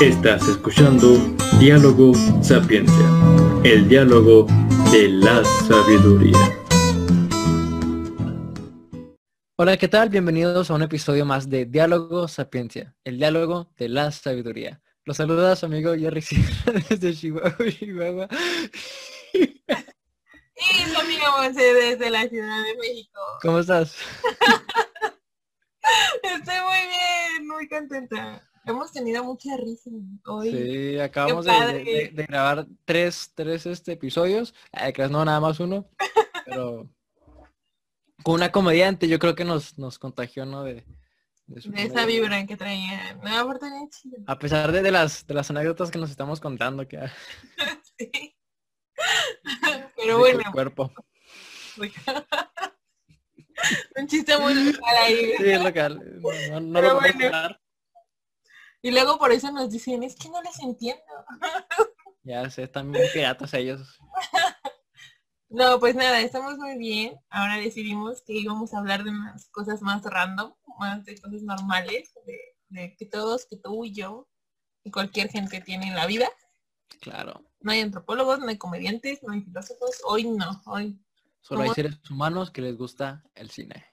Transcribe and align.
Estás 0.00 0.48
escuchando 0.48 1.14
Diálogo 1.60 2.14
Sapiencia, 2.42 3.06
el 3.62 3.88
diálogo 3.88 4.44
de 4.90 5.08
la 5.08 5.44
sabiduría. 5.44 6.36
Hola, 9.56 9.76
¿qué 9.76 9.86
tal? 9.86 10.08
Bienvenidos 10.08 10.68
a 10.68 10.74
un 10.74 10.82
episodio 10.82 11.24
más 11.24 11.48
de 11.48 11.66
Diálogo 11.66 12.26
Sapiencia, 12.26 12.92
el 13.04 13.18
diálogo 13.18 13.70
de 13.76 13.88
la 13.88 14.10
sabiduría. 14.10 14.82
Los 15.04 15.16
saluda 15.16 15.54
su 15.54 15.66
amigo 15.66 15.94
Jerry 15.94 16.22
Sierra 16.22 16.72
desde 16.88 17.14
Chihuahua, 17.14 17.56
Chihuahua. 17.78 18.28
Y 19.32 19.62
su 20.92 21.00
amigo 21.00 21.22
Monse 21.38 21.72
desde 21.72 22.10
la 22.10 22.28
Ciudad 22.28 22.64
de 22.64 22.76
México. 22.78 23.20
¿Cómo 23.40 23.60
estás? 23.60 23.94
Estoy 26.22 26.60
muy 26.64 26.88
bien, 26.88 27.46
muy 27.46 27.68
contenta. 27.68 28.42
Hemos 28.66 28.92
tenido 28.92 29.22
mucha 29.24 29.56
risa 29.56 29.90
hoy. 30.26 30.50
Sí, 30.50 30.98
acabamos 30.98 31.44
de, 31.44 31.52
de- 31.84 32.10
de 32.14 32.24
grabar 32.26 32.66
tres, 32.84 33.32
tres 33.34 33.66
este, 33.66 33.92
episodios. 33.92 34.54
Que 34.94 35.08
no, 35.08 35.24
nada 35.24 35.40
más 35.40 35.60
uno. 35.60 35.88
Pero 36.46 36.88
con 38.22 38.34
una 38.34 38.50
comediante 38.52 39.08
yo 39.08 39.18
creo 39.18 39.34
que 39.34 39.44
nos, 39.44 39.78
nos 39.78 39.98
contagió, 39.98 40.46
¿no? 40.46 40.62
De, 40.64 40.84
de 41.46 41.60
De 41.70 41.82
esa 41.82 42.06
vibra 42.06 42.46
que 42.46 42.56
traía. 42.56 43.14
No, 43.22 43.38
aparte 43.38 43.66
bien 43.70 43.88
chido. 43.90 44.16
A 44.26 44.38
pesar 44.38 44.72
de, 44.72 44.82
de 44.82 44.90
las, 44.90 45.26
de 45.26 45.34
las 45.34 45.50
anécdotas 45.50 45.90
que 45.90 45.98
nos 45.98 46.10
estamos 46.10 46.40
contando, 46.40 46.86
que 46.88 46.98
Sí. 47.98 48.10
de 48.10 48.34
Pero 49.96 50.18
bueno, 50.18 50.42
cuerpo. 50.52 50.90
un 53.96 54.06
chiste 54.06 54.38
muy 54.38 54.54
local 54.54 54.94
ahí. 55.02 55.32
Sí, 55.36 55.54
local. 55.62 56.20
No, 56.50 56.60
no 56.60 56.80
lo 56.80 56.98
podemos 56.98 57.14
bueno. 57.14 57.30
parar. 57.30 57.60
Y 58.84 58.90
luego 58.90 59.18
por 59.18 59.32
eso 59.32 59.50
nos 59.50 59.70
dicen, 59.70 60.02
es 60.02 60.14
que 60.14 60.28
no 60.28 60.42
les 60.42 60.60
entiendo. 60.60 61.02
Ya 62.26 62.48
sé, 62.48 62.62
están 62.62 62.90
bien 62.90 63.04
piratas 63.12 63.52
ellos. 63.52 63.98
No, 65.50 65.78
pues 65.78 65.94
nada, 65.94 66.22
estamos 66.22 66.56
muy 66.56 66.78
bien. 66.78 67.14
Ahora 67.28 67.58
decidimos 67.58 68.22
que 68.22 68.32
íbamos 68.32 68.72
a 68.72 68.78
hablar 68.78 69.04
de 69.04 69.10
unas 69.10 69.50
cosas 69.50 69.82
más 69.82 70.02
random, 70.02 70.54
más 70.78 71.04
de 71.04 71.20
cosas 71.20 71.42
normales, 71.42 72.14
de, 72.24 72.38
de 72.70 72.96
que 72.96 73.04
todos, 73.04 73.44
que 73.44 73.58
tú 73.58 73.84
y 73.84 73.92
yo, 73.92 74.26
y 74.82 74.90
cualquier 74.90 75.28
gente 75.28 75.60
tiene 75.60 75.88
en 75.88 75.94
la 75.94 76.06
vida. 76.06 76.30
Claro. 77.00 77.44
No 77.60 77.72
hay 77.72 77.80
antropólogos, 77.80 78.38
no 78.38 78.48
hay 78.48 78.56
comediantes, 78.56 79.22
no 79.22 79.34
hay 79.34 79.42
filósofos. 79.42 80.00
Hoy 80.04 80.24
no, 80.24 80.62
hoy. 80.64 80.98
Solo 81.42 81.60
hay 81.60 81.70
seres 81.70 81.98
humanos 82.10 82.50
que 82.50 82.62
les 82.62 82.76
gusta 82.78 83.22
el 83.34 83.50
cine. 83.50 83.84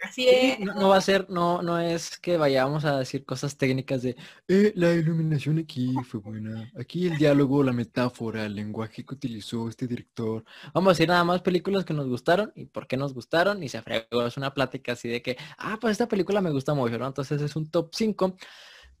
Así 0.00 0.22
Y 0.24 0.28
es. 0.28 0.60
no, 0.60 0.74
no 0.74 0.88
va 0.90 0.96
a 0.96 1.00
ser, 1.00 1.28
no, 1.28 1.60
no 1.62 1.78
es 1.80 2.18
que 2.18 2.36
vayamos 2.36 2.84
a 2.84 2.98
decir 3.00 3.24
cosas 3.24 3.56
técnicas 3.56 4.02
de 4.02 4.16
"Eh, 4.46 4.72
la 4.76 4.92
iluminación 4.92 5.58
aquí 5.58 5.92
fue 6.04 6.20
buena. 6.20 6.70
Aquí 6.78 7.08
el 7.08 7.18
diálogo, 7.18 7.64
la 7.64 7.72
metáfora, 7.72 8.46
el 8.46 8.54
lenguaje 8.54 9.04
que 9.04 9.14
utilizó 9.14 9.68
este 9.68 9.86
director. 9.88 10.44
Vamos 10.72 10.90
a 10.90 10.92
decir 10.94 11.08
nada 11.08 11.24
más 11.24 11.42
películas 11.42 11.84
que 11.84 11.94
nos 11.94 12.06
gustaron 12.08 12.52
y 12.54 12.66
por 12.66 12.86
qué 12.86 12.96
nos 12.96 13.12
gustaron 13.12 13.62
y 13.62 13.68
se 13.68 13.82
fregó. 13.82 14.24
Es 14.26 14.36
una 14.36 14.54
plática 14.54 14.92
así 14.92 15.08
de 15.08 15.20
que, 15.22 15.36
ah, 15.58 15.78
pues 15.80 15.92
esta 15.92 16.06
película 16.08 16.40
me 16.40 16.50
gusta 16.52 16.74
mucho, 16.74 16.96
¿no? 16.98 17.06
Entonces 17.08 17.42
es 17.42 17.56
un 17.56 17.68
top 17.70 17.90
5. 17.94 18.36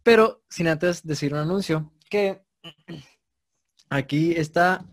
Pero 0.02 0.42
sin 0.50 0.68
antes 0.68 1.06
decir 1.06 1.32
un 1.32 1.40
anuncio, 1.40 1.92
que 2.10 2.42
aquí 3.90 4.32
está 4.32 4.84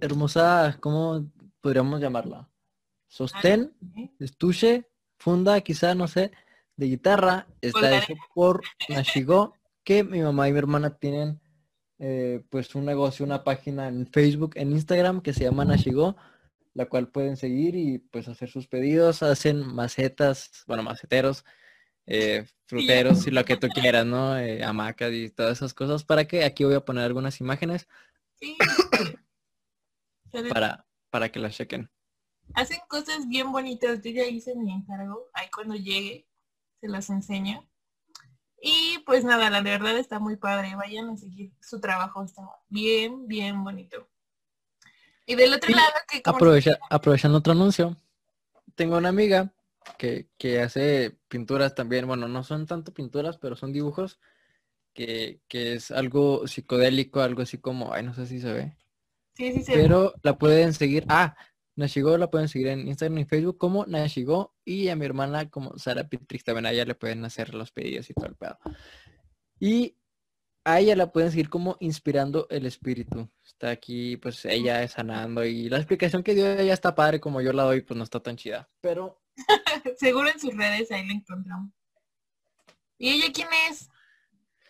hermosa, 0.00 0.76
¿cómo 0.80 1.30
podríamos 1.60 2.00
llamarla? 2.00 2.48
Sostén 3.08 3.74
estuche, 4.18 4.89
funda, 5.20 5.60
quizá, 5.60 5.94
no 5.94 6.08
sé, 6.08 6.32
de 6.76 6.86
guitarra. 6.86 7.46
Está 7.60 7.98
hecho 7.98 8.14
por 8.34 8.62
Nashigo, 8.88 9.54
que 9.84 10.02
mi 10.02 10.20
mamá 10.20 10.48
y 10.48 10.52
mi 10.52 10.58
hermana 10.58 10.96
tienen 10.98 11.40
eh, 11.98 12.42
pues 12.50 12.74
un 12.74 12.86
negocio, 12.86 13.24
una 13.24 13.44
página 13.44 13.86
en 13.86 14.06
Facebook, 14.06 14.54
en 14.56 14.72
Instagram 14.72 15.20
que 15.20 15.32
se 15.32 15.44
llama 15.44 15.64
Nashigo, 15.64 16.16
la 16.74 16.86
cual 16.86 17.08
pueden 17.08 17.36
seguir 17.36 17.76
y 17.76 17.98
pues 17.98 18.26
hacer 18.26 18.50
sus 18.50 18.66
pedidos. 18.66 19.22
Hacen 19.22 19.64
macetas, 19.64 20.64
bueno, 20.66 20.82
maceteros, 20.82 21.44
eh, 22.06 22.46
fruteros 22.66 23.26
y 23.26 23.30
lo 23.30 23.44
que 23.44 23.56
tú 23.56 23.68
quieras, 23.68 24.06
¿no? 24.06 24.36
Eh, 24.38 24.64
hamacas 24.64 25.12
y 25.12 25.30
todas 25.30 25.58
esas 25.58 25.74
cosas. 25.74 26.02
Para 26.02 26.24
que 26.26 26.44
aquí 26.44 26.64
voy 26.64 26.74
a 26.74 26.84
poner 26.84 27.04
algunas 27.04 27.40
imágenes 27.40 27.86
Sí. 28.40 28.56
Para, 30.48 30.86
para 31.10 31.30
que 31.30 31.40
las 31.40 31.56
chequen. 31.56 31.90
Hacen 32.54 32.80
cosas 32.88 33.28
bien 33.28 33.52
bonitas. 33.52 34.00
Yo 34.02 34.10
ya 34.10 34.24
hice 34.24 34.54
mi 34.54 34.72
encargo. 34.72 35.28
Ahí 35.32 35.48
cuando 35.54 35.74
llegue 35.74 36.26
se 36.80 36.88
las 36.88 37.10
enseño. 37.10 37.66
Y 38.62 38.98
pues 39.06 39.24
nada, 39.24 39.48
la 39.50 39.62
verdad 39.62 39.96
está 39.98 40.18
muy 40.18 40.36
padre. 40.36 40.74
Vayan 40.76 41.10
a 41.10 41.16
seguir 41.16 41.52
su 41.60 41.80
trabajo. 41.80 42.24
Está 42.24 42.42
bien, 42.68 43.26
bien 43.26 43.62
bonito. 43.64 44.08
Y 45.26 45.36
del 45.36 45.52
otro 45.54 45.70
lado 45.70 45.92
que 46.08 46.22
Aprovecha, 46.24 46.78
aprovechando 46.90 47.38
otro 47.38 47.52
anuncio, 47.52 47.96
tengo 48.74 48.96
una 48.96 49.10
amiga 49.10 49.52
que, 49.96 50.28
que 50.36 50.60
hace 50.60 51.16
pinturas 51.28 51.74
también, 51.74 52.06
bueno, 52.06 52.26
no 52.26 52.42
son 52.42 52.66
tanto 52.66 52.92
pinturas, 52.92 53.38
pero 53.38 53.54
son 53.54 53.72
dibujos, 53.72 54.18
que, 54.92 55.40
que 55.48 55.74
es 55.74 55.90
algo 55.90 56.46
psicodélico, 56.46 57.20
algo 57.20 57.42
así 57.42 57.58
como, 57.58 57.92
ay, 57.92 58.02
no 58.02 58.14
sé 58.14 58.26
si 58.26 58.40
se 58.40 58.52
ve, 58.52 58.76
Sí, 59.34 59.52
sí, 59.52 59.62
se 59.62 59.76
ve. 59.76 59.82
pero 59.82 60.14
la 60.22 60.36
pueden 60.36 60.74
seguir, 60.74 61.04
ah, 61.08 61.36
Nashigo 61.80 62.16
la 62.16 62.30
pueden 62.30 62.48
seguir 62.48 62.68
en 62.68 62.86
Instagram 62.86 63.18
y 63.18 63.24
Facebook 63.24 63.58
como 63.58 63.84
Nashigo 63.86 64.54
y 64.64 64.88
a 64.88 64.96
mi 64.96 65.04
hermana 65.04 65.50
como 65.50 65.76
Sara 65.78 66.08
Pitrix 66.08 66.44
también 66.44 66.66
a 66.66 66.72
ella 66.72 66.84
le 66.84 66.94
pueden 66.94 67.24
hacer 67.24 67.54
los 67.54 67.72
pedidos 67.72 68.08
y 68.10 68.14
todo 68.14 68.26
el 68.26 68.36
pedo. 68.36 68.58
Y 69.58 69.96
a 70.64 70.78
ella 70.78 70.94
la 70.94 71.10
pueden 71.10 71.30
seguir 71.30 71.48
como 71.48 71.76
inspirando 71.80 72.46
el 72.50 72.66
espíritu. 72.66 73.28
Está 73.44 73.70
aquí, 73.70 74.16
pues 74.16 74.44
ella 74.44 74.82
es 74.82 74.92
sanando 74.92 75.44
y 75.44 75.68
la 75.68 75.78
explicación 75.78 76.22
que 76.22 76.34
dio 76.34 76.46
ella 76.46 76.74
está 76.74 76.94
padre, 76.94 77.20
como 77.20 77.40
yo 77.40 77.52
la 77.52 77.64
doy, 77.64 77.80
pues 77.80 77.98
no 77.98 78.04
está 78.04 78.20
tan 78.20 78.36
chida. 78.36 78.70
Pero 78.80 79.20
Seguro 79.96 80.28
en 80.28 80.40
sus 80.40 80.56
redes 80.56 80.90
ahí 80.90 81.06
la 81.06 81.14
encontramos. 81.14 81.70
¿Y 82.98 83.10
ella 83.10 83.32
quién 83.32 83.48
es? 83.70 83.88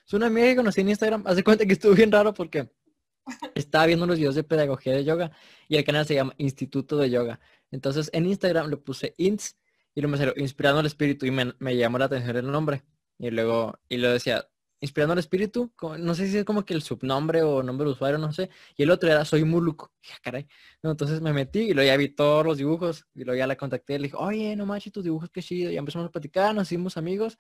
es 0.07 0.15
una 0.15 0.27
amiga 0.27 0.49
que 0.49 0.57
conocí 0.57 0.81
en 0.81 0.89
Instagram. 0.89 1.23
Hace 1.27 1.45
cuenta 1.45 1.65
que 1.65 1.73
estuvo 1.73 1.95
bien 1.95 2.11
raro 2.11 2.35
porque 2.35 2.69
estaba 3.55 3.87
viendo 3.87 4.05
unos 4.05 4.19
videos 4.19 4.35
de 4.35 4.45
pedagogía 4.45 4.93
de 4.95 5.05
yoga 5.05 5.33
y 5.69 5.77
el 5.77 5.85
canal 5.85 6.07
se 6.07 6.15
llama 6.15 6.35
Instituto 6.39 6.97
de 6.97 7.11
Yoga. 7.11 7.41
Entonces 7.71 8.11
en 8.13 8.27
Instagram 8.27 8.69
le 8.71 8.77
puse 8.77 9.15
INS 9.19 9.57
y 9.95 10.01
luego 10.01 10.13
me 10.13 10.19
salió 10.19 10.35
Inspirando 10.37 10.81
el 10.81 10.87
Espíritu 10.87 11.27
y 11.27 11.31
me, 11.31 11.55
me 11.59 11.77
llamó 11.77 11.99
la 11.99 12.07
atención 12.07 12.37
el 12.37 12.51
nombre. 12.51 12.85
Y 13.19 13.31
luego, 13.31 13.79
y 13.89 13.99
lo 13.99 14.11
decía, 14.11 14.47
Inspirando 14.83 15.13
al 15.13 15.19
Espíritu, 15.19 15.71
no 15.99 16.15
sé 16.15 16.27
si 16.29 16.39
es 16.39 16.45
como 16.47 16.65
que 16.65 16.73
el 16.73 16.81
subnombre 16.81 17.43
o 17.43 17.63
nombre 17.63 17.85
de 17.85 17.93
usuario, 17.93 18.17
no 18.17 18.33
sé. 18.33 18.49
Y 18.77 18.83
el 18.85 18.91
otro 18.91 19.11
era 19.11 19.27
Soy 19.27 19.45
Muluco. 19.45 19.93
"Ah, 20.11 20.19
caray. 20.23 20.47
Entonces 20.83 21.21
me 21.21 21.35
metí 21.35 21.61
y 21.61 21.75
luego 21.75 21.87
ya 21.87 21.97
vi 21.99 22.09
todos 22.09 22.47
los 22.47 22.57
dibujos 22.57 23.05
y 23.15 23.25
luego 23.25 23.39
ya 23.39 23.47
la 23.47 23.57
contacté 23.57 23.95
y 23.95 23.99
le 23.99 24.03
dije, 24.05 24.17
oye, 24.19 24.57
no 24.57 24.65
manches, 24.65 24.91
tus 24.93 25.05
dibujos, 25.05 25.29
qué 25.31 25.43
chido. 25.43 25.71
Y 25.71 25.77
empezamos 25.77 26.09
a 26.09 26.11
platicar, 26.11 26.55
nos 26.55 26.69
hicimos 26.69 26.97
amigos. 26.97 27.39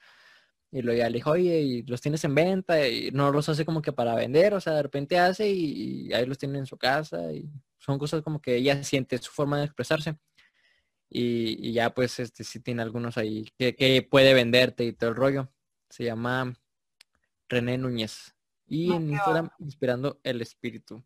Y 0.73 0.83
luego 0.83 0.99
ya 0.99 1.09
le 1.11 1.19
dije, 1.19 1.29
oye, 1.29 1.61
y 1.61 1.83
los 1.83 2.01
tienes 2.01 2.23
en 2.25 2.35
venta 2.35 2.87
y 2.89 3.11
no 3.11 3.33
los 3.33 3.49
hace 3.49 3.65
como 3.65 3.83
que 3.83 3.93
para 3.93 4.15
vender, 4.15 4.55
o 4.55 4.61
sea, 4.61 4.75
de 4.75 4.83
repente 4.83 5.19
hace 5.19 5.51
y, 5.51 6.07
y 6.09 6.13
ahí 6.13 6.25
los 6.27 6.39
tiene 6.39 6.59
en 6.59 6.67
su 6.67 6.77
casa 6.79 7.33
y 7.33 7.51
son 7.79 7.99
cosas 7.99 8.23
como 8.23 8.41
que 8.41 8.55
ella 8.57 8.83
siente 8.85 9.19
su 9.19 9.33
forma 9.33 9.59
de 9.59 9.65
expresarse. 9.65 10.17
Y, 11.09 11.69
y 11.69 11.73
ya 11.73 11.91
pues 11.93 12.21
este 12.21 12.45
sí 12.45 12.61
tiene 12.61 12.83
algunos 12.83 13.19
ahí 13.19 13.51
que, 13.59 13.75
que 13.75 14.03
puede 14.03 14.33
venderte 14.33 14.85
y 14.85 14.93
todo 14.93 15.11
el 15.11 15.17
rollo. 15.17 15.51
Se 15.89 16.05
llama 16.05 16.55
René 17.49 17.77
Núñez. 17.79 18.37
Y 18.69 18.93
Ah, 18.93 18.97
en 18.97 19.11
Instagram, 19.11 19.51
inspirando 19.59 20.21
el 20.23 20.41
espíritu. 20.41 21.03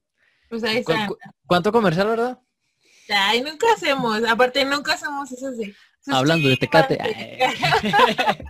Pues 0.50 0.62
ahí 0.64 0.84
¿Cu- 0.84 0.92
está. 0.92 1.06
cu- 1.06 1.16
¿Cuánto 1.46 1.72
comercial, 1.72 2.08
verdad? 2.08 2.38
Ay, 3.08 3.40
nunca 3.40 3.66
hacemos. 3.74 4.22
Aparte, 4.24 4.62
nunca 4.66 4.92
hacemos 4.92 5.32
esos 5.32 5.56
de... 5.56 5.74
Hablando 6.08 6.50
de 6.50 6.58
Tecate. 6.58 6.98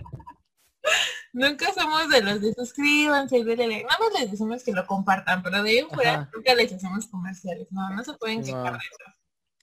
Nunca 1.33 1.73
somos 1.73 2.09
de 2.09 2.21
los 2.21 2.41
de 2.41 2.53
suscríbanse, 2.53 3.43
dele. 3.43 3.83
Nada 3.83 3.97
más 3.99 4.19
les 4.21 4.31
decimos 4.31 4.63
que 4.63 4.71
lo 4.71 4.85
compartan, 4.85 5.43
pero 5.43 5.61
de 5.63 5.69
ahí 5.69 5.77
en 5.79 5.89
fuera 5.89 6.13
Ajá. 6.13 6.29
nunca 6.33 6.55
les 6.55 6.71
hacemos 6.71 7.07
comerciales. 7.07 7.67
No, 7.71 7.89
no 7.89 8.03
se 8.03 8.13
pueden 8.13 8.39
No. 8.39 8.45
quejar 8.45 8.73
de 8.73 8.77
eso. 8.79 9.13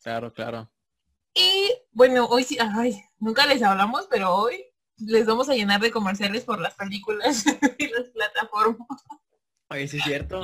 claro, 0.03 0.33
claro. 0.33 0.71
Y 1.35 1.73
bueno, 1.93 2.27
hoy 2.27 2.45
sí, 2.45 2.59
ay, 2.61 3.03
nunca 3.19 3.47
les 3.47 3.63
hablamos, 3.63 4.07
pero 4.11 4.35
hoy 4.35 4.67
les 4.99 5.25
vamos 5.25 5.49
a 5.49 5.55
llenar 5.55 5.81
de 5.81 5.91
comerciales 5.91 6.45
por 6.45 6.61
las 6.61 6.75
películas 6.75 7.45
y 7.79 7.89
las 7.89 8.09
plataformas. 8.11 8.87
Oye, 9.71 9.89
sí 9.89 9.97
es 9.97 10.05
cierto. 10.05 10.43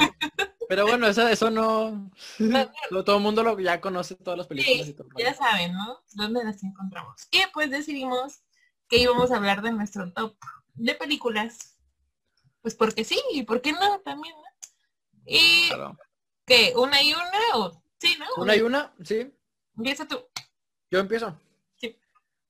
Pero 0.69 0.87
bueno, 0.87 1.07
eso, 1.07 1.27
eso 1.29 1.51
no... 1.51 2.11
No, 2.39 2.71
no, 2.91 3.05
Todo 3.05 3.17
el 3.17 3.23
mundo 3.23 3.43
lo 3.43 3.59
ya 3.59 3.81
conoce 3.81 4.15
todas 4.17 4.39
las 4.39 4.47
películas 4.47 4.89
y 4.89 4.95
todo. 4.95 5.09
ya 5.19 5.35
saben, 5.35 5.73
¿no? 5.73 6.01
¿Dónde 6.13 6.43
las 6.45 6.63
encontramos? 6.63 7.29
Y 7.31 7.41
pues 7.53 7.71
decidimos 7.71 8.41
que 8.89 8.99
íbamos 8.99 9.31
a 9.31 9.37
hablar 9.37 9.61
de 9.61 9.73
nuestro 9.73 10.13
top 10.13 10.35
de 10.79 10.95
películas. 10.95 11.77
Pues 12.63 12.75
porque 12.75 13.05
sí, 13.05 13.21
y 13.33 13.43
por 13.43 13.61
qué 13.61 13.73
no 13.73 14.01
también, 14.01 14.35
¿no? 14.37 14.43
Y 15.27 15.69
Claro. 15.69 15.97
que 16.47 16.73
una 16.77 17.03
y 17.03 17.13
una 17.13 17.57
o 17.57 17.83
sí, 17.99 18.17
¿no? 18.19 18.27
Una 18.43 18.57
y 18.57 18.61
una, 18.63 18.95
sí. 19.05 19.33
Empieza 19.77 20.07
tú. 20.09 20.19
Yo 20.91 20.99
empiezo. 20.99 21.39
Sí. 21.77 21.97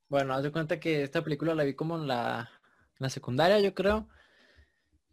Bueno, 0.08 0.34
haz 0.34 0.42
de 0.42 0.52
cuenta 0.52 0.78
que 0.80 1.02
esta 1.02 1.22
película 1.22 1.54
la 1.54 1.64
vi 1.64 1.74
como 1.74 1.96
en 1.96 2.06
la, 2.06 2.48
en 2.62 2.96
la 2.98 3.10
secundaria, 3.10 3.58
yo 3.60 3.74
creo. 3.74 4.08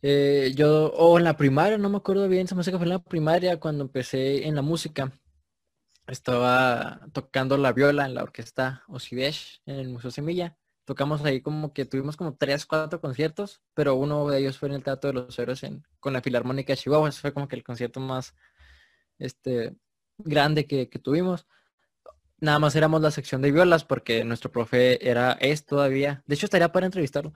Eh, 0.01 0.53
yo, 0.55 0.87
o 0.93 1.17
en 1.17 1.23
la 1.23 1.35
primaria, 1.35 1.77
no 1.77 1.89
me 1.89 1.97
acuerdo 1.97 2.27
bien, 2.29 2.47
se 2.47 2.53
me 2.55 2.61
hace 2.61 2.71
que 2.71 2.77
fue 2.77 2.85
en 2.85 2.91
la 2.91 2.99
primaria 2.99 3.59
cuando 3.59 3.83
empecé 3.83 4.45
en 4.47 4.55
la 4.55 4.61
música. 4.61 5.11
Estaba 6.07 7.01
tocando 7.13 7.57
la 7.57 7.73
viola 7.73 8.05
en 8.05 8.13
la 8.13 8.21
orquesta 8.23 8.83
Osidesh 8.87 9.61
en 9.65 9.77
el 9.77 9.89
Museo 9.89 10.11
Semilla. 10.11 10.55
Tocamos 10.85 11.23
ahí 11.25 11.41
como 11.41 11.73
que 11.73 11.85
tuvimos 11.85 12.15
como 12.15 12.35
tres, 12.35 12.65
cuatro 12.65 13.01
conciertos, 13.01 13.61
pero 13.73 13.95
uno 13.95 14.27
de 14.29 14.39
ellos 14.39 14.57
fue 14.57 14.69
en 14.69 14.75
el 14.75 14.83
Teatro 14.83 15.09
de 15.09 15.15
los 15.15 15.37
Héroes 15.37 15.63
en, 15.63 15.83
con 15.99 16.13
la 16.13 16.21
Filarmónica 16.21 16.73
de 16.73 16.77
Chihuahua. 16.77 17.09
Ese 17.09 17.21
fue 17.21 17.33
como 17.33 17.47
que 17.47 17.55
el 17.55 17.63
concierto 17.63 17.99
más 17.99 18.35
este, 19.19 19.75
grande 20.17 20.67
que, 20.67 20.89
que 20.89 20.99
tuvimos. 20.99 21.47
Nada 22.39 22.59
más 22.59 22.75
éramos 22.75 23.01
la 23.01 23.11
sección 23.11 23.41
de 23.41 23.51
violas 23.51 23.83
porque 23.83 24.23
nuestro 24.23 24.51
profe 24.51 25.09
era, 25.09 25.33
es 25.33 25.65
todavía, 25.65 26.23
de 26.27 26.35
hecho 26.35 26.45
estaría 26.45 26.71
para 26.71 26.85
entrevistarlo, 26.85 27.33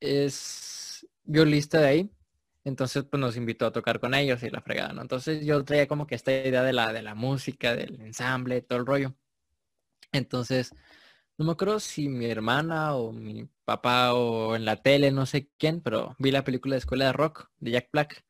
es 0.00 1.06
violista 1.24 1.80
de 1.80 1.86
ahí 1.86 2.10
entonces, 2.64 3.04
pues 3.04 3.20
nos 3.20 3.36
invitó 3.36 3.66
a 3.66 3.72
tocar 3.72 4.00
con 4.00 4.14
ellos 4.14 4.42
y 4.42 4.50
la 4.50 4.62
fregada, 4.62 4.92
¿no? 4.94 5.02
Entonces 5.02 5.44
yo 5.44 5.62
traía 5.64 5.86
como 5.86 6.06
que 6.06 6.14
esta 6.14 6.32
idea 6.32 6.62
de 6.62 6.72
la, 6.72 6.92
de 6.92 7.02
la 7.02 7.14
música, 7.14 7.76
del 7.76 8.00
ensamble, 8.00 8.62
todo 8.62 8.78
el 8.78 8.86
rollo. 8.86 9.14
Entonces, 10.12 10.74
no 11.38 11.44
me 11.44 11.52
acuerdo 11.52 11.80
si 11.80 12.08
mi 12.08 12.26
hermana 12.26 12.94
o 12.96 13.12
mi 13.12 13.48
papá 13.64 14.14
o 14.14 14.56
en 14.56 14.64
la 14.64 14.76
tele, 14.82 15.10
no 15.12 15.26
sé 15.26 15.50
quién, 15.58 15.80
pero 15.80 16.14
vi 16.18 16.30
la 16.30 16.44
película 16.44 16.74
de 16.74 16.78
Escuela 16.78 17.06
de 17.06 17.12
Rock 17.12 17.50
de 17.58 17.72
Jack 17.72 17.90
Black. 17.92 18.24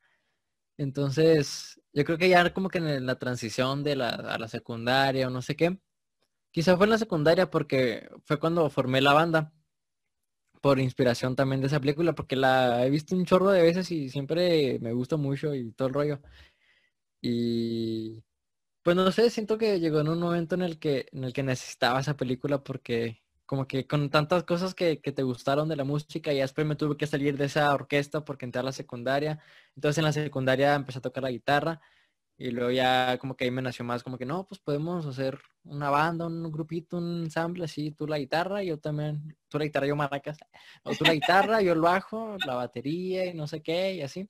Entonces, 0.77 1.81
yo 1.93 2.05
creo 2.05 2.17
que 2.17 2.29
ya 2.29 2.53
como 2.53 2.69
que 2.69 2.79
en 2.79 3.05
la 3.05 3.19
transición 3.19 3.83
de 3.83 3.95
la, 3.97 4.09
a 4.09 4.39
la 4.39 4.47
secundaria 4.49 5.27
o 5.27 5.31
no 5.31 5.41
sé 5.41 5.55
qué, 5.55 5.79
quizá 6.51 6.77
fue 6.77 6.87
en 6.87 6.91
la 6.91 6.97
secundaria 6.99 7.49
porque 7.51 8.09
fue 8.25 8.39
cuando 8.39 8.69
formé 8.69 9.01
la 9.01 9.13
banda 9.13 9.53
por 10.61 10.79
inspiración 10.79 11.35
también 11.35 11.61
de 11.61 11.67
esa 11.67 11.79
película, 11.79 12.13
porque 12.15 12.35
la 12.35 12.85
he 12.85 12.89
visto 12.89 13.15
un 13.15 13.25
chorro 13.25 13.51
de 13.51 13.61
veces 13.61 13.91
y 13.91 14.09
siempre 14.09 14.79
me 14.81 14.93
gusta 14.93 15.17
mucho 15.17 15.53
y 15.53 15.71
todo 15.73 15.87
el 15.89 15.93
rollo. 15.93 16.21
Y 17.21 18.23
pues 18.85 18.95
no 18.95 19.11
sé, 19.11 19.31
siento 19.31 19.57
que 19.57 19.79
llegó 19.79 20.01
en 20.01 20.09
un 20.09 20.19
momento 20.19 20.53
en 20.53 20.61
el 20.61 20.77
que, 20.77 21.07
en 21.11 21.23
el 21.23 21.33
que 21.33 21.41
necesitaba 21.41 21.99
esa 21.99 22.15
película 22.15 22.63
porque 22.63 23.23
como 23.47 23.67
que 23.67 23.87
con 23.87 24.11
tantas 24.11 24.43
cosas 24.43 24.75
que, 24.75 25.01
que 25.01 25.11
te 25.11 25.23
gustaron 25.23 25.67
de 25.67 25.75
la 25.75 25.83
música 25.83 26.31
y 26.31 26.37
después 26.37 26.67
me 26.67 26.75
tuve 26.75 26.95
que 26.95 27.07
salir 27.07 27.35
de 27.35 27.45
esa 27.45 27.73
orquesta 27.73 28.23
porque 28.23 28.45
entré 28.45 28.59
a 28.59 28.63
la 28.63 28.71
secundaria. 28.71 29.39
Entonces 29.75 29.97
en 29.97 30.03
la 30.05 30.13
secundaria 30.13 30.75
empecé 30.75 30.99
a 30.99 31.01
tocar 31.01 31.23
la 31.23 31.31
guitarra 31.31 31.81
y 32.37 32.51
luego 32.51 32.69
ya 32.69 33.17
como 33.17 33.35
que 33.35 33.45
ahí 33.45 33.51
me 33.51 33.63
nació 33.63 33.83
más 33.85 34.03
como 34.03 34.19
que 34.19 34.25
no, 34.27 34.45
pues 34.47 34.61
podemos 34.61 35.03
hacer 35.07 35.39
una 35.63 35.89
banda, 35.89 36.27
un 36.27 36.51
grupito, 36.51 36.97
un 36.97 37.23
ensamble 37.23 37.65
así, 37.65 37.89
tú 37.91 38.05
la 38.05 38.19
guitarra, 38.19 38.61
yo 38.61 38.77
también, 38.79 39.35
tú 39.49 39.57
la 39.57 39.65
guitarra, 39.65 39.87
yo 39.87 39.95
maracas, 39.95 40.37
o 40.83 40.93
tú 40.93 41.05
la 41.05 41.13
guitarra, 41.15 41.61
yo 41.63 41.73
el 41.73 41.81
bajo, 41.81 42.37
la 42.45 42.53
batería 42.53 43.25
y 43.25 43.33
no 43.33 43.47
sé 43.47 43.63
qué 43.63 43.95
y 43.95 44.01
así. 44.03 44.29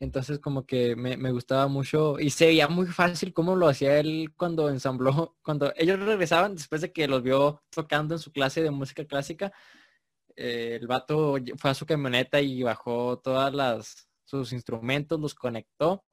Entonces 0.00 0.38
como 0.38 0.66
que 0.66 0.96
me, 0.96 1.30
gustaba 1.32 1.68
mucho 1.68 2.18
y 2.18 2.30
se 2.30 2.46
veía 2.46 2.68
muy 2.68 2.86
fácil 2.86 3.32
cómo 3.32 3.56
lo 3.56 3.68
hacía 3.68 3.98
él 3.98 4.32
cuando 4.36 4.68
ensambló, 4.68 5.36
cuando 5.42 5.72
ellos 5.76 5.98
regresaban 6.00 6.56
después 6.56 6.80
de 6.80 6.92
que 6.92 7.08
los 7.08 7.22
vio 7.22 7.62
tocando 7.70 8.14
en 8.14 8.18
su 8.18 8.32
clase 8.32 8.62
de 8.62 8.70
música 8.70 9.04
clásica, 9.06 9.52
eh, 10.36 10.78
el 10.80 10.86
vato 10.86 11.36
fue 11.58 11.70
a 11.70 11.74
su 11.74 11.86
camioneta 11.86 12.40
y 12.40 12.62
bajó 12.62 13.18
todas 13.20 13.54
las 13.54 14.08
sus 14.24 14.52
instrumentos, 14.52 15.20
los 15.20 15.34
conectó 15.34 16.04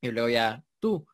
y 0.00 0.10
luego 0.10 0.28
ya, 0.28 0.64
tú, 0.80 1.06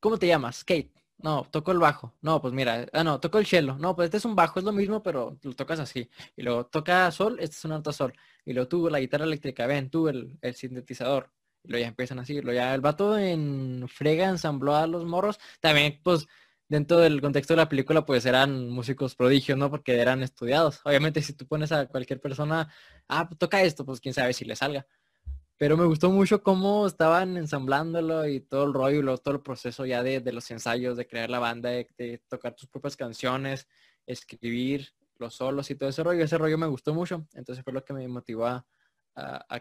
¿cómo 0.00 0.18
te 0.18 0.26
llamas? 0.26 0.64
Kate. 0.64 0.99
No, 1.22 1.46
toco 1.50 1.72
el 1.72 1.78
bajo. 1.78 2.14
No, 2.22 2.40
pues 2.40 2.54
mira, 2.54 2.86
ah, 2.92 3.04
no, 3.04 3.20
toco 3.20 3.38
el 3.38 3.46
cello. 3.46 3.76
No, 3.78 3.94
pues 3.94 4.06
este 4.06 4.16
es 4.16 4.24
un 4.24 4.34
bajo, 4.34 4.58
es 4.58 4.64
lo 4.64 4.72
mismo, 4.72 5.02
pero 5.02 5.38
lo 5.42 5.52
tocas 5.54 5.78
así. 5.80 6.08
Y 6.36 6.42
luego 6.42 6.66
toca 6.66 7.10
sol, 7.10 7.36
este 7.40 7.56
es 7.56 7.64
un 7.64 7.72
alto 7.72 7.92
sol. 7.92 8.14
Y 8.44 8.52
luego 8.54 8.68
tú 8.68 8.88
la 8.88 9.00
guitarra 9.00 9.24
eléctrica, 9.24 9.66
ven, 9.66 9.90
tú 9.90 10.08
el, 10.08 10.38
sintetizador. 10.54 11.30
Y 11.62 11.68
luego 11.68 11.82
ya 11.82 11.88
empiezan 11.88 12.18
así. 12.20 12.40
Lo 12.40 12.52
ya 12.52 12.74
el 12.74 12.80
vato 12.80 13.18
en 13.18 13.86
frega 13.88 14.28
ensambló 14.28 14.76
a 14.76 14.86
los 14.86 15.04
morros. 15.04 15.38
También, 15.60 16.00
pues, 16.02 16.26
dentro 16.68 16.98
del 16.98 17.20
contexto 17.20 17.54
de 17.54 17.58
la 17.58 17.68
película, 17.68 18.06
pues 18.06 18.24
eran 18.26 18.70
músicos 18.70 19.14
prodigios, 19.14 19.58
¿no? 19.58 19.70
Porque 19.70 19.98
eran 20.00 20.22
estudiados. 20.22 20.80
Obviamente, 20.84 21.20
si 21.22 21.34
tú 21.34 21.46
pones 21.46 21.72
a 21.72 21.86
cualquier 21.86 22.20
persona, 22.20 22.72
ah, 23.08 23.28
pues, 23.28 23.38
toca 23.38 23.62
esto, 23.62 23.84
pues 23.84 24.00
quién 24.00 24.14
sabe 24.14 24.32
si 24.32 24.44
le 24.44 24.56
salga. 24.56 24.86
Pero 25.60 25.76
me 25.76 25.84
gustó 25.84 26.10
mucho 26.10 26.42
cómo 26.42 26.86
estaban 26.86 27.36
ensamblándolo 27.36 28.26
y 28.26 28.40
todo 28.40 28.64
el 28.64 28.72
rollo 28.72 29.00
y 29.00 29.18
todo 29.18 29.34
el 29.34 29.42
proceso 29.42 29.84
ya 29.84 30.02
de, 30.02 30.32
los 30.32 30.50
ensayos, 30.50 30.96
de 30.96 31.06
crear 31.06 31.28
la 31.28 31.38
banda, 31.38 31.68
de, 31.68 32.22
tocar 32.28 32.54
tus 32.54 32.66
propias 32.66 32.96
canciones, 32.96 33.68
escribir 34.06 34.94
los 35.18 35.34
solos 35.34 35.70
y 35.70 35.74
todo 35.74 35.90
ese 35.90 36.02
rollo. 36.02 36.24
Ese 36.24 36.38
rollo 36.38 36.56
me 36.56 36.66
gustó 36.66 36.94
mucho. 36.94 37.26
Entonces 37.34 37.62
fue 37.62 37.74
lo 37.74 37.84
que 37.84 37.92
me 37.92 38.08
motivó 38.08 38.46
a, 38.46 38.64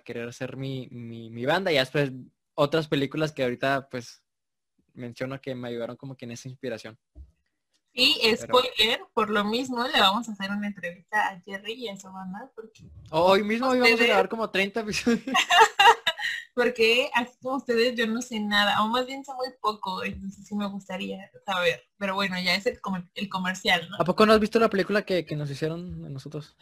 querer 0.06 0.30
hacer 0.30 0.56
mi, 0.56 0.88
mi, 0.90 1.46
banda. 1.46 1.70
Y 1.70 1.76
después 1.76 2.14
otras 2.56 2.88
películas 2.88 3.34
que 3.34 3.44
ahorita 3.44 3.90
pues 3.92 4.24
menciono 4.94 5.42
que 5.42 5.54
me 5.54 5.68
ayudaron 5.68 5.98
como 5.98 6.16
que 6.16 6.24
en 6.24 6.32
esa 6.32 6.48
inspiración. 6.48 6.98
Y 7.94 8.22
spoiler, 8.38 9.02
por 9.14 9.30
lo 9.30 9.44
mismo 9.44 9.86
le 9.88 10.00
vamos 10.00 10.30
a 10.30 10.32
hacer 10.32 10.52
una 10.52 10.68
entrevista 10.68 11.30
a 11.30 11.42
Jerry 11.42 11.74
y 11.74 11.90
a 11.90 11.98
su 11.98 12.10
banda. 12.12 12.52
Porque 12.56 12.90
Hoy 13.10 13.44
mismo 13.44 13.68
vamos 13.68 14.00
a 14.00 14.06
grabar 14.06 14.30
como 14.30 14.50
30 14.50 14.82
episodios. 14.82 15.24
porque 16.54 17.10
así 17.14 17.32
como 17.42 17.58
ustedes 17.58 17.96
yo 17.96 18.06
no 18.06 18.22
sé 18.22 18.40
nada, 18.40 18.84
o 18.84 18.88
más 18.88 19.06
bien 19.06 19.24
sé 19.24 19.34
muy 19.34 19.48
poco, 19.62 20.04
entonces 20.04 20.46
sí 20.46 20.56
me 20.56 20.68
gustaría 20.68 21.32
saber. 21.46 21.84
Pero 21.98 22.16
bueno, 22.16 22.40
ya 22.40 22.56
es 22.56 22.66
el, 22.66 22.80
comercial, 23.30 23.90
¿no? 23.90 23.98
¿A 23.98 24.04
poco 24.06 24.26
no 24.26 24.34
has 24.34 24.40
visto 24.40 24.60
la 24.60 24.70
película 24.70 25.04
que, 25.04 25.26
nos 25.36 25.50
hicieron 25.50 26.06
a 26.06 26.10
nosotros? 26.10 26.58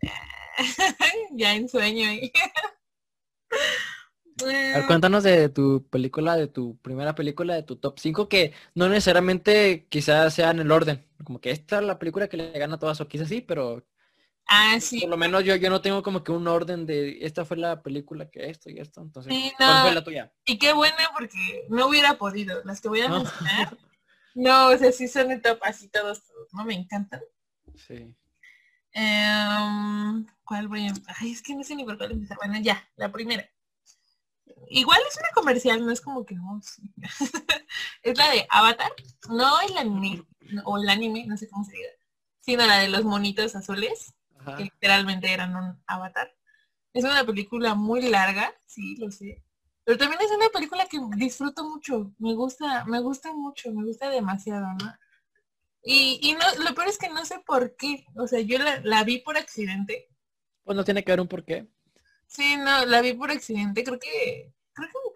ya 1.32 1.54
en 1.54 1.68
sueño. 1.68 2.08
cuéntanos 4.86 5.22
de 5.22 5.48
tu 5.48 5.86
película, 5.88 6.36
de 6.36 6.46
tu 6.46 6.76
primera 6.78 7.14
película, 7.14 7.54
de 7.54 7.62
tu 7.62 7.76
top 7.76 7.98
5, 7.98 8.28
que 8.28 8.52
no 8.74 8.88
necesariamente 8.88 9.86
quizás 9.88 10.34
sea 10.34 10.50
en 10.50 10.60
el 10.60 10.70
orden. 10.70 11.04
Como 11.24 11.40
que 11.40 11.50
esta 11.50 11.78
es 11.78 11.84
la 11.84 11.98
película 11.98 12.28
que 12.28 12.36
le 12.36 12.58
gana 12.58 12.76
a 12.76 12.78
todas, 12.78 13.00
o 13.00 13.08
quizás 13.08 13.28
sí, 13.28 13.40
pero 13.40 13.84
Ah, 14.46 14.78
sí. 14.80 15.00
Por 15.00 15.10
lo 15.10 15.16
menos 15.16 15.44
yo, 15.44 15.56
yo 15.56 15.70
no 15.70 15.80
tengo 15.80 16.02
como 16.02 16.22
que 16.22 16.32
un 16.32 16.46
orden 16.46 16.84
de 16.84 17.18
esta 17.22 17.44
fue 17.44 17.56
la 17.56 17.82
película 17.82 18.30
que 18.30 18.50
esto 18.50 18.70
y 18.70 18.78
esto. 18.78 19.00
Entonces, 19.00 19.32
¿cuál 19.56 19.82
fue 19.82 19.94
la 19.94 20.04
tuya? 20.04 20.32
Y 20.44 20.58
qué 20.58 20.72
buena 20.72 21.10
porque 21.16 21.64
no 21.68 21.86
hubiera 21.86 22.18
podido. 22.18 22.62
Las 22.64 22.80
que 22.80 22.88
voy 22.88 23.00
a 23.00 23.08
mencionar. 23.08 23.78
no, 24.34 24.68
o 24.68 24.76
sea, 24.76 24.92
sí 24.92 25.08
son 25.08 25.30
etapas 25.30 25.82
y 25.82 25.88
todos, 25.88 26.22
no 26.52 26.64
me 26.64 26.74
encantan. 26.74 27.22
Sí. 27.76 28.14
Em, 28.92 30.26
¿Cuál 30.44 30.68
voy 30.68 30.86
a 30.86 30.92
Ay, 31.18 31.32
es 31.32 31.40
que 31.40 31.54
no 31.54 31.62
sé 31.62 31.74
ni 31.74 31.84
por 31.84 31.96
cuál 31.96 32.12
empezar. 32.12 32.36
Bueno, 32.36 32.60
ya, 32.60 32.86
la 32.96 33.10
primera. 33.10 33.48
Igual 34.68 35.00
es 35.08 35.16
una 35.18 35.28
comercial, 35.34 35.84
no 35.84 35.92
es 35.92 36.00
como 36.00 36.24
que 36.24 36.34
no. 36.34 36.60
es 38.02 38.18
la 38.18 38.30
de 38.30 38.46
Avatar, 38.50 38.92
no 39.28 39.60
el 39.60 39.76
anime, 39.76 40.24
o 40.64 40.78
el 40.78 40.88
anime, 40.88 41.26
no 41.26 41.36
sé 41.36 41.48
cómo 41.48 41.64
se 41.64 41.72
diga, 41.72 41.88
sino 42.40 42.66
la 42.66 42.78
de 42.78 42.88
los 42.88 43.04
monitos 43.04 43.54
azules, 43.56 44.14
que 44.56 44.64
literalmente 44.64 45.32
eran 45.32 45.54
un 45.54 45.82
avatar. 45.86 46.34
Es 46.92 47.04
una 47.04 47.24
película 47.24 47.74
muy 47.74 48.02
larga, 48.02 48.52
sí, 48.66 48.96
lo 48.96 49.10
sé. 49.10 49.44
Pero 49.84 49.98
también 49.98 50.20
es 50.20 50.30
una 50.30 50.48
película 50.48 50.86
que 50.86 50.98
disfruto 51.16 51.64
mucho. 51.64 52.12
Me 52.18 52.34
gusta, 52.34 52.84
me 52.84 53.00
gusta 53.00 53.32
mucho, 53.32 53.72
me 53.72 53.84
gusta 53.84 54.10
demasiado, 54.10 54.66
¿no? 54.74 54.94
Y, 55.82 56.20
y 56.22 56.34
no, 56.34 56.64
lo 56.64 56.74
peor 56.74 56.88
es 56.88 56.98
que 56.98 57.08
no 57.08 57.24
sé 57.24 57.40
por 57.40 57.74
qué. 57.76 58.04
O 58.16 58.26
sea, 58.26 58.40
yo 58.40 58.58
la, 58.58 58.80
la 58.80 59.02
vi 59.02 59.18
por 59.18 59.36
accidente. 59.36 60.08
Pues 60.62 60.76
no 60.76 60.84
tiene 60.84 61.02
que 61.02 61.12
ver 61.12 61.20
un 61.20 61.28
por 61.28 61.44
qué. 61.44 61.68
Sí, 62.26 62.56
no, 62.56 62.86
la 62.86 63.00
vi 63.00 63.14
por 63.14 63.30
accidente. 63.30 63.82
Creo 63.82 63.98
que 63.98 64.51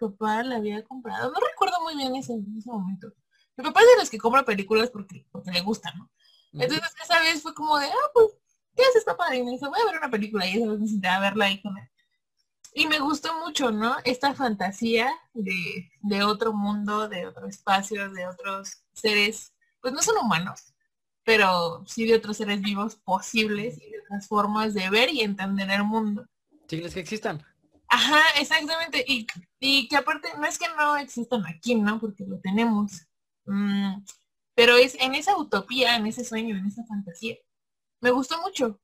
mi 0.00 0.08
papá 0.08 0.42
la 0.42 0.56
había 0.56 0.82
comprado. 0.84 1.30
No 1.30 1.38
recuerdo 1.40 1.82
muy 1.82 1.96
bien 1.96 2.14
ese, 2.16 2.34
ese 2.58 2.70
momento. 2.70 3.12
Mi 3.56 3.64
papá 3.64 3.80
es 3.80 3.86
de 3.86 4.00
los 4.00 4.10
que 4.10 4.18
compra 4.18 4.44
películas 4.44 4.90
porque, 4.90 5.26
porque 5.30 5.50
le 5.50 5.62
gustan, 5.62 5.96
¿no? 5.98 6.10
Entonces 6.52 6.90
esa 7.02 7.20
vez 7.20 7.42
fue 7.42 7.54
como 7.54 7.78
de, 7.78 7.86
ah, 7.86 8.10
pues, 8.14 8.28
¿qué 8.74 8.82
haces, 8.82 9.04
papá? 9.04 9.34
Y 9.34 9.42
me 9.42 9.52
dice, 9.52 9.68
voy 9.68 9.80
a 9.80 9.84
ver 9.84 9.98
una 9.98 10.10
película. 10.10 10.46
Y 10.46 10.56
esa 10.56 10.70
vez 10.70 10.80
necesitaba 10.80 11.20
verla 11.20 11.46
ahí 11.46 11.60
con 11.60 11.76
él. 11.76 11.88
Y 12.72 12.86
me 12.86 12.98
gustó 12.98 13.38
mucho, 13.40 13.70
¿no? 13.70 13.96
Esta 14.04 14.34
fantasía 14.34 15.10
de, 15.32 15.90
de 16.02 16.22
otro 16.24 16.52
mundo, 16.52 17.08
de 17.08 17.26
otro 17.26 17.46
espacio, 17.46 18.10
de 18.10 18.26
otros 18.26 18.82
seres, 18.92 19.54
pues 19.80 19.94
no 19.94 20.02
son 20.02 20.18
humanos, 20.18 20.74
pero 21.24 21.84
sí 21.86 22.06
de 22.06 22.16
otros 22.16 22.36
seres 22.36 22.60
vivos 22.60 22.96
posibles 22.96 23.78
y 23.78 23.90
de 23.90 24.00
otras 24.00 24.28
formas 24.28 24.74
de 24.74 24.90
ver 24.90 25.08
y 25.10 25.22
entender 25.22 25.70
el 25.70 25.84
mundo. 25.84 26.26
¿Sí 26.68 26.80
que 26.80 27.00
existan? 27.00 27.42
Ajá, 27.88 28.22
exactamente. 28.40 29.04
Y, 29.06 29.26
y, 29.60 29.88
que 29.88 29.96
aparte, 29.96 30.28
no 30.38 30.46
es 30.46 30.58
que 30.58 30.66
no 30.76 30.96
existan 30.96 31.44
aquí, 31.46 31.74
¿no? 31.74 32.00
Porque 32.00 32.24
lo 32.26 32.38
tenemos. 32.40 33.06
Mm, 33.44 34.04
pero 34.54 34.76
es 34.76 34.96
en 35.00 35.14
esa 35.14 35.36
utopía, 35.36 35.96
en 35.96 36.06
ese 36.06 36.24
sueño, 36.24 36.56
en 36.56 36.66
esa 36.66 36.84
fantasía. 36.84 37.36
Me 38.00 38.10
gustó 38.10 38.40
mucho. 38.42 38.80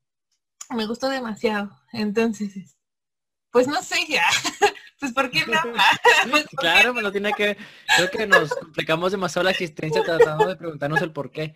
Me 0.69 0.85
gustó 0.85 1.09
demasiado. 1.09 1.71
Entonces, 1.91 2.77
pues 3.51 3.67
no 3.67 3.81
sé 3.81 4.05
ya. 4.07 4.23
pues 4.99 5.13
¿por 5.13 5.29
qué 5.29 5.45
no? 5.45 5.59
Pues, 6.31 6.45
claro, 6.57 6.93
me 6.93 7.01
lo 7.01 7.11
tiene 7.11 7.33
que... 7.33 7.57
Creo 7.95 8.09
que 8.09 8.27
nos 8.27 8.53
complicamos 8.53 9.11
demasiado 9.11 9.43
la 9.43 9.51
existencia 9.51 10.03
tratando 10.03 10.47
de 10.47 10.55
preguntarnos 10.55 11.01
el 11.01 11.11
por 11.11 11.31
qué. 11.31 11.55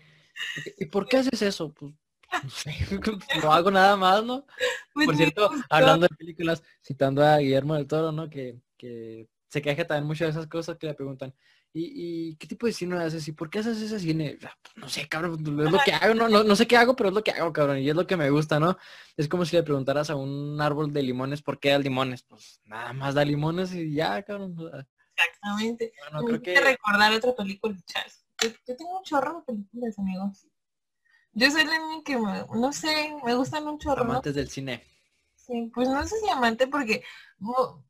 ¿Y 0.77 0.86
por 0.86 1.08
qué 1.08 1.18
haces 1.18 1.42
eso? 1.42 1.74
Pues 1.74 1.94
No 3.43 3.53
hago 3.53 3.72
nada 3.72 3.96
más, 3.96 4.24
¿no? 4.24 4.46
Pues 4.93 5.05
Por 5.05 5.15
cierto, 5.15 5.50
hablando 5.69 6.07
de 6.07 6.15
películas, 6.15 6.63
citando 6.81 7.24
a 7.24 7.38
Guillermo 7.38 7.75
del 7.75 7.88
Toro, 7.88 8.12
¿no? 8.12 8.29
Que, 8.29 8.60
que 8.75 9.27
se 9.48 9.62
queja 9.62 9.86
también 9.86 10.07
mucho 10.07 10.24
de 10.24 10.31
esas 10.31 10.48
cosas 10.48 10.77
que 10.77 10.88
le 10.88 10.96
preguntan. 10.96 11.34
¿Y, 11.74 12.31
y 12.31 12.36
qué 12.38 12.48
tipo 12.48 12.65
de 12.65 12.74
cine 12.74 12.98
haces? 12.98 13.27
¿Y 13.27 13.34
por 13.34 13.51
qué 13.51 13.60
haces 13.60 13.79
ese 13.79 14.00
cine? 14.00 14.39
Ah, 14.43 14.57
pues, 14.63 14.77
No 14.77 14.89
sé, 14.89 15.07
cabrón, 15.07 15.34
es 15.39 15.72
lo 15.72 15.79
que 15.86 15.91
hago, 15.91 16.15
no, 16.15 16.27
no, 16.27 16.43
no 16.43 16.55
sé 16.55 16.65
qué 16.65 16.77
hago, 16.77 16.96
pero 16.96 17.10
es 17.10 17.15
lo 17.15 17.24
que 17.24 17.31
hago, 17.31 17.53
cabrón, 17.53 17.77
y 17.77 17.89
es 17.89 17.96
lo 17.96 18.07
que 18.07 18.17
me 18.17 18.29
gusta, 18.31 18.60
¿no? 18.60 18.77
Es 19.15 19.27
como 19.27 19.46
si 19.46 19.55
le 19.55 19.63
preguntaras 19.63 20.10
a 20.10 20.15
un 20.15 20.60
árbol 20.60 20.91
de 20.91 21.03
limones 21.03 21.43
por 21.43 21.60
qué 21.60 21.69
da 21.69 21.79
limones. 21.79 22.24
Pues 22.24 22.60
nada 22.65 22.93
más 22.93 23.13
da 23.13 23.24
limones 23.24 23.74
y 23.74 23.93
ya, 23.93 24.24
cabrón. 24.24 24.55
Exactamente. 25.15 25.91
Bueno, 26.00 26.19
me 26.19 26.25
creo 26.25 26.36
hiciste 26.38 26.53
que 26.53 26.62
recordar 26.62 27.13
otra 27.13 27.36
película, 27.36 27.77
Charles. 27.86 28.25
Yo, 28.41 28.50
yo 28.67 28.75
tengo 28.75 28.98
un 28.98 29.03
chorro 29.03 29.39
de 29.39 29.53
películas, 29.53 30.00
amigos. 30.00 30.48
Yo 31.38 31.51
soy 31.51 31.65
la 31.65 31.77
niña 31.77 32.01
que 32.03 32.17
me, 32.17 32.46
no 32.60 32.74
sé, 32.74 33.13
me 33.24 33.36
gustan 33.36 33.67
un 33.67 33.77
chorro, 33.77 34.03
¿no? 34.03 34.10
amantes 34.13 34.34
del 34.34 34.50
cine. 34.50 34.84
Sí, 35.36 35.70
pues 35.72 35.88
no 35.88 36.01
sé 36.08 36.15
si 36.20 36.27
amante 36.32 36.65
porque 36.65 37.03
no- 37.38 37.86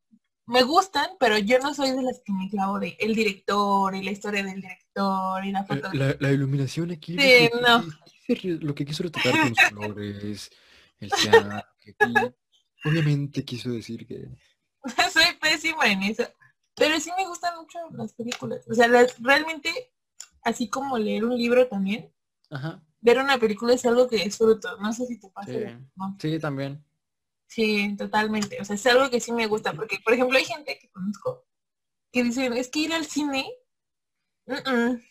me 0.47 0.63
gustan, 0.63 1.11
pero 1.17 1.37
yo 1.37 1.57
no 1.59 1.73
soy 1.73 1.91
de 1.91 2.01
las 2.01 2.19
que 2.25 2.33
me 2.33 2.49
clavo 2.49 2.77
de 2.77 2.97
el 2.99 3.15
director 3.15 3.95
y 3.95 4.03
la 4.03 4.11
historia 4.11 4.43
del 4.43 4.59
director 4.61 5.45
y 5.45 5.51
la 5.53 5.63
foto. 5.63 5.89
La, 5.93 6.31
iluminación 6.31 6.91
aquí. 6.91 7.17
Sí, 7.17 7.49
no. 7.61 7.85
Lo 8.59 8.75
que 8.75 8.83
quiso 8.83 9.03
retocar 9.03 9.31
con 9.39 9.49
los 9.49 9.59
colores, 9.59 10.49
el 10.99 11.09
teatro, 11.09 11.63
que 11.79 11.91
aquí, 11.91 12.15
obviamente 12.83 13.45
quiso 13.45 13.69
decir 13.69 14.05
que... 14.05 14.27
soy 15.13 15.37
pésima 15.39 15.85
en 15.85 16.03
eso. 16.03 16.23
Pero 16.75 16.99
sí 16.99 17.11
me 17.17 17.25
gustan 17.25 17.55
mucho 17.57 17.79
las 17.91 18.11
películas. 18.11 18.67
O 18.69 18.73
sea, 18.73 18.89
las- 18.89 19.17
realmente, 19.21 19.93
así 20.43 20.67
como 20.67 20.97
leer 20.97 21.23
un 21.23 21.37
libro 21.37 21.65
también, 21.67 22.11
Ajá, 22.49 22.81
ver 23.07 23.23
una 23.23 23.37
película 23.37 23.73
es 23.73 23.85
algo 23.85 24.07
que 24.07 24.17
disfruto. 24.17 24.77
No 24.77 24.91
sé 24.91 25.05
si 25.05 25.19
te 25.19 25.29
pasa. 25.29 25.51
Sí. 25.51 25.59
¿no? 25.95 26.17
sí, 26.19 26.39
también. 26.39 26.83
Sí, 27.47 27.95
totalmente. 27.97 28.59
O 28.59 28.65
sea, 28.65 28.75
es 28.75 28.85
algo 28.87 29.09
que 29.09 29.21
sí 29.21 29.31
me 29.31 29.47
gusta. 29.47 29.73
Porque, 29.73 29.99
por 30.03 30.13
ejemplo, 30.13 30.37
hay 30.37 30.45
gente 30.45 30.77
que 30.77 30.89
conozco 30.89 31.45
que 32.11 32.23
dicen, 32.23 32.53
es 32.53 32.69
que 32.69 32.79
ir 32.79 32.93
al 32.93 33.05
cine, 33.05 33.49
mm, 34.45 34.53
mm". 34.53 35.01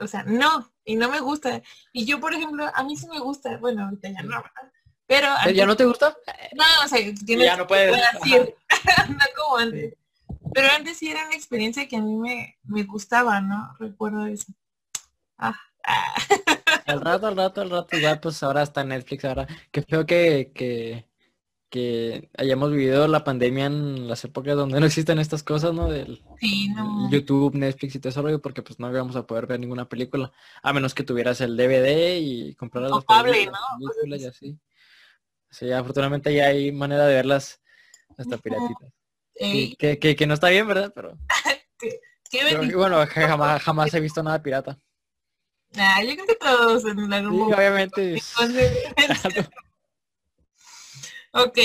o 0.00 0.06
sea, 0.06 0.24
no, 0.24 0.70
y 0.84 0.96
no 0.96 1.10
me 1.10 1.20
gusta. 1.20 1.62
Y 1.92 2.04
yo, 2.04 2.20
por 2.20 2.34
ejemplo, 2.34 2.70
a 2.74 2.82
mí 2.84 2.96
sí 2.96 3.06
me 3.08 3.20
gusta, 3.20 3.56
bueno, 3.58 3.84
ahorita 3.84 4.08
ya 4.10 4.22
no, 4.22 4.42
¿verdad? 4.42 4.72
Pero 5.06 5.28
¿Eh, 5.46 5.54
¿Ya 5.54 5.66
no 5.66 5.76
te 5.76 5.84
gusta? 5.84 6.16
no, 6.54 6.64
o 6.84 6.88
sea, 6.88 6.98
tienes 7.24 7.46
Ya 7.46 7.56
no 7.56 7.66
puedes. 7.66 7.90
puedas 7.90 8.26
ir. 8.26 8.54
no 9.08 9.24
como 9.36 9.56
antes. 9.58 9.94
Pero 10.52 10.68
antes 10.74 10.98
sí 10.98 11.08
era 11.08 11.24
una 11.26 11.36
experiencia 11.36 11.86
que 11.86 11.96
a 11.96 12.00
mí 12.00 12.16
me, 12.16 12.58
me 12.64 12.82
gustaba, 12.82 13.40
¿no? 13.40 13.76
Recuerdo 13.78 14.26
eso. 14.26 14.52
Ah, 15.38 15.58
ah. 15.84 16.14
Al 16.86 17.00
rato, 17.00 17.26
al 17.26 17.36
rato, 17.36 17.60
al 17.60 17.70
rato, 17.70 17.98
ya 17.98 18.20
pues 18.20 18.42
ahora 18.42 18.62
está 18.62 18.84
Netflix, 18.84 19.24
ahora. 19.24 19.46
Qué 19.70 19.82
feo 19.82 20.06
que, 20.06 20.52
que, 20.54 21.08
que 21.68 22.30
hayamos 22.38 22.70
vivido 22.70 23.08
la 23.08 23.24
pandemia 23.24 23.66
en 23.66 24.08
las 24.08 24.24
épocas 24.24 24.56
donde 24.56 24.78
no 24.78 24.86
existen 24.86 25.18
estas 25.18 25.42
cosas, 25.42 25.74
¿no? 25.74 25.88
Del 25.88 26.22
Sí, 26.40 26.68
no. 26.68 27.10
YouTube, 27.10 27.54
Netflix 27.56 27.96
y 27.96 27.98
todo 27.98 28.10
eso, 28.10 28.40
porque 28.40 28.62
pues 28.62 28.78
no 28.78 28.90
íbamos 28.90 29.16
a 29.16 29.26
poder 29.26 29.46
ver 29.46 29.60
ninguna 29.60 29.88
película, 29.88 30.32
a 30.62 30.72
menos 30.72 30.94
que 30.94 31.02
tuvieras 31.02 31.40
el 31.40 31.56
DVD 31.56 32.18
y 32.18 32.54
compraras 32.54 32.92
O 32.92 32.96
los 32.96 33.04
cable, 33.04 33.32
películas, 33.32 33.60
¿no? 33.80 33.88
películas 33.88 34.20
y 34.20 34.26
así. 34.26 34.58
Sí, 35.50 35.72
afortunadamente 35.72 36.34
ya 36.34 36.46
hay 36.46 36.72
manera 36.72 37.06
de 37.06 37.14
verlas 37.14 37.60
hasta 38.16 38.38
piratitas. 38.38 38.92
Que, 39.34 39.74
que, 39.78 39.98
que, 39.98 40.16
que 40.16 40.26
no 40.26 40.34
está 40.34 40.48
bien, 40.48 40.66
¿verdad? 40.66 40.92
Pero, 40.94 41.18
bueno, 42.76 43.04
jamás, 43.06 43.62
jamás 43.62 43.94
he 43.94 44.00
visto 44.00 44.22
nada 44.22 44.42
pirata. 44.42 44.78
Ah, 45.78 46.02
yo 46.02 46.14
creo 46.14 46.26
que 46.26 46.34
todos 46.36 46.84
en 46.84 47.12
algún 47.12 47.32
Sí, 47.32 47.38
momento. 47.38 47.56
obviamente. 47.58 48.14
Entonces, 48.40 48.88
ok. 51.32 51.58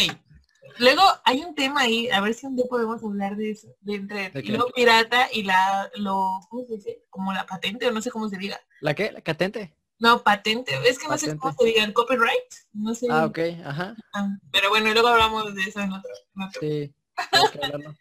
Luego 0.80 1.01
hay 1.25 1.41
un 1.44 1.53
tema 1.53 1.82
ahí, 1.82 2.10
a 2.10 2.22
ver 2.22 2.34
si 2.34 2.46
un 2.48 2.56
día 2.56 2.65
podemos 2.70 3.03
hablar 3.03 3.36
de 3.36 3.51
eso, 3.51 3.68
de 3.82 3.96
entre 3.96 4.30
¿De 4.32 4.41
lo 4.44 4.68
pirata 4.68 5.27
y 5.32 5.44
la, 5.44 5.91
lo, 5.96 6.39
¿cómo 6.50 6.65
se 6.65 6.75
dice? 6.75 7.03
Como 7.10 7.34
la 7.34 7.46
patente, 7.46 7.88
o 7.88 7.91
no 7.91 8.01
sé 8.01 8.10
cómo 8.10 8.30
se 8.30 8.38
diga. 8.38 8.60
¿La 8.80 8.94
qué? 8.96 9.12
¿La 9.12 9.22
catente? 9.22 9.75
No, 10.00 10.24
patente, 10.24 10.72
es 10.88 10.98
que 10.98 11.08
no 11.08 11.18
sé 11.18 11.27
cómo 11.38 11.53
Patente. 11.53 11.63
se 11.63 11.70
diga, 11.70 11.84
el 11.84 11.94
copyright, 11.94 12.53
no 12.74 12.96
sé. 12.96 13.08
Ah, 13.12 13.25
ok, 13.25 13.39
ajá. 13.63 13.96
Ah, 14.13 14.27
pero 14.51 14.70
bueno, 14.70 14.91
luego 14.94 15.10
hablamos 15.10 15.53
de 15.53 15.62
eso 15.62 15.82
en 15.82 15.91
otro. 15.91 16.12
en 16.36 16.41
otro. 16.44 16.62
Sí. 16.62 16.94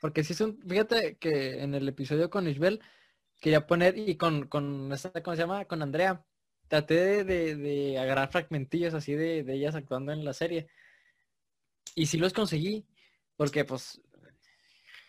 Porque 0.00 0.25
sí 0.25 0.33
es 0.33 0.40
un, 0.40 0.59
fíjate 0.67 1.19
que 1.19 1.62
en 1.62 1.75
el 1.75 1.87
episodio 1.88 2.31
con 2.31 2.49
Isbel 2.49 2.81
quería 3.41 3.67
poner 3.67 3.97
y 3.99 4.17
con, 4.17 4.47
con 4.49 4.93
esta, 4.93 5.11
¿cómo 5.23 5.35
se 5.37 5.43
llama? 5.43 5.65
Con 5.65 5.83
Andrea. 5.83 6.25
Traté 6.69 6.95
de, 6.95 7.25
de- 7.25 7.57
de 7.57 7.99
agarrar 7.99 8.31
fragmentillos 8.31 8.95
así 8.95 9.15
de, 9.15 9.43
de 9.43 9.55
ellas 9.55 9.75
actuando 9.75 10.13
en 10.13 10.25
la 10.25 10.33
serie. 10.33 10.69
Y 11.95 12.07
sí 12.07 12.19
los 12.19 12.33
conseguí. 12.33 12.87
Porque 13.37 13.65
pues 13.65 14.01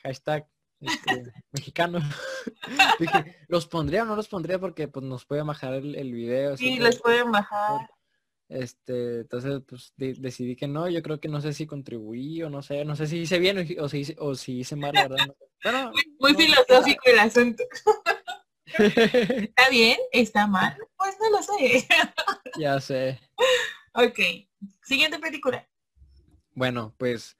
hashtag 0.03 0.47
este, 0.79 1.31
mexicano. 1.51 1.99
Dije, 2.99 3.37
¿los 3.47 3.67
pondría 3.67 4.03
o 4.03 4.05
no 4.05 4.15
los 4.15 4.27
pondría? 4.27 4.57
Porque 4.59 4.87
pues 4.87 5.05
nos 5.05 5.25
puede 5.25 5.43
bajar 5.43 5.73
el, 5.75 5.95
el 5.95 6.11
video. 6.13 6.57
Sí, 6.57 6.79
les 6.79 6.99
pueden 6.99 7.31
bajar. 7.31 7.87
Este, 8.49 9.19
entonces 9.19 9.61
pues 9.65 9.93
de- 9.95 10.15
decidí 10.15 10.55
que 10.57 10.67
no, 10.67 10.89
yo 10.89 11.01
creo 11.01 11.19
que 11.21 11.29
no 11.29 11.39
sé 11.39 11.53
si 11.53 11.65
contribuí 11.65 12.41
o 12.43 12.49
no 12.49 12.61
sé, 12.61 12.83
no 12.83 12.95
sé 12.97 13.07
si 13.07 13.19
hice 13.19 13.39
bien 13.39 13.65
o, 13.79 13.87
si 13.87 13.99
hice, 13.99 14.15
o 14.19 14.35
si 14.35 14.59
hice 14.59 14.75
mal, 14.75 14.91
¿verdad? 14.91 15.17
No 15.63 15.91
Muy, 15.91 16.03
muy 16.19 16.33
no. 16.33 16.37
filosófico 16.39 17.01
el 17.05 17.19
asunto. 17.19 17.63
¿Está 19.49 19.69
bien? 19.69 19.97
¿Está 20.11 20.47
mal? 20.47 20.77
Pues 20.97 21.15
no 21.19 21.29
lo 21.31 21.43
sé. 21.43 21.87
ya 22.59 22.79
sé. 22.79 23.19
ok. 23.93 24.19
Siguiente 24.83 25.19
película. 25.19 25.67
Bueno, 26.53 26.93
pues 26.97 27.37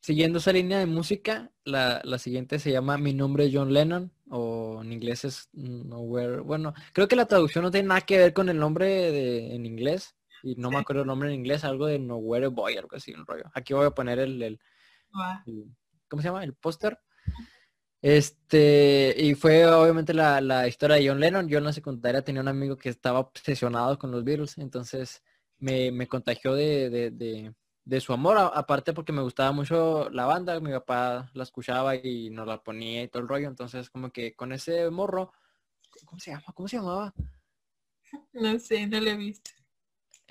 siguiendo 0.00 0.38
esa 0.38 0.52
línea 0.52 0.78
de 0.78 0.86
música, 0.86 1.50
la, 1.64 2.00
la 2.04 2.18
siguiente 2.18 2.58
se 2.58 2.70
llama 2.72 2.98
Mi 2.98 3.12
nombre 3.12 3.46
es 3.46 3.50
John 3.54 3.72
Lennon 3.72 4.12
o 4.30 4.80
en 4.82 4.92
inglés 4.92 5.24
es 5.24 5.48
Nowhere. 5.52 6.40
Bueno, 6.40 6.74
creo 6.92 7.08
que 7.08 7.16
la 7.16 7.26
traducción 7.26 7.64
no 7.64 7.70
tiene 7.70 7.88
nada 7.88 8.00
que 8.02 8.18
ver 8.18 8.32
con 8.32 8.48
el 8.48 8.58
nombre 8.58 8.86
de, 8.86 9.54
en 9.54 9.66
inglés 9.66 10.16
y 10.42 10.54
no 10.56 10.70
me 10.70 10.78
acuerdo 10.78 11.02
el 11.02 11.08
nombre 11.08 11.28
en 11.28 11.36
inglés, 11.36 11.62
algo 11.64 11.86
de 11.86 11.98
Nowhere 11.98 12.48
Boy, 12.48 12.76
algo 12.76 12.96
así, 12.96 13.12
un 13.14 13.26
rollo. 13.26 13.44
Aquí 13.54 13.74
voy 13.74 13.86
a 13.86 13.90
poner 13.90 14.18
el, 14.18 14.42
el, 14.42 14.60
el- 15.46 15.66
¿cómo 16.08 16.22
se 16.22 16.28
llama? 16.28 16.42
El 16.44 16.54
póster. 16.54 16.98
Este, 18.02 19.14
y 19.16 19.34
fue 19.34 19.64
obviamente 19.66 20.12
la, 20.14 20.40
la 20.40 20.66
historia 20.68 20.96
de 20.96 21.08
John 21.08 21.20
Lennon. 21.20 21.48
Yo 21.48 21.58
en 21.58 21.64
la 21.64 21.72
secundaria 21.72 22.22
tenía 22.24 22.42
un 22.42 22.48
amigo 22.48 22.76
que 22.76 22.88
estaba 22.88 23.20
obsesionado 23.20 23.98
con 23.98 24.10
los 24.10 24.24
Beatles, 24.24 24.58
entonces 24.58 25.22
me, 25.58 25.92
me 25.92 26.08
contagió 26.08 26.54
de, 26.54 26.90
de, 26.90 27.10
de- 27.12 27.54
de 27.84 28.00
su 28.00 28.12
amor, 28.12 28.36
aparte 28.38 28.92
porque 28.92 29.10
me 29.12 29.22
gustaba 29.22 29.50
mucho 29.52 30.08
la 30.10 30.24
banda, 30.26 30.60
mi 30.60 30.70
papá 30.70 31.28
la 31.34 31.42
escuchaba 31.42 31.96
y 31.96 32.30
nos 32.30 32.46
la 32.46 32.62
ponía 32.62 33.02
y 33.02 33.08
todo 33.08 33.22
el 33.22 33.28
rollo, 33.28 33.48
entonces 33.48 33.90
como 33.90 34.10
que 34.12 34.34
con 34.36 34.52
ese 34.52 34.88
morro, 34.90 35.32
¿cómo 36.06 36.20
se 36.20 36.30
llama? 36.32 36.44
¿Cómo 36.54 36.68
se 36.68 36.76
llamaba? 36.76 37.14
No 38.32 38.58
sé, 38.58 38.86
no 38.86 39.00
lo 39.00 39.10
he 39.10 39.16
visto. 39.16 39.50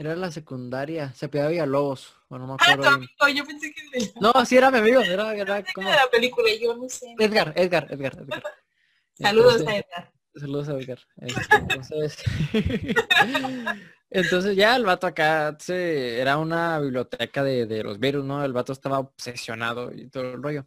Era 0.02 0.16
la 0.16 0.32
secundaria, 0.32 1.14
se 1.14 1.30
pegaba 1.30 1.52
Villalobos, 1.52 2.16
o 2.28 2.40
no 2.40 2.48
me 2.48 2.54
Ah, 2.54 2.56
acuerdo 2.60 2.82
tu 2.82 2.98
bien. 3.00 3.10
amigo, 3.22 3.38
yo 3.38 3.46
pensé 3.46 3.72
que 3.72 4.00
de 4.00 4.14
No, 4.20 4.34
sí 4.48 4.58
era 4.58 4.72
mi 4.72 4.80
amigo, 4.80 5.00
era, 5.02 5.32
era 5.36 5.64
como 5.76 5.92
la 5.92 6.10
película, 6.12 6.50
yo 6.60 6.76
no 6.76 6.90
sé. 6.90 7.14
Edgar, 7.20 7.54
Edgar, 7.56 7.86
Edgar, 7.92 8.14
Edgar. 8.20 8.44
Saludos 9.14 9.62
Entonces- 9.62 9.68
a 9.68 9.78
Edgar. 9.78 10.12
Saludos 10.34 10.70
a 10.70 10.72
Edgar. 10.74 11.00
Este, 11.18 11.56
entonces, 11.56 12.24
entonces 14.10 14.56
ya 14.56 14.76
el 14.76 14.86
vato 14.86 15.06
acá 15.06 15.56
se, 15.60 16.20
era 16.20 16.38
una 16.38 16.80
biblioteca 16.80 17.44
de, 17.44 17.66
de 17.68 17.84
los 17.84 18.00
virus, 18.00 18.26
¿no? 18.26 18.44
El 18.44 18.54
vato 18.54 18.74
estaba 18.74 18.98
obsesionado 19.00 19.92
y 19.94 20.10
todo 20.10 20.24
el 20.34 20.42
rollo. 20.42 20.66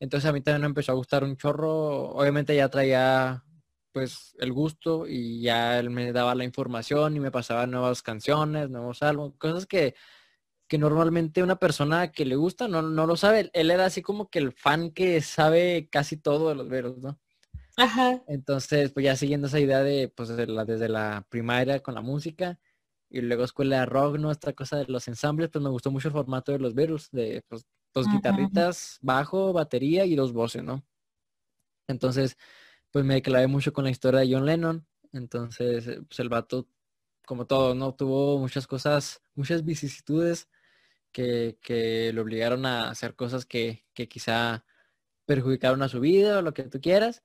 Entonces 0.00 0.28
a 0.28 0.32
mí 0.32 0.40
también 0.40 0.62
me 0.62 0.66
empezó 0.68 0.92
a 0.92 0.96
gustar 0.96 1.22
un 1.22 1.36
chorro. 1.36 2.10
Obviamente 2.10 2.56
ya 2.56 2.68
traía 2.68 3.44
pues 3.92 4.34
el 4.38 4.52
gusto 4.52 5.06
y 5.06 5.40
ya 5.42 5.78
él 5.78 5.90
me 5.90 6.12
daba 6.12 6.34
la 6.34 6.44
información 6.44 7.16
y 7.16 7.20
me 7.20 7.30
pasaba 7.30 7.66
nuevas 7.66 8.02
canciones, 8.02 8.70
nuevos 8.70 9.02
álbumes, 9.02 9.38
cosas 9.38 9.66
que, 9.66 9.94
que 10.68 10.78
normalmente 10.78 11.42
una 11.42 11.56
persona 11.56 12.12
que 12.12 12.24
le 12.24 12.36
gusta 12.36 12.68
no, 12.68 12.82
no 12.82 13.06
lo 13.06 13.16
sabe. 13.16 13.50
Él 13.52 13.70
era 13.70 13.86
así 13.86 14.02
como 14.02 14.28
que 14.28 14.38
el 14.38 14.52
fan 14.52 14.90
que 14.90 15.20
sabe 15.20 15.88
casi 15.90 16.16
todo 16.16 16.48
de 16.50 16.54
los 16.54 16.68
veros, 16.68 16.98
¿no? 16.98 17.18
Ajá. 17.76 18.22
Entonces, 18.26 18.92
pues 18.92 19.04
ya 19.04 19.16
siguiendo 19.16 19.46
esa 19.46 19.60
idea 19.60 19.82
de, 19.82 20.08
pues 20.08 20.28
de 20.28 20.46
la, 20.46 20.64
desde 20.64 20.88
la 20.88 21.24
primaria 21.28 21.80
con 21.80 21.94
la 21.94 22.00
música 22.00 22.58
y 23.08 23.20
luego 23.20 23.44
escuela 23.44 23.80
de 23.80 23.86
rock, 23.86 24.18
¿no? 24.18 24.30
Esta 24.30 24.52
cosa 24.52 24.76
de 24.78 24.86
los 24.86 25.06
ensambles, 25.08 25.48
pues 25.50 25.62
me 25.62 25.70
gustó 25.70 25.90
mucho 25.90 26.08
el 26.08 26.12
formato 26.12 26.52
de 26.52 26.58
los 26.58 26.74
Beatles, 26.74 27.08
de 27.12 27.42
pues, 27.48 27.64
dos 27.94 28.06
guitarritas, 28.10 28.98
bajo, 29.00 29.52
batería 29.52 30.04
y 30.04 30.14
dos 30.14 30.32
voces, 30.32 30.62
¿no? 30.62 30.84
Entonces, 31.86 32.36
pues 32.90 33.04
me 33.04 33.22
clavé 33.22 33.46
mucho 33.46 33.72
con 33.72 33.84
la 33.84 33.90
historia 33.90 34.20
de 34.20 34.32
John 34.32 34.46
Lennon. 34.46 34.86
Entonces, 35.12 35.86
eh, 35.88 36.02
pues 36.08 36.20
el 36.20 36.28
vato, 36.28 36.68
como 37.26 37.46
todo, 37.46 37.74
¿no? 37.74 37.94
Tuvo 37.94 38.38
muchas 38.38 38.66
cosas, 38.66 39.22
muchas 39.34 39.64
vicisitudes 39.64 40.48
que, 41.12 41.58
que 41.62 42.12
lo 42.14 42.22
obligaron 42.22 42.66
a 42.66 42.90
hacer 42.90 43.14
cosas 43.16 43.46
que, 43.46 43.86
que 43.94 44.08
quizá 44.08 44.64
perjudicaron 45.26 45.82
a 45.82 45.88
su 45.88 46.00
vida 46.00 46.38
o 46.38 46.42
lo 46.42 46.54
que 46.54 46.64
tú 46.64 46.80
quieras 46.80 47.22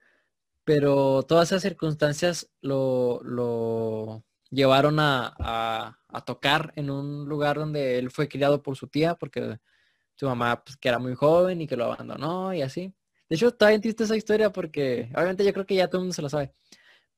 pero 0.64 1.24
todas 1.24 1.50
esas 1.50 1.62
circunstancias 1.62 2.50
lo, 2.62 3.22
lo, 3.24 4.24
llevaron 4.50 5.00
a, 5.00 5.34
a, 5.40 6.00
a, 6.08 6.26
tocar 6.26 6.74
en 6.76 6.90
un 6.90 7.28
lugar 7.28 7.58
donde 7.58 7.98
él 8.00 8.12
fue 8.12 8.30
criado 8.30 8.62
por 8.64 8.78
su 8.78 8.88
tía, 8.88 9.16
porque 9.16 9.60
su 10.16 10.28
mamá, 10.28 10.64
pues, 10.64 10.78
que 10.78 10.90
era 10.90 11.00
muy 11.00 11.16
joven 11.16 11.62
y 11.62 11.68
que 11.68 11.78
lo 11.78 11.86
abandonó 11.86 12.54
y 12.54 12.62
así. 12.62 12.94
De 13.30 13.36
hecho, 13.36 13.48
está 13.48 13.70
bien 13.70 13.82
triste 13.82 14.04
esa 14.04 14.16
historia 14.16 14.52
porque 14.52 15.10
obviamente 15.16 15.46
yo 15.46 15.54
creo 15.54 15.66
que 15.66 15.76
ya 15.76 15.88
todo 15.88 16.00
el 16.00 16.04
mundo 16.04 16.14
se 16.14 16.22
la 16.22 16.30
sabe. 16.30 16.54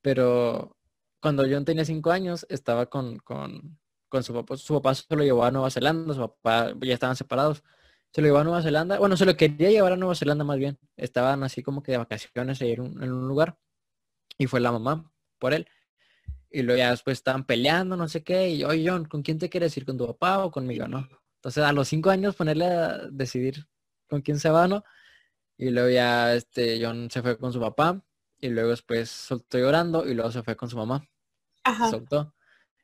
Pero 0.02 0.76
cuando 1.20 1.44
John 1.50 1.64
tenía 1.64 1.84
cinco 1.84 2.10
años, 2.10 2.46
estaba 2.48 2.86
con, 2.86 3.18
con, 3.18 3.78
con 4.08 4.22
su 4.22 4.32
papá. 4.32 4.56
Su 4.56 4.74
papá 4.74 4.94
se 4.94 5.04
lo 5.16 5.24
llevó 5.24 5.44
a 5.44 5.50
Nueva 5.50 5.70
Zelanda, 5.70 6.14
su 6.14 6.20
papá 6.20 6.72
ya 6.80 6.94
estaban 6.94 7.16
separados. 7.16 7.62
Se 8.12 8.20
lo 8.22 8.28
llevó 8.28 8.38
a 8.38 8.44
Nueva 8.44 8.62
Zelanda. 8.62 8.98
Bueno, 8.98 9.16
se 9.16 9.26
lo 9.26 9.36
quería 9.36 9.70
llevar 9.70 9.92
a 9.92 9.96
Nueva 9.96 10.14
Zelanda 10.14 10.44
más 10.44 10.58
bien. 10.58 10.78
Estaban 10.96 11.42
así 11.42 11.62
como 11.62 11.82
que 11.82 11.92
de 11.92 11.98
vacaciones 11.98 12.60
en 12.62 12.80
un, 12.80 13.02
un 13.02 13.28
lugar. 13.28 13.58
Y 14.38 14.46
fue 14.46 14.60
la 14.60 14.72
mamá 14.72 15.10
por 15.38 15.54
él. 15.54 15.68
Y 16.50 16.62
luego 16.62 16.78
ya 16.78 16.90
después 16.90 17.18
estaban 17.18 17.44
peleando, 17.44 17.96
no 17.96 18.08
sé 18.08 18.22
qué. 18.22 18.48
Y 18.50 18.64
oye, 18.64 18.88
John, 18.88 19.04
¿con 19.06 19.22
quién 19.22 19.38
te 19.38 19.50
quieres 19.50 19.76
ir? 19.76 19.84
¿Con 19.84 19.98
tu 19.98 20.06
papá 20.06 20.44
o 20.44 20.50
conmigo? 20.50 20.88
¿No? 20.88 21.08
Entonces 21.36 21.64
a 21.64 21.72
los 21.72 21.88
cinco 21.88 22.10
años 22.10 22.34
ponerle 22.34 22.66
a 22.66 22.98
decidir 23.10 23.66
con 24.08 24.22
quién 24.22 24.38
se 24.38 24.50
va, 24.50 24.66
¿no? 24.68 24.84
Y 25.58 25.70
luego 25.70 25.88
ya 25.90 26.34
este 26.34 26.78
John 26.84 27.10
se 27.10 27.22
fue 27.22 27.38
con 27.38 27.52
su 27.52 27.60
papá. 27.60 28.02
Y 28.38 28.48
luego 28.48 28.70
después 28.70 29.08
soltó 29.10 29.58
llorando 29.58 30.06
y 30.06 30.14
luego 30.14 30.30
se 30.30 30.42
fue 30.42 30.56
con 30.56 30.68
su 30.68 30.76
mamá. 30.76 31.08
Ajá. 31.64 31.90
Soltó. 31.90 32.34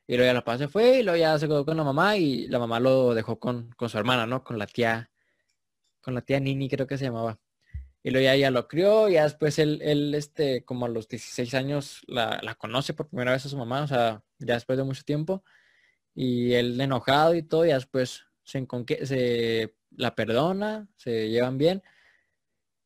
Y 0.07 0.17
luego 0.17 0.29
ya 0.29 0.33
la 0.33 0.43
papá 0.43 0.57
se 0.57 0.67
fue 0.67 0.99
y 0.99 1.03
luego 1.03 1.17
ya 1.17 1.37
se 1.39 1.47
quedó 1.47 1.65
con 1.65 1.77
la 1.77 1.83
mamá 1.83 2.17
y 2.17 2.47
la 2.47 2.59
mamá 2.59 2.79
lo 2.79 3.13
dejó 3.13 3.39
con, 3.39 3.71
con 3.77 3.89
su 3.89 3.97
hermana, 3.97 4.25
¿no? 4.25 4.43
Con 4.43 4.57
la 4.57 4.67
tía, 4.67 5.11
con 6.01 6.13
la 6.13 6.21
tía 6.21 6.39
Nini 6.39 6.69
creo 6.69 6.87
que 6.87 6.97
se 6.97 7.05
llamaba. 7.05 7.39
Y 8.03 8.11
luego 8.11 8.25
ya 8.25 8.33
ella 8.35 8.51
lo 8.51 8.67
crió, 8.67 9.07
y 9.09 9.13
ya 9.13 9.23
después 9.23 9.57
él, 9.59 9.79
él, 9.81 10.13
este, 10.13 10.65
como 10.65 10.85
a 10.85 10.89
los 10.89 11.07
16 11.07 11.53
años, 11.53 12.01
la, 12.07 12.39
la, 12.43 12.55
conoce 12.55 12.93
por 12.93 13.07
primera 13.07 13.31
vez 13.31 13.45
a 13.45 13.49
su 13.49 13.57
mamá, 13.57 13.81
o 13.83 13.87
sea, 13.87 14.21
ya 14.39 14.55
después 14.55 14.77
de 14.77 14.83
mucho 14.83 15.03
tiempo. 15.03 15.43
Y 16.13 16.53
él 16.53 16.79
enojado 16.81 17.33
y 17.35 17.43
todo, 17.43 17.65
y 17.65 17.69
después 17.69 18.25
se, 18.43 18.67
se 19.05 19.75
la 19.91 20.15
perdona, 20.15 20.89
se 20.97 21.29
llevan 21.29 21.57
bien. 21.57 21.81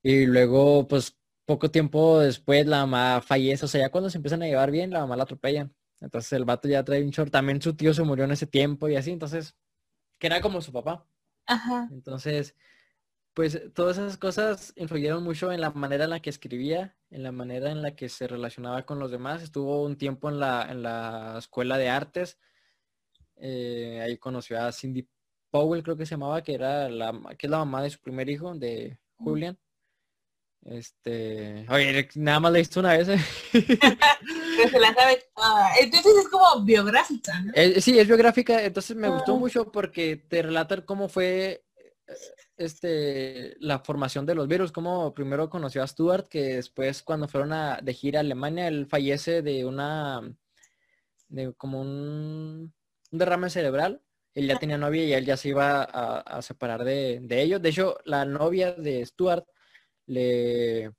Y 0.07 0.25
luego, 0.25 0.87
pues, 0.87 1.17
poco 1.43 1.69
tiempo 1.69 2.19
después 2.19 2.65
la 2.65 2.85
mamá 2.85 3.21
fallece, 3.21 3.65
o 3.65 3.67
sea, 3.67 3.81
ya 3.81 3.89
cuando 3.89 4.09
se 4.09 4.17
empiezan 4.17 4.41
a 4.41 4.45
llevar 4.45 4.71
bien, 4.71 4.89
la 4.89 5.01
mamá 5.01 5.17
la 5.17 5.23
atropellan. 5.23 5.75
Entonces 5.99 6.31
el 6.31 6.45
vato 6.45 6.69
ya 6.69 6.85
trae 6.85 7.03
un 7.03 7.09
short. 7.09 7.29
También 7.29 7.61
su 7.61 7.75
tío 7.75 7.93
se 7.93 8.03
murió 8.03 8.23
en 8.23 8.31
ese 8.31 8.47
tiempo 8.47 8.87
y 8.87 8.95
así, 8.95 9.11
entonces, 9.11 9.57
que 10.17 10.27
era 10.27 10.39
como 10.39 10.61
su 10.61 10.71
papá. 10.71 11.05
Ajá. 11.45 11.89
Entonces, 11.91 12.55
pues 13.33 13.61
todas 13.73 13.97
esas 13.97 14.17
cosas 14.17 14.71
influyeron 14.77 15.25
mucho 15.25 15.51
en 15.51 15.59
la 15.59 15.71
manera 15.71 16.05
en 16.05 16.11
la 16.11 16.21
que 16.21 16.29
escribía, 16.29 16.95
en 17.09 17.23
la 17.23 17.33
manera 17.33 17.69
en 17.69 17.81
la 17.81 17.93
que 17.97 18.07
se 18.07 18.29
relacionaba 18.29 18.85
con 18.85 18.99
los 18.99 19.11
demás. 19.11 19.43
Estuvo 19.43 19.83
un 19.83 19.97
tiempo 19.97 20.29
en 20.29 20.39
la, 20.39 20.67
en 20.71 20.83
la 20.83 21.35
escuela 21.37 21.77
de 21.77 21.89
artes. 21.89 22.39
Eh, 23.35 23.99
ahí 24.01 24.17
conoció 24.17 24.57
a 24.61 24.71
Cindy 24.71 25.05
Powell, 25.51 25.83
creo 25.83 25.97
que 25.97 26.05
se 26.05 26.11
llamaba, 26.11 26.43
que 26.43 26.53
era 26.53 26.87
la, 26.87 27.11
que 27.37 27.47
es 27.47 27.51
la 27.51 27.57
mamá 27.57 27.81
de 27.81 27.89
su 27.89 27.99
primer 27.99 28.29
hijo, 28.29 28.55
de 28.55 28.99
Julian. 29.17 29.59
Este, 30.67 31.65
oye, 31.69 32.09
nada 32.15 32.41
más 32.41 32.51
la 32.51 32.59
visto 32.59 32.81
una 32.81 32.97
vez. 32.97 33.07
¿eh? 33.07 33.19
se 33.53 34.79
la 34.79 34.93
sabe 34.93 35.23
toda. 35.33 35.69
Entonces 35.79 36.13
es 36.17 36.27
como 36.27 36.65
biográfica, 36.65 37.39
¿no? 37.41 37.53
Eh, 37.55 37.79
sí, 37.79 37.97
es 37.97 38.05
biográfica, 38.05 38.61
entonces 38.61 38.97
me 38.97 39.07
gustó 39.07 39.35
oh. 39.35 39.39
mucho 39.39 39.71
porque 39.71 40.17
te 40.17 40.41
relata 40.41 40.85
cómo 40.85 41.07
fue 41.07 41.63
este, 42.57 43.55
la 43.61 43.79
formación 43.79 44.25
de 44.25 44.35
los 44.35 44.49
virus, 44.49 44.73
como 44.73 45.13
primero 45.13 45.49
conoció 45.49 45.81
a 45.81 45.87
Stuart, 45.87 46.27
que 46.27 46.55
después 46.55 47.01
cuando 47.01 47.29
fueron 47.29 47.53
a, 47.53 47.79
de 47.81 47.93
gira 47.93 48.19
a 48.19 48.21
Alemania, 48.21 48.67
él 48.67 48.87
fallece 48.87 49.41
de 49.41 49.63
una, 49.63 50.21
de 51.29 51.53
como 51.53 51.79
un, 51.79 52.73
un 53.11 53.17
derrame 53.17 53.49
cerebral. 53.49 54.01
Él 54.33 54.47
ya 54.47 54.59
tenía 54.59 54.77
novia 54.77 55.03
y 55.05 55.13
él 55.13 55.25
ya 55.25 55.37
se 55.37 55.49
iba 55.49 55.81
a, 55.81 56.19
a 56.19 56.41
separar 56.41 56.83
de, 56.83 57.19
de, 57.21 57.41
ellos. 57.41 57.61
De 57.61 57.69
hecho, 57.69 57.97
la 58.05 58.23
novia 58.25 58.73
de 58.73 59.03
Stuart 59.03 59.47
le, 60.07 60.91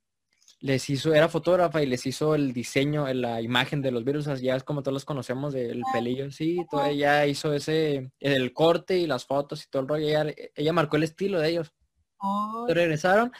les 0.61 0.89
hizo, 0.89 1.13
era 1.13 1.29
fotógrafa 1.29 1.81
y 1.81 1.85
les 1.85 2.05
hizo 2.05 2.35
el 2.35 2.53
diseño, 2.53 3.11
la 3.13 3.41
imagen 3.41 3.81
de 3.81 3.91
los 3.91 4.03
virus, 4.03 4.25
ya 4.41 4.55
es 4.55 4.63
como 4.63 4.83
todos 4.83 4.93
los 4.93 5.05
conocemos 5.05 5.53
del 5.53 5.83
pelillo, 5.93 6.31
sí, 6.31 6.65
todo, 6.69 6.85
ella 6.85 7.25
hizo 7.25 7.53
ese, 7.53 8.11
el 8.19 8.53
corte 8.53 8.97
y 8.97 9.07
las 9.07 9.25
fotos 9.25 9.63
y 9.63 9.69
todo 9.69 9.83
el 9.83 9.87
rollo, 9.87 10.07
ella, 10.07 10.33
ella 10.55 10.73
marcó 10.73 10.97
el 10.97 11.03
estilo 11.03 11.39
de 11.39 11.49
ellos. 11.49 11.73
Oh. 12.21 12.65
Regresaron, 12.67 13.31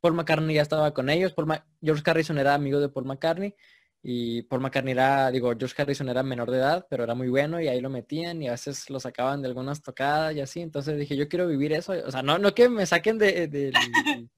Paul 0.00 0.14
McCartney 0.14 0.56
ya 0.56 0.62
estaba 0.62 0.92
con 0.92 1.08
ellos, 1.08 1.32
Paul 1.32 1.46
Ma 1.46 1.64
George 1.80 2.02
Harrison 2.04 2.38
era 2.38 2.54
amigo 2.54 2.80
de 2.80 2.88
Paul 2.88 3.06
McCartney 3.06 3.54
y 4.02 4.42
Paul 4.42 4.60
McCartney 4.60 4.92
era, 4.92 5.30
digo, 5.30 5.52
George 5.56 5.80
Harrison 5.80 6.08
era 6.08 6.24
menor 6.24 6.50
de 6.50 6.58
edad, 6.58 6.86
pero 6.90 7.04
era 7.04 7.14
muy 7.14 7.28
bueno 7.28 7.60
y 7.60 7.68
ahí 7.68 7.80
lo 7.80 7.88
metían 7.88 8.42
y 8.42 8.48
a 8.48 8.52
veces 8.52 8.90
lo 8.90 8.98
sacaban 8.98 9.40
de 9.40 9.48
algunas 9.48 9.80
tocadas 9.80 10.34
y 10.34 10.40
así, 10.40 10.60
entonces 10.60 10.98
dije, 10.98 11.16
yo 11.16 11.28
quiero 11.28 11.46
vivir 11.46 11.72
eso, 11.72 11.94
o 12.04 12.10
sea, 12.10 12.22
no, 12.22 12.36
no 12.38 12.52
que 12.52 12.68
me 12.68 12.84
saquen 12.84 13.16
de, 13.16 13.46
de, 13.46 13.70
de 13.70 14.28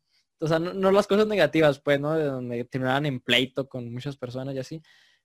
o 0.41 0.49
sea, 0.49 0.59
no, 0.59 0.75
no, 0.75 0.91
las 0.91 1.07
cosas 1.07 1.27
negativas, 1.27 1.81
pues, 1.81 2.01
¿no? 2.01 2.15
De 2.15 2.25
donde 2.25 2.65
terminaban 2.65 3.07
en 3.07 3.21
pleito 3.21 3.69
con 3.69 3.93
muchas 3.93 4.17
personas 4.17 4.55
y 4.55 4.59
así, 4.59 4.83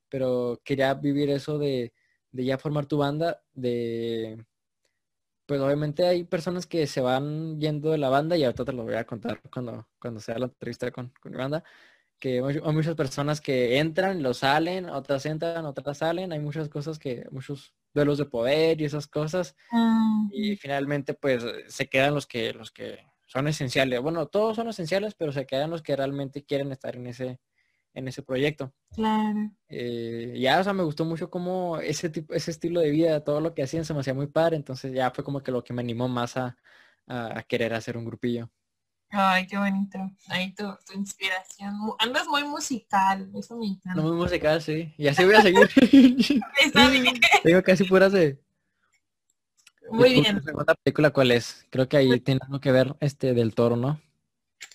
pero 0.10 0.62
quería 0.63 0.93
vivir 0.93 1.30
eso 1.30 1.58
de, 1.58 1.93
de 2.32 2.45
ya 2.45 2.58
formar 2.58 2.86
tu 2.86 2.97
banda, 2.97 3.41
de, 3.54 4.45
pues 5.45 5.60
obviamente 5.60 6.08
hay 6.08 6.24
personas 6.24 6.65
que 6.65 6.88
se 6.88 7.02
van 7.02 7.60
yendo 7.60 7.91
de 7.91 7.97
la 7.97 8.10
banda 8.10 8.38
y 8.38 8.43
ahorita 8.43 8.65
te 8.65 8.74
lo 8.74 8.84
voy 8.84 8.95
a 8.95 9.06
contar 9.06 9.41
cuando, 9.52 9.88
cuando 10.00 10.19
sea 10.19 10.39
la 10.39 10.45
entrevista 10.45 10.91
con, 10.91 11.12
con 11.21 11.32
mi 11.32 11.38
banda, 11.38 11.63
que 12.19 12.36
hay 12.38 12.74
muchas 12.74 12.95
personas 12.95 13.41
que 13.41 13.80
entran, 13.80 14.24
lo 14.24 14.34
salen, 14.34 14.89
otras 14.89 15.26
entran, 15.26 15.65
otras 15.65 15.97
salen, 15.97 16.32
hay 16.32 16.39
muchas 16.39 16.69
cosas 16.69 17.00
que, 17.00 17.26
muchos 17.32 17.74
duelos 17.93 18.17
de 18.17 18.26
poder 18.26 18.80
y 18.80 18.86
esas 18.86 19.08
cosas, 19.08 19.56
mm. 19.71 20.30
y 20.32 20.56
finalmente 20.56 21.15
pues 21.15 21.43
se 21.67 21.89
quedan 21.89 22.13
los 22.13 22.28
que, 22.28 22.54
los 22.54 22.71
que 22.71 23.11
son 23.32 23.48
esenciales. 23.48 24.02
Bueno, 24.02 24.28
todos 24.28 24.58
son 24.58 24.67
esenciales, 24.67 25.15
pero 25.15 25.32
se 25.32 25.46
quedan 25.46 25.70
los 25.70 25.82
que 25.82 25.96
realmente 25.96 26.44
quieren 26.44 26.72
estar 26.74 26.98
en 26.98 27.08
ese, 27.08 27.39
en 27.94 28.08
ese 28.10 28.24
proyecto. 28.24 28.74
Claro. 28.94 29.52
Eh, 29.70 30.38
ya, 30.38 30.60
o 30.60 30.63
sea, 30.65 30.74
me 30.74 30.84
gustó 30.84 31.06
mucho 31.06 31.30
como 31.30 31.78
ese 31.80 32.10
tipo, 32.10 32.34
ese 32.34 32.52
estilo 32.52 32.82
de 32.82 32.89
vida, 32.89 33.24
todo 33.24 33.39
lo 33.39 33.54
que 33.54 33.63
hacían 33.63 33.86
se 33.86 33.94
me 33.94 34.02
hacía 34.02 34.13
muy 34.13 34.28
padre, 34.28 34.58
entonces 34.58 34.94
ya 34.94 35.12
fue 35.12 35.24
como 35.24 35.41
que 35.41 35.52
lo 35.52 35.63
que 35.63 35.72
me 35.72 35.82
animó 35.82 36.10
más 36.10 36.36
a, 36.36 36.58
a, 37.08 37.39
a 37.39 37.44
querer 37.44 37.74
hacer 37.74 37.96
un 37.96 38.04
grupillo. 38.04 38.52
Ay, 39.12 39.48
qué 39.48 39.58
bonito. 39.58 39.98
Ahí 40.28 40.54
tu, 40.54 40.65
tu, 40.86 40.98
inspiración. 40.98 41.74
Andas 42.00 42.28
muy 42.28 42.44
musical, 42.44 43.30
eso 43.34 43.58
me 43.58 43.67
encanta. 43.67 44.02
No, 44.02 44.10
muy 44.10 44.17
musical, 44.17 44.62
sí. 44.62 44.94
Y 44.98 45.08
así 45.08 45.24
voy 45.24 45.36
a 45.36 45.41
seguir. 45.41 45.70
Está 46.65 46.89
bien. 46.89 47.15
Tengo 47.44 47.63
casi 47.63 47.86
puras 47.86 48.12
de, 48.12 48.39
muy 49.91 50.13
bien. 50.13 50.38
¿La 50.38 50.41
segunda 50.41 50.75
película 50.75 51.12
cuál 51.12 51.32
es? 51.32 51.65
Creo 51.69 51.88
que 51.88 51.97
ahí 51.97 52.19
tiene 52.19 52.39
algo 52.43 52.60
que 52.60 52.71
ver 52.71 52.95
este 52.99 53.34
del 53.34 53.54
toro, 53.54 53.75
¿no? 53.75 53.99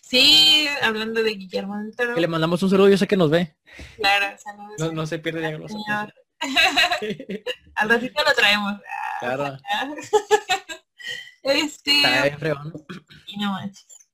Sí, 0.02 0.68
hablando 0.82 1.22
de 1.22 1.30
Guillermo 1.32 1.76
del 1.78 1.96
Toro. 1.96 2.14
Que 2.14 2.20
le 2.20 2.28
mandamos 2.28 2.62
un 2.62 2.70
saludo, 2.70 2.88
yo 2.88 2.96
sé 2.96 3.08
que 3.08 3.16
nos 3.16 3.28
ve. 3.28 3.56
Claro, 3.96 4.38
saludos. 4.38 4.74
No, 4.78 4.92
no 4.92 5.06
se 5.06 5.18
pierde 5.18 5.42
ya 5.42 5.58
los 5.58 5.72
señor. 5.72 6.14
Al 7.74 7.88
ratito 7.88 8.22
lo 8.24 8.34
traemos. 8.34 8.80
Claro. 9.18 9.56
este. 11.42 12.02
Y 13.26 13.36
no 13.38 13.50
manches. 13.52 14.08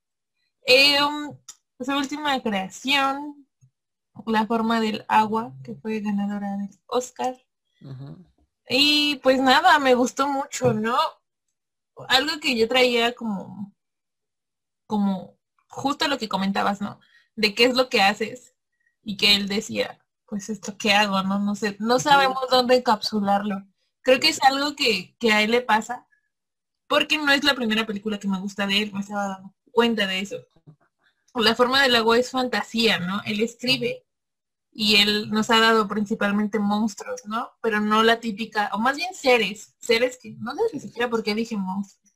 Eh, 0.65 1.03
um, 1.03 1.37
su 1.79 1.93
última 1.93 2.41
creación, 2.41 3.47
La 4.27 4.47
forma 4.47 4.81
del 4.81 5.05
agua, 5.09 5.53
que 5.63 5.75
fue 5.75 6.01
ganadora 6.01 6.57
del 6.57 6.71
Oscar. 6.87 7.37
Uh 7.83 7.89
-huh. 7.89 8.32
Y 8.73 9.17
pues 9.23 9.41
nada, 9.41 9.79
me 9.79 9.95
gustó 9.95 10.29
mucho, 10.29 10.73
¿no? 10.73 10.97
Algo 12.09 12.41
que 12.41 12.57
yo 12.57 12.69
traía 12.69 13.15
como, 13.15 13.75
como 14.87 15.39
justo 15.69 16.09
lo 16.09 16.19
que 16.19 16.29
comentabas, 16.29 16.81
¿no? 16.81 17.01
De 17.37 17.55
qué 17.55 17.65
es 17.65 17.75
lo 17.75 17.89
que 17.89 18.03
haces. 18.03 18.55
Y 19.03 19.17
que 19.17 19.35
él 19.37 19.49
decía, 19.49 19.99
pues 20.27 20.49
esto 20.49 20.77
qué 20.79 20.95
hago, 20.95 21.23
¿no? 21.23 21.39
No 21.39 21.55
sé, 21.55 21.77
no 21.81 21.99
sabemos 21.99 22.49
dónde 22.51 22.77
encapsularlo. 22.77 23.67
Creo 24.03 24.21
que 24.21 24.29
es 24.29 24.43
algo 24.43 24.75
que, 24.75 25.17
que 25.19 25.33
a 25.33 25.43
él 25.43 25.51
le 25.51 25.61
pasa, 25.61 26.07
porque 26.89 27.19
no 27.19 27.33
es 27.33 27.45
la 27.45 27.55
primera 27.55 27.87
película 27.87 28.19
que 28.19 28.29
me 28.29 28.41
gusta 28.41 28.67
de 28.67 28.83
él, 28.83 28.93
me 28.93 29.01
estaba 29.01 29.29
dando 29.29 29.55
cuenta 29.71 30.07
de 30.07 30.21
eso. 30.21 30.37
La 31.35 31.55
forma 31.55 31.83
del 31.83 31.97
agua 31.97 32.19
es 32.19 32.31
fantasía, 32.31 32.99
¿no? 32.99 33.23
Él 33.25 33.41
escribe 33.41 34.05
y 34.75 34.97
él 34.97 35.31
nos 35.31 35.51
ha 35.51 35.61
dado 35.61 35.87
principalmente 35.87 36.59
monstruos, 36.59 37.23
¿no? 37.27 37.51
Pero 37.61 37.81
no 37.81 38.03
la 38.03 38.21
típica, 38.21 38.71
o 38.73 38.79
más 38.79 38.97
bien 38.97 39.15
seres, 39.15 39.75
seres 39.79 40.19
que, 40.21 40.35
no 40.39 40.55
sé 40.55 40.61
ni 40.73 40.81
siquiera 40.81 41.11
por 41.11 41.23
qué 41.23 41.35
dije 41.35 41.57
monstruos, 41.57 42.15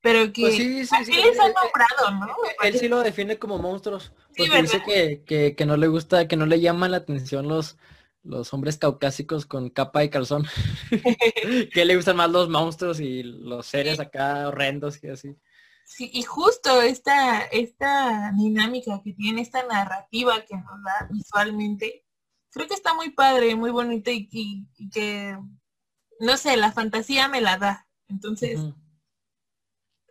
pero 0.00 0.32
que 0.32 0.42
pues 0.42 0.54
sí, 0.54 0.86
sí, 0.86 0.94
así 0.94 1.12
sí, 1.12 1.20
les 1.20 1.38
han 1.40 1.52
nombrado, 1.52 2.26
¿no? 2.26 2.36
Él 2.62 2.78
sí 2.78 2.88
lo 2.88 3.00
define 3.00 3.38
como 3.38 3.58
monstruos, 3.58 4.12
porque 4.36 4.62
dice 4.62 4.82
que, 4.86 5.24
que, 5.26 5.56
que 5.56 5.66
no 5.66 5.76
le 5.76 5.88
gusta, 5.88 6.28
que 6.28 6.36
no 6.36 6.46
le 6.46 6.60
llaman 6.60 6.92
la 6.92 6.98
atención 6.98 7.48
los, 7.48 7.76
los 8.22 8.52
hombres 8.54 8.76
caucásicos 8.76 9.44
con 9.46 9.68
capa 9.68 10.04
y 10.04 10.08
calzón, 10.08 10.46
que 11.74 11.84
le 11.84 11.96
gustan 11.96 12.16
más 12.16 12.30
los 12.30 12.48
monstruos 12.48 13.00
y 13.00 13.24
los 13.24 13.66
seres 13.66 13.98
acá 13.98 14.46
horrendos 14.46 15.02
y 15.02 15.08
así. 15.08 15.36
Sí, 15.88 16.10
y 16.12 16.22
justo 16.22 16.82
esta, 16.82 17.40
esta 17.44 18.30
dinámica 18.36 19.00
que 19.02 19.14
tiene, 19.14 19.40
esta 19.40 19.64
narrativa 19.64 20.44
que 20.44 20.54
nos 20.54 20.82
da 20.84 21.08
visualmente, 21.10 22.04
creo 22.50 22.68
que 22.68 22.74
está 22.74 22.92
muy 22.92 23.10
padre, 23.10 23.56
muy 23.56 23.70
bonito 23.70 24.10
y, 24.10 24.28
y 24.30 24.90
que, 24.90 25.38
no 26.20 26.36
sé, 26.36 26.58
la 26.58 26.72
fantasía 26.72 27.26
me 27.28 27.40
la 27.40 27.56
da. 27.56 27.88
Entonces, 28.06 28.60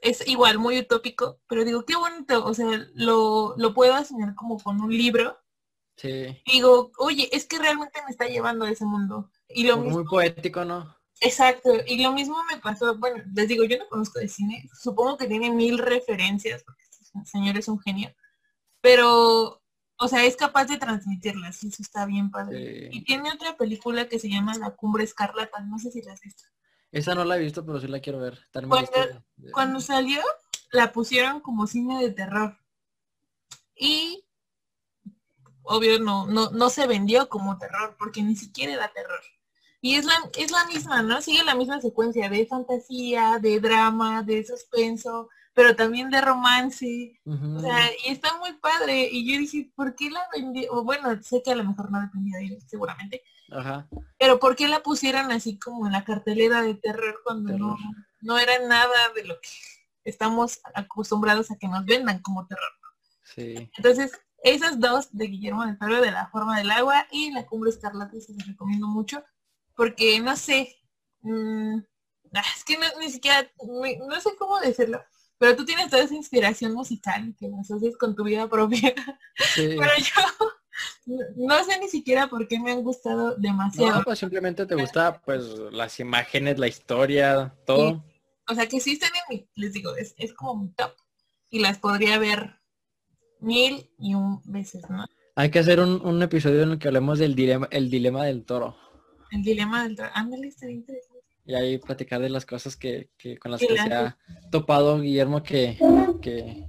es 0.01 0.27
igual, 0.27 0.57
muy 0.57 0.79
utópico, 0.79 1.39
pero 1.47 1.63
digo, 1.63 1.85
qué 1.85 1.95
bonito, 1.95 2.43
o 2.43 2.55
sea, 2.55 2.67
lo, 2.95 3.53
lo 3.55 3.73
puedo 3.75 3.93
asimilar 3.93 4.33
como 4.33 4.57
con 4.57 4.81
un 4.81 4.89
libro. 4.89 5.37
Sí. 5.95 6.41
Digo, 6.47 6.91
oye, 6.97 7.29
es 7.31 7.45
que 7.45 7.59
realmente 7.59 8.01
me 8.03 8.09
está 8.09 8.25
llevando 8.25 8.65
a 8.65 8.71
ese 8.71 8.85
mundo. 8.85 9.31
Y 9.47 9.67
lo 9.67 9.77
Muy 9.77 10.05
poético, 10.05 10.65
¿no? 10.65 10.96
Exacto, 11.21 11.71
y 11.85 12.03
lo 12.03 12.11
mismo 12.11 12.37
me 12.51 12.59
pasó, 12.59 12.97
bueno, 12.97 13.23
les 13.33 13.47
digo, 13.47 13.63
yo 13.63 13.77
no 13.77 13.87
conozco 13.89 14.19
de 14.19 14.27
cine, 14.27 14.69
supongo 14.79 15.17
que 15.17 15.27
tiene 15.27 15.49
mil 15.51 15.79
referencias, 15.79 16.63
porque 16.63 16.83
este 16.83 17.25
señor 17.25 17.57
es 17.57 17.67
un 17.67 17.79
genio, 17.79 18.13
pero, 18.81 19.63
o 19.97 20.07
sea, 20.07 20.23
es 20.25 20.35
capaz 20.35 20.65
de 20.65 20.77
transmitirlas, 20.77 21.63
y 21.63 21.69
eso 21.69 21.81
está 21.81 22.05
bien 22.05 22.29
padre. 22.29 22.89
Y 22.91 23.03
tiene 23.03 23.31
otra 23.31 23.57
película 23.57 24.07
que 24.07 24.19
se 24.19 24.29
llama 24.29 24.55
La 24.57 24.71
Cumbre 24.71 25.03
Escarlata, 25.03 25.59
no 25.61 25.79
sé 25.79 25.91
si 25.91 26.03
la 26.03 26.13
has 26.13 26.21
visto. 26.21 26.43
Esa 26.91 27.15
no 27.15 27.25
la 27.25 27.37
he 27.37 27.39
visto, 27.39 27.65
pero 27.65 27.79
sí 27.79 27.87
la 27.87 27.99
quiero 27.99 28.19
ver. 28.19 28.39
Cuando, 29.51 29.79
salió, 29.81 30.21
la 30.71 30.91
pusieron 30.91 31.41
como 31.41 31.67
cine 31.67 32.01
de 32.01 32.11
terror. 32.11 32.57
Y 33.75 34.23
obvio 35.63 35.99
no, 35.99 36.27
no, 36.27 36.49
no 36.51 36.69
se 36.69 36.87
vendió 36.87 37.27
como 37.27 37.57
terror, 37.57 37.95
porque 37.99 38.21
ni 38.21 38.35
siquiera 38.35 38.73
era 38.73 38.87
terror. 38.89 39.19
Y 39.81 39.95
es 39.95 40.05
la, 40.05 40.15
es 40.37 40.51
la 40.51 40.65
misma, 40.65 41.01
¿no? 41.03 41.21
Sigue 41.21 41.43
la 41.43 41.55
misma 41.55 41.79
secuencia 41.79 42.29
de 42.29 42.47
fantasía, 42.47 43.37
de 43.39 43.59
drama, 43.59 44.23
de 44.23 44.43
suspenso, 44.43 45.29
pero 45.53 45.75
también 45.75 46.09
de 46.09 46.19
romance. 46.21 47.19
O 47.25 47.59
sea, 47.59 47.89
y 48.05 48.11
está 48.11 48.37
muy 48.37 48.53
padre. 48.53 49.07
Y 49.11 49.31
yo 49.31 49.39
dije, 49.39 49.71
¿por 49.75 49.95
qué 49.95 50.09
la 50.09 50.21
vendió? 50.33 50.71
O 50.71 50.83
bueno, 50.83 51.09
sé 51.21 51.41
que 51.43 51.51
a 51.51 51.55
lo 51.55 51.63
mejor 51.63 51.91
no 51.91 52.01
dependía 52.01 52.39
de 52.39 52.45
él, 52.45 52.57
seguramente. 52.67 53.21
Ajá. 53.51 53.87
Pero 54.19 54.39
¿por 54.39 54.55
qué 54.55 54.67
la 54.67 54.81
pusieron 54.81 55.31
así 55.31 55.57
como 55.57 55.85
en 55.85 55.93
la 55.93 56.03
cartelera 56.03 56.61
de 56.61 56.75
terror 56.75 57.21
cuando 57.23 57.57
No, 57.57 57.77
no 58.21 58.37
era 58.37 58.59
nada 58.67 58.93
de 59.15 59.25
lo 59.25 59.39
que 59.39 59.49
estamos 60.03 60.59
acostumbrados 60.73 61.51
a 61.51 61.57
que 61.57 61.67
nos 61.67 61.85
vendan 61.85 62.19
como 62.21 62.47
terror? 62.47 62.71
Sí. 63.23 63.69
Entonces, 63.77 64.11
esas 64.43 64.79
dos 64.79 65.09
de 65.11 65.27
Guillermo 65.27 65.65
del 65.65 65.77
Toro 65.77 66.01
de 66.01 66.11
la 66.11 66.27
forma 66.29 66.57
del 66.57 66.71
agua 66.71 67.07
y 67.11 67.31
la 67.31 67.45
cumbre 67.45 67.69
escarlata 67.69 68.19
se 68.19 68.33
las 68.33 68.47
recomiendo 68.47 68.87
mucho 68.87 69.23
porque 69.77 70.19
no 70.19 70.35
sé, 70.35 70.75
mm, 71.21 71.77
ah, 72.33 72.43
es 72.57 72.65
que 72.65 72.77
no, 72.77 72.85
ni 72.99 73.09
siquiera, 73.09 73.49
no 73.63 74.19
sé 74.19 74.31
cómo 74.37 74.59
decirlo, 74.59 75.01
pero 75.37 75.55
tú 75.55 75.63
tienes 75.63 75.89
toda 75.89 76.03
esa 76.03 76.15
inspiración 76.15 76.73
musical 76.73 77.33
que 77.39 77.47
nos 77.47 77.69
haces 77.69 77.95
con 77.95 78.15
tu 78.15 78.23
vida 78.23 78.49
propia. 78.49 78.93
Pero 79.55 79.91
yo 79.99 80.51
no 81.35 81.63
sé 81.63 81.79
ni 81.79 81.87
siquiera 81.87 82.27
por 82.27 82.47
qué 82.47 82.59
me 82.59 82.71
han 82.71 82.81
gustado 82.81 83.35
demasiado. 83.35 83.99
No, 83.99 84.03
pues 84.03 84.19
simplemente 84.19 84.65
te 84.65 84.75
gusta 84.75 85.21
pues 85.21 85.43
las 85.71 85.99
imágenes, 85.99 86.57
la 86.57 86.67
historia, 86.67 87.55
todo. 87.65 88.03
O 88.49 88.55
sea 88.55 88.67
que 88.67 88.79
sí 88.79 88.93
están 88.93 89.11
en 89.15 89.37
mi, 89.37 89.49
les 89.55 89.73
digo, 89.73 89.95
es, 89.95 90.15
es 90.17 90.33
como 90.33 90.63
mi 90.63 90.69
top. 90.73 90.91
Y 91.49 91.59
las 91.59 91.77
podría 91.77 92.17
ver 92.17 92.59
mil 93.39 93.91
y 93.99 94.15
un 94.15 94.41
veces, 94.43 94.89
¿no? 94.89 95.05
Hay 95.35 95.51
que 95.51 95.59
hacer 95.59 95.79
un, 95.79 96.03
un 96.03 96.21
episodio 96.23 96.63
en 96.63 96.71
el 96.71 96.79
que 96.79 96.87
hablemos 96.87 97.19
del 97.19 97.35
dilema, 97.35 97.67
el 97.69 97.91
dilema 97.91 98.25
del 98.25 98.43
toro. 98.43 98.75
El 99.31 99.43
dilema 99.43 99.83
del. 99.83 99.97
Ándale, 100.13 100.47
está 100.47 100.69
interesante. 100.69 101.23
Y 101.45 101.55
ahí 101.55 101.77
platicar 101.77 102.21
de 102.21 102.29
las 102.29 102.45
cosas 102.45 102.75
que, 102.75 103.09
que 103.17 103.37
con 103.37 103.51
las 103.51 103.61
que 103.61 103.77
se 103.77 103.93
ha 103.93 104.17
topado 104.51 104.99
Guillermo 104.99 105.43
que, 105.43 105.77
que 106.21 106.67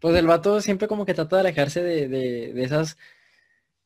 pues 0.00 0.16
el 0.16 0.26
vato 0.26 0.60
siempre 0.62 0.88
como 0.88 1.04
que 1.04 1.12
trata 1.12 1.36
de 1.36 1.40
alejarse 1.40 1.82
de, 1.82 2.08
de, 2.08 2.52
de 2.54 2.64
esas 2.64 2.96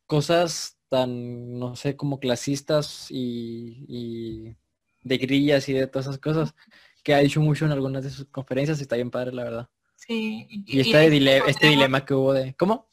cosas 0.07 0.81
tan, 0.91 1.59
no 1.59 1.77
sé, 1.77 1.97
como 1.97 2.19
clasistas 2.21 3.07
y, 3.11 4.57
de 5.03 5.17
grillas 5.17 5.69
y 5.69 5.73
de 5.73 5.87
todas 5.87 6.07
esas 6.07 6.19
cosas 6.19 6.55
que 7.03 7.15
ha 7.15 7.19
dicho 7.19 7.41
mucho 7.41 7.65
en 7.65 7.73
algunas 7.73 8.03
de 8.03 8.11
sus 8.11 8.27
conferencias 8.27 8.79
y 8.79 8.83
está 8.83 8.97
bien 8.97 9.11
padre, 9.11 9.33
la 9.33 9.45
verdad. 9.45 9.69
Sí. 9.95 10.47
Y, 10.49 10.81
este, 10.81 11.09
dilema, 11.09 11.47
este 11.47 11.69
dilema 11.69 12.05
que 12.05 12.15
hubo 12.15 12.33
de... 12.35 12.55
¿Cómo? 12.57 12.91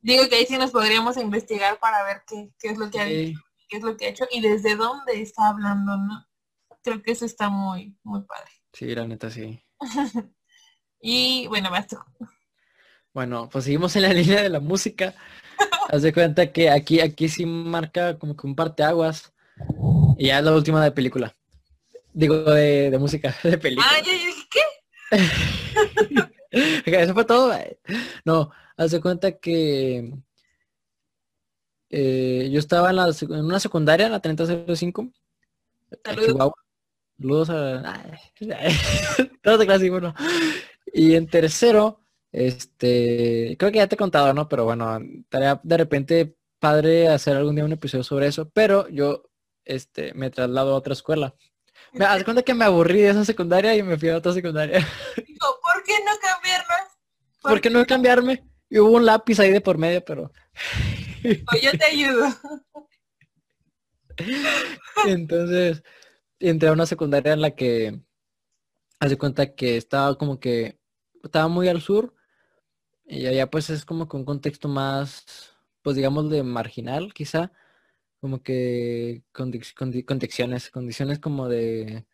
Digo 0.00 0.28
que 0.28 0.36
ahí 0.36 0.46
sí 0.46 0.56
nos 0.56 0.70
podríamos 0.70 1.16
investigar 1.18 1.78
para 1.78 2.02
ver 2.04 2.22
qué, 2.26 2.50
es 2.62 2.78
lo 2.78 2.90
que 2.90 3.00
ha 3.00 3.04
dicho, 3.04 3.40
qué 3.68 3.78
es 3.78 3.82
lo 3.82 3.96
que 3.96 4.06
ha 4.06 4.08
hecho 4.10 4.26
y 4.30 4.40
desde 4.40 4.76
dónde 4.76 5.20
está 5.20 5.48
hablando, 5.48 5.96
¿no? 5.96 6.26
Creo 6.82 7.02
que 7.02 7.12
eso 7.12 7.24
está 7.24 7.48
muy, 7.48 7.96
muy 8.02 8.22
padre. 8.22 8.50
Sí, 8.72 8.94
la 8.94 9.06
neta 9.06 9.30
sí. 9.30 9.62
y 11.00 11.46
bueno, 11.48 11.70
basta. 11.70 12.04
Bueno, 13.12 13.48
pues 13.50 13.64
seguimos 13.64 13.96
en 13.96 14.02
la 14.02 14.12
línea 14.12 14.42
de 14.42 14.50
la 14.50 14.60
música. 14.60 15.14
Haz 15.88 16.02
de 16.02 16.12
cuenta 16.12 16.52
que 16.52 16.70
aquí, 16.70 17.00
aquí 17.00 17.28
sí 17.28 17.46
marca 17.46 18.18
como 18.18 18.36
que 18.36 18.46
un 18.46 18.54
parteaguas. 18.54 19.32
Y 20.18 20.26
ya 20.26 20.38
es 20.38 20.44
la 20.44 20.54
última 20.54 20.84
de 20.84 20.92
película. 20.92 21.34
Digo, 22.12 22.36
de, 22.36 22.90
de 22.90 22.98
música, 22.98 23.34
de 23.42 23.58
película. 23.58 23.88
Ah, 23.90 24.02
¿qué? 24.50 24.60
Eso 26.84 27.14
fue 27.14 27.24
todo. 27.24 27.52
No, 28.24 28.50
haz 28.76 28.90
de 28.90 29.00
cuenta 29.00 29.38
que 29.38 30.12
eh, 31.90 32.48
yo 32.50 32.58
estaba 32.58 32.90
en, 32.90 32.96
la, 32.96 33.08
en 33.20 33.44
una 33.44 33.60
secundaria, 33.60 34.06
en 34.06 34.12
la 34.12 34.20
3005. 34.20 35.08
Saludos. 36.04 36.52
Saludos 37.18 37.50
a... 37.50 38.02
Todo 39.42 39.58
de 39.58 39.66
clase, 39.66 39.90
bueno. 39.90 40.14
Y 40.92 41.14
en 41.14 41.26
tercero 41.28 42.00
este, 42.36 43.56
creo 43.58 43.72
que 43.72 43.78
ya 43.78 43.86
te 43.86 43.94
he 43.94 43.98
contado, 43.98 44.34
¿no? 44.34 44.46
Pero 44.46 44.64
bueno, 44.64 44.98
estaría 44.98 45.58
de 45.62 45.76
repente 45.78 46.36
padre 46.58 47.08
hacer 47.08 47.34
algún 47.34 47.54
día 47.54 47.64
un 47.64 47.72
episodio 47.72 48.04
sobre 48.04 48.26
eso, 48.26 48.50
pero 48.50 48.88
yo 48.90 49.30
este, 49.64 50.12
me 50.12 50.28
traslado 50.28 50.72
a 50.72 50.76
otra 50.76 50.92
escuela. 50.92 51.34
Me 51.92 52.04
das 52.04 52.24
cuenta 52.24 52.42
que 52.42 52.52
me 52.52 52.66
aburrí 52.66 53.00
de 53.00 53.08
esa 53.08 53.24
secundaria 53.24 53.74
y 53.74 53.82
me 53.82 53.96
fui 53.96 54.10
a 54.10 54.18
otra 54.18 54.34
secundaria. 54.34 54.80
¿Por 55.16 55.82
qué 55.84 55.94
no 56.04 56.12
cambiarnos? 56.20 56.78
¿Por, 57.40 57.60
qué 57.62 57.70
no 57.70 57.86
cambiarme? 57.86 58.44
Y 58.68 58.80
hubo 58.80 58.96
un 58.96 59.06
lápiz 59.06 59.40
ahí 59.40 59.50
de 59.50 59.62
por 59.62 59.78
medio, 59.78 60.04
pero... 60.04 60.30
Pues 61.46 61.62
yo 61.62 61.72
te 61.72 61.84
ayudo. 61.84 62.26
Entonces, 65.06 65.82
entré 66.38 66.68
a 66.68 66.72
una 66.72 66.86
secundaria 66.86 67.32
en 67.32 67.40
la 67.40 67.54
que 67.54 68.00
hace 68.98 69.18
cuenta 69.18 69.54
que 69.54 69.76
estaba 69.76 70.16
como 70.16 70.40
que 70.40 70.78
estaba 71.22 71.48
muy 71.48 71.68
al 71.68 71.80
sur 71.82 72.14
y 73.06 73.26
allá 73.26 73.50
pues 73.50 73.70
es 73.70 73.84
como 73.84 74.08
que 74.08 74.16
un 74.16 74.24
contexto 74.24 74.68
más, 74.68 75.52
pues 75.82 75.96
digamos 75.96 76.30
de 76.30 76.42
marginal 76.42 77.12
quizá, 77.14 77.52
como 78.20 78.42
que 78.42 79.22
condiciones, 79.32 80.70
condiciones 80.70 81.18
como 81.18 81.48
de, 81.48 82.06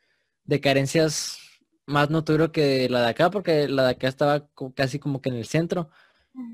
de 0.44 0.60
carencias 0.60 1.38
más 1.86 2.10
notorio 2.10 2.52
que 2.52 2.88
la 2.88 3.02
de 3.02 3.08
acá, 3.08 3.30
porque 3.30 3.68
la 3.68 3.84
de 3.84 3.90
acá 3.90 4.08
estaba 4.08 4.48
casi 4.74 4.98
como 4.98 5.20
que 5.20 5.30
en 5.30 5.36
el 5.36 5.46
centro. 5.46 5.90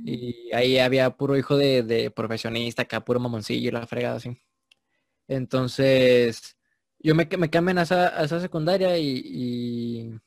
Y 0.05 0.53
ahí 0.53 0.79
había 0.79 1.11
puro 1.11 1.37
hijo 1.37 1.57
de, 1.57 1.83
de 1.83 2.11
profesionista, 2.11 2.83
acá 2.83 3.05
puro 3.05 3.21
mamoncillo 3.21 3.69
y 3.69 3.73
la 3.73 3.87
fregada 3.87 4.17
así. 4.17 4.37
Entonces, 5.29 6.57
yo 6.99 7.15
me, 7.15 7.29
me 7.39 7.51
cambian 7.51 7.79
a 7.79 7.83
esa, 7.83 8.09
a 8.21 8.25
esa 8.25 8.41
secundaria 8.41 8.99
y, 8.99 10.19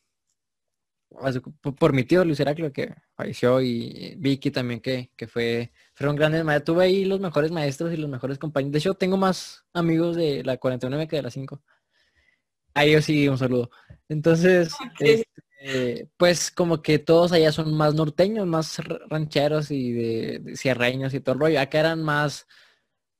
por 1.80 1.94
mi 1.94 2.04
tío 2.04 2.24
Luis 2.24 2.40
Heraclio 2.40 2.72
que 2.72 2.96
falleció 3.16 3.60
y 3.62 4.16
Vicky 4.18 4.52
también 4.52 4.80
que, 4.80 5.12
que 5.18 5.28
fue, 5.28 5.72
fueron 5.94 6.16
grandes 6.16 6.44
maestros. 6.46 6.76
Tuve 6.76 6.86
ahí 6.86 7.06
los 7.06 7.20
mejores 7.20 7.52
maestros 7.52 7.94
y 7.94 7.98
los 7.98 8.10
mejores 8.10 8.38
compañeros. 8.38 8.74
De 8.74 8.80
hecho, 8.80 8.94
tengo 8.94 9.18
más 9.18 9.66
amigos 9.74 10.16
de 10.16 10.44
la 10.44 10.58
49 10.58 11.08
que 11.08 11.18
de 11.18 11.22
la 11.24 11.32
5. 11.32 11.62
A 12.74 12.86
ellos 12.86 13.06
sí, 13.06 13.28
un 13.28 13.38
saludo. 13.38 13.70
Entonces, 14.08 14.74
este, 15.00 15.26
pues 16.18 16.52
como 16.52 16.82
que 16.82 17.00
todos 17.00 17.32
allá 17.32 17.52
son 17.52 17.74
más 17.76 17.94
norteños, 17.94 18.48
más 18.48 18.78
rancheros 19.10 19.72
y 19.72 19.92
de, 19.94 20.40
de 20.40 21.10
y 21.14 21.20
todo 21.22 21.34
el 21.34 21.40
rollo. 21.42 21.60
Acá 21.62 21.80
eran 21.80 22.04
más, 22.04 22.48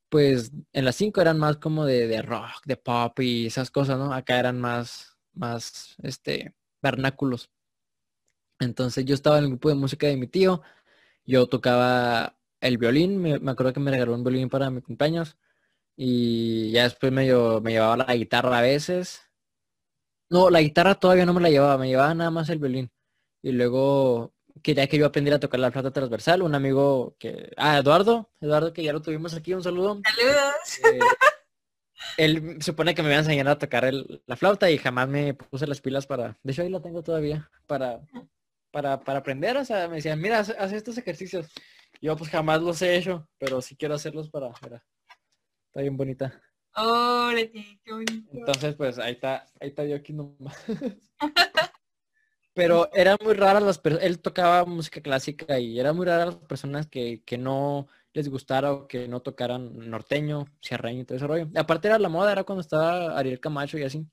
pues 0.10 0.52
en 0.74 0.86
las 0.86 0.96
5 0.98 1.22
eran 1.22 1.40
más 1.40 1.58
como 1.58 1.86
de, 1.86 2.22
rock, 2.22 2.66
de 2.66 2.78
pop 2.78 3.20
y 3.22 3.48
esas 3.48 3.72
cosas, 3.72 3.98
¿no? 4.00 4.14
Acá 4.14 4.40
eran 4.40 4.60
más, 4.62 5.18
más, 5.34 5.96
este, 6.04 6.56
vernáculos. 6.82 7.52
Entonces 8.60 9.06
yo 9.06 9.16
estaba 9.16 9.38
en 9.40 9.46
el 9.46 9.50
grupo 9.52 9.70
de 9.70 9.76
música 9.76 10.08
de 10.08 10.18
mi 10.18 10.28
tío, 10.28 10.62
yo 11.26 11.48
tocaba 11.48 12.38
el 12.62 12.78
violín, 12.78 13.22
me, 13.22 13.34
acuerdo 13.52 13.74
que 13.74 13.80
me 13.80 13.92
regaló 13.92 14.16
un 14.16 14.24
violín 14.24 14.50
para 14.50 14.70
mi 14.70 14.82
cumpleaños 14.82 15.38
y 15.98 16.72
ya 16.72 16.84
después 16.86 17.12
me, 17.14 17.26
me 17.62 17.72
llevaba 17.74 17.98
la 17.98 18.16
guitarra 18.16 18.60
a 18.60 18.62
veces. 18.62 19.22
No, 20.32 20.50
la 20.50 20.62
guitarra 20.62 20.96
todavía 20.96 21.26
no 21.26 21.34
me 21.34 21.42
la 21.42 21.50
llevaba, 21.50 21.78
me 21.78 21.90
llevaba 21.90 22.16
nada 22.16 22.32
más 22.32 22.50
el 22.50 22.58
violín. 22.58 22.90
Y 23.44 23.52
luego 23.52 24.34
quería 24.64 24.88
que 24.88 24.98
yo 24.98 25.06
aprendiera 25.06 25.38
a 25.38 25.40
tocar 25.40 25.60
la 25.60 25.72
flauta 25.72 25.92
transversal, 25.92 26.42
un 26.42 26.56
amigo 26.56 27.16
que... 27.20 27.52
Ah, 27.58 27.78
Eduardo, 27.78 28.32
Eduardo 28.40 28.74
que 28.74 28.84
ya 28.84 28.94
lo 28.94 29.02
tuvimos 29.02 29.36
aquí, 29.36 29.54
un 29.54 29.62
saludo. 29.62 30.02
Saludos. 30.04 30.80
Eh, 30.94 31.00
él 32.18 32.58
supone 32.62 32.96
que 32.96 33.04
me 33.04 33.10
iba 33.10 33.18
a 33.18 33.20
enseñar 33.20 33.48
a 33.48 33.60
tocar 33.60 33.92
la 34.26 34.36
flauta 34.36 34.72
y 34.72 34.80
jamás 34.80 35.08
me 35.08 35.36
puse 35.36 35.68
las 35.68 35.82
pilas 35.82 36.08
para... 36.08 36.40
De 36.42 36.52
hecho 36.52 36.64
ahí 36.64 36.70
la 36.70 36.82
tengo 36.82 37.04
todavía, 37.04 37.52
para 37.68 38.02
para, 38.72 39.00
para 39.02 39.20
aprender, 39.20 39.58
o 39.58 39.66
sea, 39.66 39.88
me 39.88 39.98
decían, 39.98 40.20
mira, 40.20 40.40
haz, 40.40 40.72
estos 40.72 40.98
ejercicios. 40.98 41.48
Yo 42.02 42.16
pues 42.16 42.30
jamás 42.30 42.62
los 42.62 42.82
he 42.82 42.96
hecho, 42.96 43.28
pero 43.38 43.62
sí 43.62 43.76
quiero 43.76 43.96
hacerlos 43.96 44.30
para, 44.30 44.48
Está 44.48 45.82
bien 45.82 45.98
bonita. 45.98 46.42
Órale, 46.76 47.52
qué 47.84 47.92
bonito. 47.92 48.30
Entonces, 48.34 48.76
pues 48.76 48.98
ahí 49.00 49.14
está, 49.14 49.48
ahí 49.60 49.70
está 49.70 49.86
yo 49.86 49.96
aquí 49.96 50.14
nomás. 50.14 50.56
Pero 52.54 52.90
eran 52.94 53.18
muy 53.24 53.34
raras 53.34 53.64
las 53.64 53.78
personas, 53.78 54.06
él 54.06 54.20
tocaba 54.20 54.66
música 54.66 55.02
clásica 55.02 55.58
y 55.60 55.80
era 55.80 55.94
muy 55.94 56.06
raras 56.06 56.28
las 56.28 56.36
personas 56.38 56.86
que, 56.88 57.24
que 57.26 57.38
no 57.38 57.88
les 58.14 58.30
gustara 58.30 58.74
o 58.74 58.88
que 58.88 59.08
no 59.08 59.22
tocaran 59.22 59.90
norteño, 59.90 60.46
sierreño 60.62 61.02
y 61.02 61.06
todo 61.06 61.18
ese 61.18 61.28
rollo. 61.28 61.48
Y 61.54 61.58
aparte 61.58 61.88
era 61.88 61.98
la 61.98 62.10
moda, 62.10 62.32
era 62.32 62.44
cuando 62.44 62.62
estaba 62.62 63.18
Ariel 63.18 63.40
Camacho 63.40 63.78
y 63.78 63.84
así. 63.84 64.06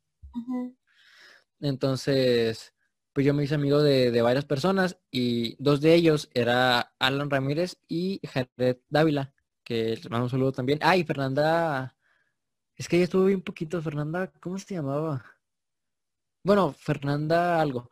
Entonces, 1.60 2.74
pues 3.12 3.26
yo 3.26 3.34
me 3.34 3.42
hice 3.42 3.56
amigo 3.56 3.82
de, 3.82 4.12
de 4.12 4.22
varias 4.22 4.44
personas 4.44 4.98
y 5.10 5.56
dos 5.60 5.80
de 5.80 5.94
ellos 5.94 6.30
era 6.32 6.94
Alan 7.00 7.30
Ramírez 7.30 7.78
y 7.88 8.20
Jared 8.24 8.78
Dávila, 8.88 9.34
que 9.64 9.96
les 9.96 10.10
mando 10.10 10.26
un 10.26 10.30
saludo 10.30 10.52
también. 10.52 10.78
Ah, 10.82 10.96
y 10.96 11.02
Fernanda, 11.02 11.96
es 12.78 12.88
que 12.88 12.96
ella 12.96 13.04
estuvo 13.04 13.24
bien 13.26 13.42
poquito, 13.42 13.82
Fernanda, 13.82 14.32
¿cómo 14.40 14.58
se 14.58 14.74
llamaba? 14.74 15.24
Bueno, 16.42 16.72
Fernanda 16.72 17.60
algo. 17.60 17.90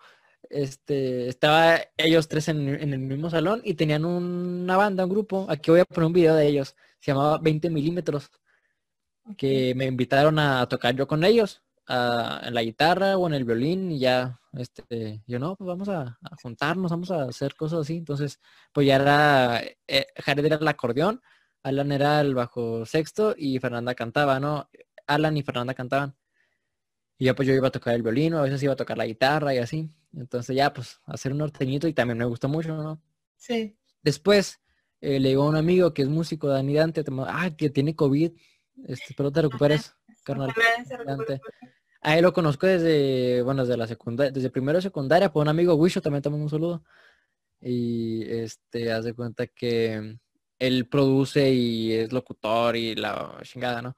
Este, 0.48 1.28
estaba 1.28 1.80
ellos 1.96 2.28
tres 2.28 2.48
en, 2.48 2.68
en 2.68 2.92
el 2.92 3.00
mismo 3.00 3.28
salón 3.30 3.60
y 3.64 3.74
tenían 3.74 4.04
una 4.04 4.76
banda, 4.76 5.04
un 5.04 5.10
grupo. 5.10 5.46
Aquí 5.50 5.70
voy 5.70 5.80
a 5.80 5.84
poner 5.84 6.06
un 6.06 6.12
video 6.12 6.34
de 6.34 6.46
ellos. 6.48 6.76
Se 7.00 7.12
llamaba 7.12 7.38
20 7.38 7.68
milímetros. 7.70 8.30
Que 9.36 9.74
me 9.74 9.86
invitaron 9.86 10.38
a 10.38 10.68
tocar 10.68 10.94
yo 10.94 11.06
con 11.06 11.24
ellos. 11.24 11.62
a- 11.88 12.40
en 12.44 12.52
la 12.54 12.62
guitarra 12.64 13.16
o 13.16 13.28
en 13.28 13.34
el 13.34 13.44
violín 13.44 13.92
y 13.92 14.00
ya, 14.00 14.40
este, 14.54 15.22
yo 15.28 15.38
no, 15.38 15.54
pues 15.54 15.68
vamos 15.68 15.88
a, 15.88 16.18
a 16.20 16.36
juntarnos, 16.42 16.90
vamos 16.90 17.12
a 17.12 17.22
hacer 17.24 17.54
cosas 17.54 17.80
así. 17.82 17.96
Entonces, 17.98 18.40
pues 18.72 18.88
ya 18.88 18.96
era, 18.96 19.62
eh, 19.86 20.06
Jared 20.16 20.44
era 20.46 20.56
el 20.56 20.66
acordeón, 20.66 21.22
Alan 21.62 21.92
era 21.92 22.20
el 22.20 22.34
bajo 22.34 22.86
sexto 22.86 23.34
y 23.36 23.58
Fernanda 23.58 23.94
cantaba, 23.94 24.38
¿no? 24.40 24.68
Alan 25.06 25.36
y 25.36 25.42
Fernanda 25.42 25.74
cantaban. 25.74 26.14
Y 27.18 27.26
ya 27.26 27.34
pues 27.34 27.48
yo 27.48 27.54
iba 27.54 27.68
a 27.68 27.72
tocar 27.72 27.94
el 27.94 28.02
violín, 28.02 28.34
o 28.34 28.38
a 28.38 28.42
veces 28.42 28.62
iba 28.62 28.72
a 28.74 28.76
tocar 28.76 28.98
la 28.98 29.06
guitarra 29.06 29.54
y 29.54 29.58
así. 29.58 29.90
Entonces 30.14 30.54
ya 30.54 30.72
pues 30.72 31.00
hacer 31.06 31.32
un 31.32 31.38
norteñito 31.38 31.88
y 31.88 31.92
también 31.92 32.18
me 32.18 32.24
gustó 32.24 32.48
mucho, 32.48 32.76
¿no? 32.76 33.02
Sí. 33.36 33.76
Después 34.02 34.60
eh, 35.00 35.18
le 35.20 35.30
llegó 35.30 35.46
un 35.46 35.56
amigo 35.56 35.92
que 35.92 36.02
es 36.02 36.08
músico, 36.08 36.48
Dani 36.48 36.74
Dante, 36.74 37.04
te 37.04 37.10
mando- 37.10 37.30
ah, 37.34 37.50
que 37.56 37.70
tiene 37.70 37.94
COVID. 37.96 38.32
Este, 38.86 39.06
espero 39.10 39.32
te 39.32 39.42
recuperes, 39.42 39.94
carnal. 40.24 40.52
Dante. 41.04 41.40
A 42.02 42.16
él 42.16 42.22
lo 42.22 42.32
conozco 42.32 42.66
desde, 42.66 43.42
bueno, 43.42 43.62
desde 43.62 43.76
la 43.76 43.86
secundaria, 43.86 44.30
desde 44.30 44.50
primero 44.50 44.78
de 44.78 44.82
secundaria, 44.82 45.32
por 45.32 45.42
un 45.42 45.48
amigo 45.48 45.74
Wisho, 45.74 46.00
también 46.00 46.22
te 46.22 46.30
mando 46.30 46.44
un 46.44 46.50
saludo. 46.50 46.84
Y 47.60 48.22
este, 48.30 48.92
haz 48.92 49.04
de 49.06 49.14
cuenta 49.14 49.46
que 49.46 50.18
él 50.58 50.88
produce 50.88 51.50
y 51.52 51.92
es 51.92 52.12
locutor 52.12 52.76
y 52.76 52.94
la 52.94 53.38
chingada, 53.42 53.82
¿no? 53.82 53.96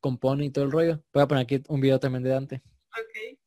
Compone 0.00 0.46
y 0.46 0.50
todo 0.50 0.64
el 0.64 0.72
rollo. 0.72 1.02
Voy 1.12 1.22
a 1.22 1.28
poner 1.28 1.44
aquí 1.44 1.62
un 1.68 1.80
video 1.80 2.00
también 2.00 2.22
de 2.22 2.30
Dante. 2.30 2.62
Ok. 2.88 3.38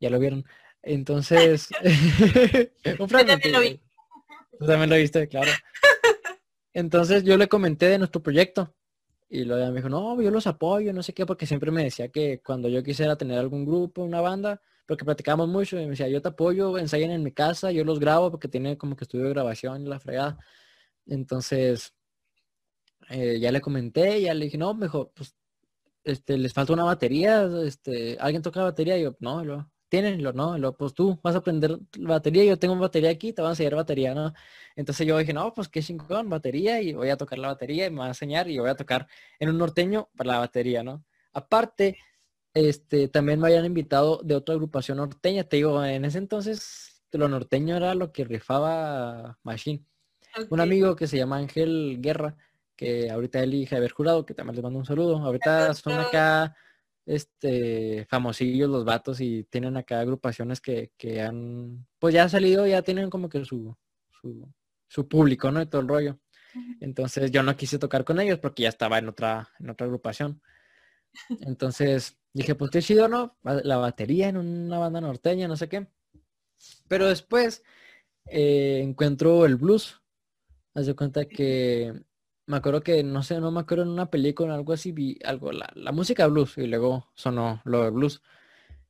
Ya 0.00 0.10
lo 0.10 0.18
vieron. 0.18 0.44
Entonces, 0.82 1.68
un 2.98 3.08
fragmento. 3.08 3.48
lo 3.48 3.60
vi. 3.60 3.80
Tú 4.58 4.66
también 4.66 4.90
lo 4.90 4.96
viste, 4.96 5.28
claro. 5.28 5.50
Entonces 6.72 7.24
yo 7.24 7.36
le 7.36 7.48
comenté 7.48 7.86
de 7.86 7.98
nuestro 7.98 8.22
proyecto 8.22 8.74
y 9.28 9.44
luego 9.44 9.66
me 9.70 9.76
dijo, 9.76 9.88
no, 9.88 10.20
yo 10.20 10.30
los 10.30 10.46
apoyo, 10.46 10.92
no 10.92 11.02
sé 11.02 11.12
qué, 11.12 11.26
porque 11.26 11.46
siempre 11.46 11.70
me 11.70 11.84
decía 11.84 12.08
que 12.08 12.40
cuando 12.40 12.68
yo 12.68 12.82
quisiera 12.82 13.16
tener 13.16 13.38
algún 13.38 13.64
grupo, 13.64 14.02
una 14.02 14.20
banda, 14.20 14.62
porque 14.86 15.04
platicábamos 15.04 15.48
mucho 15.48 15.76
y 15.76 15.84
me 15.84 15.90
decía, 15.90 16.08
yo 16.08 16.22
te 16.22 16.28
apoyo, 16.28 16.78
ensayen 16.78 17.10
en 17.10 17.22
mi 17.22 17.32
casa, 17.32 17.70
yo 17.70 17.84
los 17.84 18.00
grabo 18.00 18.30
porque 18.30 18.48
tiene 18.48 18.78
como 18.78 18.96
que 18.96 19.04
estudio 19.04 19.24
de 19.24 19.30
grabación 19.30 19.82
y 19.82 19.88
la 19.88 20.00
fregada. 20.00 20.38
Entonces, 21.08 21.94
eh, 23.10 23.38
ya 23.40 23.52
le 23.52 23.60
comenté, 23.60 24.20
ya 24.22 24.34
le 24.34 24.46
dije, 24.46 24.58
no, 24.58 24.74
mejor, 24.74 25.12
pues, 25.14 25.34
este, 26.04 26.38
les 26.38 26.52
falta 26.52 26.72
una 26.72 26.84
batería, 26.84 27.48
este, 27.64 28.16
¿alguien 28.20 28.42
toca 28.42 28.62
batería? 28.62 28.98
Y 28.98 29.02
yo, 29.04 29.16
no, 29.20 29.44
luego, 29.44 29.70
tienen, 29.88 30.22
luego, 30.22 30.36
no, 30.36 30.58
luego, 30.58 30.76
pues 30.76 30.94
tú 30.94 31.18
vas 31.22 31.34
a 31.34 31.38
aprender 31.38 31.78
la 31.98 32.10
batería, 32.10 32.44
yo 32.44 32.58
tengo 32.58 32.76
batería 32.76 33.10
aquí, 33.10 33.32
te 33.32 33.42
van 33.42 33.50
a 33.50 33.52
enseñar 33.52 33.74
batería, 33.76 34.14
¿no? 34.14 34.32
Entonces 34.76 35.06
yo 35.06 35.18
dije, 35.18 35.32
no, 35.32 35.52
pues 35.54 35.68
qué 35.68 35.82
chingón, 35.82 36.28
batería, 36.30 36.80
y 36.82 36.92
voy 36.94 37.10
a 37.10 37.16
tocar 37.16 37.38
la 37.38 37.48
batería, 37.48 37.86
y 37.86 37.90
me 37.90 37.98
va 38.00 38.06
a 38.06 38.08
enseñar, 38.08 38.48
y 38.50 38.58
voy 38.58 38.70
a 38.70 38.76
tocar 38.76 39.06
en 39.38 39.48
un 39.50 39.58
norteño 39.58 40.08
para 40.16 40.32
la 40.32 40.38
batería, 40.40 40.82
¿no? 40.82 41.04
Aparte, 41.32 41.98
este, 42.54 43.08
también 43.08 43.40
me 43.40 43.48
habían 43.48 43.64
invitado 43.66 44.20
de 44.24 44.34
otra 44.34 44.54
agrupación 44.54 44.98
norteña, 44.98 45.44
te 45.44 45.56
digo, 45.56 45.84
en 45.84 46.04
ese 46.04 46.18
entonces 46.18 47.02
lo 47.12 47.28
norteño 47.28 47.76
era 47.76 47.94
lo 47.94 48.12
que 48.12 48.24
rifaba 48.24 49.38
Machine. 49.42 49.84
Un 50.50 50.60
amigo 50.60 50.94
que 50.96 51.06
se 51.06 51.16
llama 51.16 51.36
Ángel 51.36 51.98
Guerra, 52.00 52.36
que 52.76 53.10
ahorita 53.10 53.42
él 53.42 53.54
y 53.54 53.66
Javier 53.66 53.90
Jurado, 53.92 54.24
que 54.24 54.34
también 54.34 54.56
les 54.56 54.62
mando 54.62 54.78
un 54.78 54.84
saludo. 54.84 55.18
Ahorita 55.18 55.74
son 55.74 55.94
acá 55.94 56.56
este 57.06 58.06
famosillos 58.10 58.68
los 58.68 58.84
vatos 58.84 59.20
y 59.20 59.44
tienen 59.44 59.76
acá 59.76 60.00
agrupaciones 60.00 60.60
que, 60.60 60.92
que 60.96 61.22
han, 61.22 61.86
pues 61.98 62.14
ya 62.14 62.24
han 62.24 62.30
salido, 62.30 62.66
ya 62.66 62.82
tienen 62.82 63.08
como 63.08 63.28
que 63.28 63.44
su, 63.44 63.74
su, 64.10 64.46
su 64.86 65.08
público, 65.08 65.50
¿no? 65.50 65.62
Y 65.62 65.66
todo 65.66 65.80
el 65.80 65.88
rollo. 65.88 66.18
Entonces 66.80 67.30
yo 67.30 67.42
no 67.42 67.56
quise 67.56 67.78
tocar 67.78 68.04
con 68.04 68.20
ellos 68.20 68.38
porque 68.38 68.64
ya 68.64 68.68
estaba 68.68 68.98
en 68.98 69.08
otra, 69.08 69.50
en 69.58 69.70
otra 69.70 69.86
agrupación. 69.86 70.42
Entonces 71.40 72.18
dije, 72.32 72.54
pues 72.54 72.70
qué 72.70 72.82
chido, 72.82 73.08
¿no? 73.08 73.36
La 73.42 73.76
batería 73.78 74.28
en 74.28 74.36
una 74.36 74.78
banda 74.78 75.00
norteña, 75.00 75.48
no 75.48 75.56
sé 75.56 75.68
qué. 75.68 75.86
Pero 76.88 77.06
después 77.06 77.62
eh, 78.26 78.80
encuentro 78.82 79.44
el 79.46 79.56
blues. 79.56 80.00
Haz 80.74 80.86
de 80.86 80.94
cuenta 80.94 81.24
que 81.26 81.92
me 82.46 82.56
acuerdo 82.56 82.82
que, 82.82 83.02
no 83.02 83.22
sé, 83.22 83.40
no 83.40 83.50
me 83.50 83.60
acuerdo 83.60 83.84
en 83.84 83.90
una 83.90 84.10
película 84.10 84.54
o 84.54 84.56
algo 84.56 84.72
así, 84.72 84.92
vi 84.92 85.18
algo, 85.24 85.52
la, 85.52 85.70
la 85.74 85.92
música 85.92 86.26
blues, 86.26 86.56
y 86.56 86.66
luego 86.66 87.10
sonó 87.14 87.60
lo 87.64 87.84
de 87.84 87.90
blues. 87.90 88.22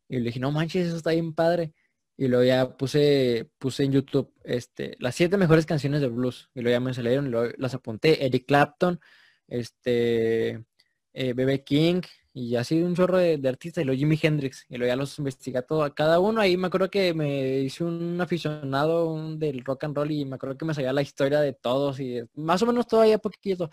Y 0.08 0.18
le 0.18 0.26
dije, 0.26 0.40
no 0.40 0.52
manches, 0.52 0.86
eso 0.88 0.96
está 0.96 1.10
bien 1.10 1.34
padre. 1.34 1.74
Y 2.16 2.28
luego 2.28 2.44
ya 2.44 2.76
puse, 2.76 3.50
puse 3.58 3.84
en 3.84 3.92
YouTube 3.92 4.32
este, 4.44 4.96
las 5.00 5.14
siete 5.14 5.36
mejores 5.36 5.66
canciones 5.66 6.00
de 6.00 6.08
blues. 6.08 6.50
Y 6.54 6.62
luego 6.62 6.76
ya 6.76 6.80
me 6.80 6.94
salieron 6.94 7.26
y 7.26 7.30
luego 7.30 7.52
las 7.58 7.74
apunté. 7.74 8.24
Eric 8.24 8.46
Clapton, 8.46 9.00
este, 9.46 10.64
eh, 11.12 11.32
B.B. 11.34 11.64
King, 11.64 12.02
y 12.38 12.54
así 12.54 12.80
un 12.82 12.94
chorro 12.94 13.18
de, 13.18 13.36
de 13.36 13.48
artistas. 13.48 13.82
Y 13.82 13.84
luego 13.84 13.98
Jimi 13.98 14.18
Hendrix. 14.22 14.64
Y 14.68 14.76
luego 14.76 14.92
ya 14.92 14.96
los 14.96 15.18
investigué 15.18 15.60
todo, 15.62 15.82
a 15.82 15.94
cada 15.94 16.20
uno. 16.20 16.40
Ahí 16.40 16.56
me 16.56 16.68
acuerdo 16.68 16.88
que 16.88 17.12
me 17.12 17.58
hice 17.58 17.82
un 17.82 18.20
aficionado 18.20 19.36
del 19.36 19.64
rock 19.64 19.84
and 19.84 19.96
roll 19.96 20.10
y 20.10 20.24
me 20.24 20.36
acuerdo 20.36 20.56
que 20.56 20.64
me 20.64 20.74
sabía 20.74 20.92
la 20.92 21.02
historia 21.02 21.40
de 21.40 21.52
todos 21.52 21.98
y 21.98 22.22
más 22.34 22.62
o 22.62 22.66
menos 22.66 22.86
todavía 22.86 23.18
poquito. 23.18 23.70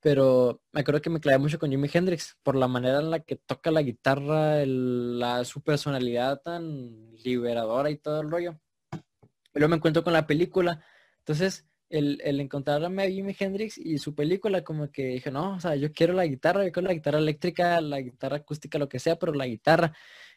Pero 0.00 0.62
me 0.72 0.80
acuerdo 0.80 1.02
que 1.02 1.10
me 1.10 1.20
clavé 1.20 1.38
mucho 1.38 1.58
con 1.58 1.70
Jimi 1.70 1.90
Hendrix 1.92 2.38
por 2.42 2.56
la 2.56 2.68
manera 2.68 3.00
en 3.00 3.10
la 3.10 3.20
que 3.20 3.36
toca 3.36 3.70
la 3.70 3.82
guitarra, 3.82 4.64
la, 4.64 5.44
su 5.44 5.60
personalidad 5.62 6.40
tan 6.40 7.12
liberadora 7.24 7.90
y 7.90 7.98
todo 7.98 8.22
el 8.22 8.30
rollo. 8.30 8.58
Y 8.92 9.58
luego 9.58 9.70
me 9.70 9.76
encuentro 9.76 10.02
con 10.02 10.14
la 10.14 10.26
película. 10.26 10.82
Entonces, 11.18 11.66
el, 11.90 12.20
el 12.22 12.40
encontrarme 12.40 13.04
a 13.04 13.10
Jimi 13.10 13.34
Hendrix 13.38 13.78
y 13.78 13.98
su 13.98 14.14
película, 14.14 14.62
como 14.62 14.90
que 14.90 15.06
dije, 15.06 15.30
no, 15.30 15.54
o 15.54 15.60
sea, 15.60 15.76
yo 15.76 15.92
quiero 15.92 16.12
la 16.12 16.26
guitarra, 16.26 16.64
yo 16.64 16.72
quiero 16.72 16.88
la 16.88 16.94
guitarra 16.94 17.18
eléctrica, 17.18 17.80
la 17.80 18.00
guitarra 18.00 18.38
acústica, 18.38 18.78
lo 18.78 18.88
que 18.88 18.98
sea, 18.98 19.18
pero 19.18 19.32
la 19.32 19.46
guitarra. 19.46 19.94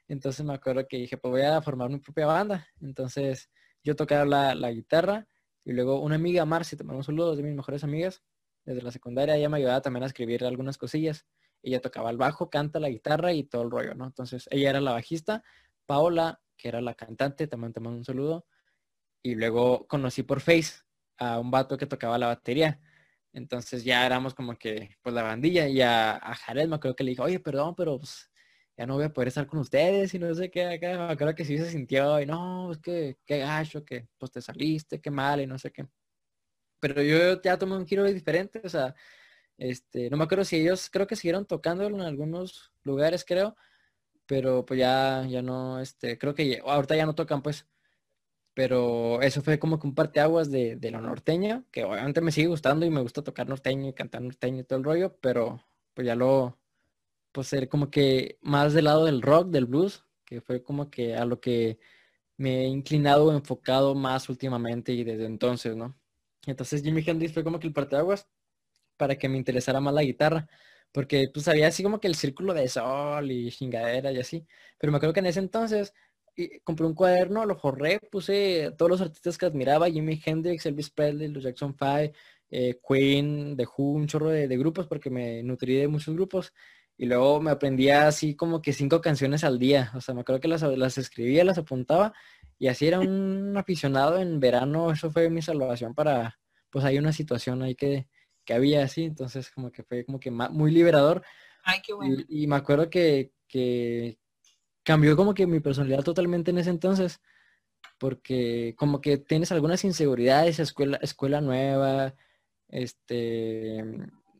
Entonces 0.07 0.45
me 0.45 0.53
acuerdo 0.53 0.87
que 0.87 0.97
dije, 0.97 1.17
pues 1.17 1.31
voy 1.31 1.41
a 1.41 1.61
formar 1.61 1.89
mi 1.89 1.99
propia 1.99 2.25
banda. 2.25 2.67
Entonces 2.81 3.49
yo 3.83 3.95
tocaba 3.95 4.25
la, 4.25 4.55
la 4.55 4.71
guitarra 4.71 5.27
y 5.63 5.73
luego 5.73 6.01
una 6.01 6.15
amiga, 6.15 6.45
Marcy, 6.45 6.75
te 6.75 6.83
mando 6.83 6.99
un 6.99 7.03
saludo, 7.03 7.35
de 7.35 7.43
mis 7.43 7.55
mejores 7.55 7.83
amigas, 7.83 8.23
desde 8.65 8.81
la 8.81 8.91
secundaria, 8.91 9.35
ella 9.35 9.49
me 9.49 9.57
ayudaba 9.57 9.81
también 9.81 10.03
a 10.03 10.07
escribir 10.07 10.45
algunas 10.45 10.77
cosillas. 10.77 11.25
Ella 11.63 11.81
tocaba 11.81 12.09
el 12.09 12.17
bajo, 12.17 12.49
canta 12.49 12.79
la 12.79 12.89
guitarra 12.89 13.33
y 13.33 13.43
todo 13.43 13.63
el 13.63 13.71
rollo, 13.71 13.93
¿no? 13.93 14.05
Entonces 14.05 14.47
ella 14.51 14.71
era 14.71 14.81
la 14.81 14.93
bajista, 14.93 15.43
Paola, 15.85 16.41
que 16.57 16.69
era 16.69 16.81
la 16.81 16.95
cantante, 16.95 17.47
también 17.47 17.73
te 17.73 17.79
mando 17.79 17.97
un 17.99 18.05
saludo. 18.05 18.45
Y 19.23 19.35
luego 19.35 19.85
conocí 19.87 20.23
por 20.23 20.41
Face 20.41 20.81
a 21.21 21.39
un 21.39 21.51
vato 21.51 21.77
que 21.77 21.85
tocaba 21.87 22.17
la 22.17 22.27
batería. 22.27 22.79
Entonces 23.33 23.83
ya 23.83 24.05
éramos 24.05 24.33
como 24.35 24.57
que, 24.57 24.97
pues 25.01 25.15
la 25.15 25.23
bandilla. 25.23 25.67
Y 25.69 25.81
a, 25.81 26.13
a 26.17 26.35
Jared 26.35 26.67
me 26.67 26.75
acuerdo 26.77 26.95
que 26.95 27.03
le 27.03 27.11
dijo, 27.11 27.23
oye, 27.23 27.39
perdón, 27.39 27.75
pero 27.75 27.97
pues, 27.99 28.29
ya 28.77 28.85
no 28.87 28.95
voy 28.95 29.05
a 29.05 29.13
poder 29.13 29.29
estar 29.29 29.47
con 29.47 29.59
ustedes 29.59 30.13
y 30.13 30.19
no 30.19 30.33
sé 30.35 30.51
qué. 30.51 30.65
Acá 30.67 30.89
me 31.07 31.13
acuerdo 31.13 31.35
que 31.35 31.45
sí 31.45 31.57
se 31.57 31.71
sintió 31.71 32.19
y 32.21 32.25
no, 32.25 32.71
es 32.71 32.79
que 32.79 33.17
qué 33.25 33.39
gacho, 33.39 33.85
que 33.85 34.07
pues 34.17 34.31
te 34.31 34.41
saliste, 34.41 34.99
qué 35.01 35.11
mal 35.11 35.41
y 35.41 35.47
no 35.47 35.57
sé 35.59 35.71
qué. 35.71 35.87
Pero 36.79 37.01
yo 37.03 37.41
ya 37.41 37.57
tomé 37.57 37.75
un 37.77 37.85
giro 37.87 38.03
diferente, 38.05 38.61
o 38.63 38.69
sea, 38.69 38.95
este, 39.57 40.09
no 40.09 40.17
me 40.17 40.23
acuerdo 40.25 40.45
si 40.45 40.57
ellos 40.57 40.89
creo 40.91 41.07
que 41.07 41.15
siguieron 41.15 41.45
tocando 41.47 41.85
en 41.85 42.01
algunos 42.01 42.73
lugares, 42.83 43.25
creo, 43.25 43.55
pero 44.27 44.65
pues 44.65 44.79
ya, 44.79 45.25
ya 45.29 45.41
no, 45.43 45.79
este, 45.81 46.17
creo 46.19 46.35
que 46.35 46.49
ya- 46.49 46.61
ahorita 46.65 46.95
ya 46.97 47.05
no 47.07 47.15
tocan, 47.15 47.41
pues. 47.43 47.67
Pero 48.61 49.23
eso 49.23 49.41
fue 49.41 49.57
como 49.57 49.79
que 49.79 49.87
un 49.87 49.95
parteaguas 49.95 50.51
de, 50.51 50.75
de 50.75 50.91
lo 50.91 51.01
norteño, 51.01 51.65
que 51.71 51.83
obviamente 51.83 52.21
me 52.21 52.31
sigue 52.31 52.45
gustando 52.45 52.85
y 52.85 52.91
me 52.91 53.01
gusta 53.01 53.23
tocar 53.23 53.49
norteño 53.49 53.89
y 53.89 53.93
cantar 53.93 54.21
norteño 54.21 54.59
y 54.59 54.63
todo 54.65 54.77
el 54.77 54.85
rollo, 54.85 55.17
pero 55.19 55.65
pues 55.95 56.05
ya 56.05 56.13
lo, 56.15 56.59
pues 57.31 57.47
ser 57.47 57.69
como 57.69 57.89
que 57.89 58.37
más 58.43 58.73
del 58.73 58.85
lado 58.85 59.05
del 59.05 59.23
rock, 59.23 59.49
del 59.49 59.65
blues, 59.65 60.05
que 60.25 60.41
fue 60.41 60.61
como 60.63 60.91
que 60.91 61.15
a 61.15 61.25
lo 61.25 61.41
que 61.41 61.79
me 62.37 62.65
he 62.65 62.67
inclinado, 62.67 63.33
enfocado 63.33 63.95
más 63.95 64.29
últimamente 64.29 64.93
y 64.93 65.03
desde 65.03 65.25
entonces, 65.25 65.75
¿no? 65.75 65.97
Entonces 66.45 66.83
Jimi 66.83 67.03
Hendrix 67.07 67.33
fue 67.33 67.43
como 67.43 67.59
que 67.59 67.65
el 67.65 67.73
parteaguas 67.73 68.27
para 68.97 69.17
que 69.17 69.27
me 69.27 69.37
interesara 69.37 69.79
más 69.81 69.95
la 69.95 70.03
guitarra, 70.03 70.47
porque 70.91 71.29
pues 71.33 71.47
había 71.47 71.67
así 71.69 71.83
como 71.83 71.99
que 71.99 72.07
el 72.09 72.15
círculo 72.15 72.53
de 72.53 72.67
sol 72.67 73.31
y 73.31 73.51
chingadera 73.51 74.11
y 74.11 74.19
así. 74.19 74.47
Pero 74.77 74.91
me 74.91 74.97
acuerdo 74.97 75.13
que 75.13 75.21
en 75.21 75.27
ese 75.27 75.39
entonces 75.39 75.93
y 76.35 76.59
compré 76.59 76.85
un 76.85 76.93
cuaderno, 76.93 77.45
lo 77.45 77.55
forré, 77.57 77.99
puse 78.11 78.71
todos 78.77 78.89
los 78.89 79.01
artistas 79.01 79.37
que 79.37 79.45
admiraba, 79.45 79.89
Jimi 79.89 80.21
Hendrix, 80.23 80.65
Elvis 80.65 80.89
Presley, 80.89 81.27
los 81.27 81.43
Jackson 81.43 81.75
Five, 81.75 82.13
eh, 82.49 82.79
Queen, 82.87 83.55
The 83.55 83.65
Who, 83.65 83.93
un 83.93 84.07
chorro 84.07 84.29
de, 84.29 84.47
de, 84.47 84.57
grupos 84.57 84.87
porque 84.87 85.09
me 85.09 85.43
nutrí 85.43 85.75
de 85.75 85.87
muchos 85.87 86.13
grupos. 86.13 86.53
Y 86.97 87.05
luego 87.05 87.41
me 87.41 87.49
aprendía 87.49 88.07
así 88.07 88.35
como 88.35 88.61
que 88.61 88.73
cinco 88.73 89.01
canciones 89.01 89.43
al 89.43 89.57
día. 89.57 89.91
O 89.95 90.01
sea, 90.01 90.13
me 90.13 90.21
acuerdo 90.21 90.41
que 90.41 90.47
las, 90.47 90.61
las 90.61 90.97
escribía, 90.97 91.43
las 91.43 91.57
apuntaba. 91.57 92.13
Y 92.59 92.67
así 92.67 92.85
era 92.87 92.99
un 92.99 93.55
aficionado 93.57 94.19
en 94.19 94.39
verano. 94.39 94.91
Eso 94.91 95.09
fue 95.09 95.29
mi 95.29 95.41
salvación 95.41 95.95
para, 95.95 96.39
pues 96.69 96.85
hay 96.85 96.99
una 96.99 97.11
situación 97.11 97.63
ahí 97.63 97.73
que, 97.75 98.07
que 98.45 98.53
había 98.53 98.83
así. 98.83 99.05
Entonces 99.05 99.49
como 99.49 99.71
que 99.71 99.83
fue 99.83 100.05
como 100.05 100.19
que 100.19 100.29
muy 100.29 100.71
liberador. 100.71 101.23
Ay, 101.63 101.79
qué 101.83 101.93
bueno. 101.93 102.23
Y, 102.27 102.43
y 102.43 102.47
me 102.47 102.57
acuerdo 102.57 102.89
que, 102.89 103.31
que, 103.47 104.19
cambió 104.83 105.15
como 105.15 105.33
que 105.33 105.47
mi 105.47 105.59
personalidad 105.59 106.03
totalmente 106.03 106.51
en 106.51 106.57
ese 106.57 106.69
entonces, 106.69 107.21
porque 107.97 108.75
como 108.77 109.01
que 109.01 109.17
tienes 109.17 109.51
algunas 109.51 109.83
inseguridades, 109.83 110.59
escuela, 110.59 110.97
escuela 111.01 111.41
nueva, 111.41 112.15
este, 112.69 113.83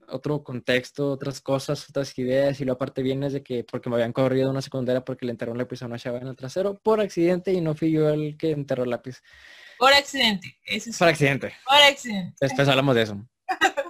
otro 0.08 0.44
contexto, 0.44 1.12
otras 1.12 1.42
cosas, 1.42 1.90
otras 1.90 2.18
ideas, 2.18 2.60
y 2.60 2.66
lo 2.66 2.74
aparte 2.74 3.02
vienes 3.02 3.34
de 3.34 3.44
que 3.44 3.64
porque 3.64 3.90
me 3.90 3.96
habían 3.96 4.14
corrido 4.14 4.50
una 4.50 4.62
secundaria 4.62 5.04
porque 5.04 5.26
le 5.26 5.32
enterró 5.32 5.52
un 5.52 5.58
lápiz 5.58 5.82
a 5.82 5.86
una 5.86 6.00
chava 6.00 6.20
en 6.20 6.28
el 6.28 6.36
trasero 6.36 6.80
por 6.80 7.00
accidente 7.02 7.54
y 7.54 7.62
no 7.62 7.76
fui 7.76 7.92
yo 7.92 8.10
el 8.10 8.38
que 8.38 8.52
enterró 8.52 8.84
el 8.84 8.90
lápiz. 8.90 9.22
Por 9.78 9.94
accidente. 9.94 10.58
Eso 10.66 10.92
es 10.92 10.98
por 10.98 11.08
accidente. 11.08 11.54
Por 11.66 11.78
accidente. 11.78 12.36
Después 12.40 12.68
hablamos 12.68 12.96
de 12.96 13.02
eso. 13.02 13.28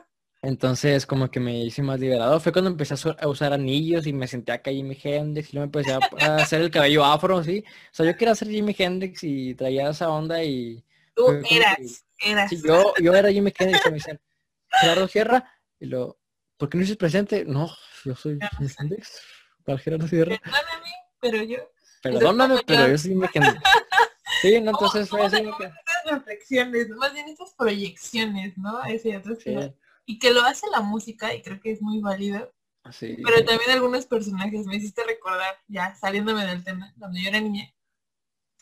Entonces 0.43 1.05
como 1.05 1.29
que 1.29 1.39
me 1.39 1.63
hice 1.63 1.83
más 1.83 1.99
liberado. 1.99 2.39
Fue 2.39 2.51
cuando 2.51 2.71
empecé 2.71 2.95
a 3.19 3.27
usar 3.27 3.53
anillos 3.53 4.07
y 4.07 4.13
me 4.13 4.27
senté 4.27 4.51
acá 4.51 4.71
Jimi 4.71 4.97
Hendrix 5.01 5.49
y 5.49 5.53
luego 5.53 5.65
empecé 5.65 5.93
a 5.93 6.35
hacer 6.37 6.61
el 6.61 6.71
cabello 6.71 7.05
afro, 7.05 7.43
¿sí? 7.43 7.63
O 7.67 7.93
sea, 7.93 8.07
yo 8.07 8.17
quería 8.17 8.33
ser 8.33 8.47
Jimi 8.49 8.75
Hendrix 8.75 9.23
y 9.23 9.53
traía 9.53 9.89
esa 9.89 10.09
onda 10.09 10.43
y... 10.43 10.83
Tú 11.13 11.27
eras, 11.49 12.05
eras. 12.19 12.49
Sí, 12.49 12.59
yo, 12.65 12.93
yo 12.99 13.13
era 13.13 13.31
Jimi 13.31 13.53
Hendrix 13.55 13.85
y 13.85 13.89
me 13.89 13.95
decían, 13.95 14.19
Gerardo 14.79 15.07
Sierra, 15.07 15.53
y 15.79 15.85
lo, 15.85 16.17
¿por 16.57 16.69
qué 16.69 16.77
no 16.77 16.81
dices 16.81 16.97
presente? 16.97 17.45
No, 17.45 17.69
yo 18.03 18.15
soy 18.15 18.39
Jimi 18.57 18.71
Hendrix. 18.79 19.21
¿Cuál 19.63 19.79
Gerardo 19.79 20.07
Sierra? 20.07 20.39
Perdóname, 20.41 20.91
pero 21.19 21.43
yo... 21.43 21.57
Perdóname, 22.01 22.61
pero 22.65 22.87
yo 22.87 22.97
soy 22.97 23.11
Jimi 23.11 23.27
Hendrix. 23.31 23.61
Sí, 24.41 24.59
no, 24.59 24.71
entonces 24.71 25.07
fue 25.07 25.21
así. 25.23 25.37
Que... 25.37 25.65
Estas 25.65 26.03
reflexiones, 26.05 26.89
más 26.89 27.13
bien 27.13 27.27
estas 27.27 27.53
proyecciones, 27.53 28.57
¿no? 28.57 28.83
Ese 28.85 29.15
otro 29.15 29.35
sí 29.35 29.55
y 30.05 30.19
que 30.19 30.31
lo 30.31 30.41
hace 30.41 30.67
la 30.71 30.81
música 30.81 31.33
y 31.33 31.41
creo 31.41 31.59
que 31.59 31.71
es 31.71 31.81
muy 31.81 31.99
válido. 31.99 32.51
Sí. 32.91 33.17
Pero 33.23 33.45
también 33.45 33.71
algunos 33.71 34.05
personajes 34.05 34.65
me 34.65 34.77
hiciste 34.77 35.03
recordar, 35.03 35.55
ya 35.67 35.95
saliéndome 35.95 36.45
del 36.45 36.63
tema, 36.63 36.93
cuando 36.97 37.19
yo 37.19 37.29
era 37.29 37.39
niña, 37.39 37.71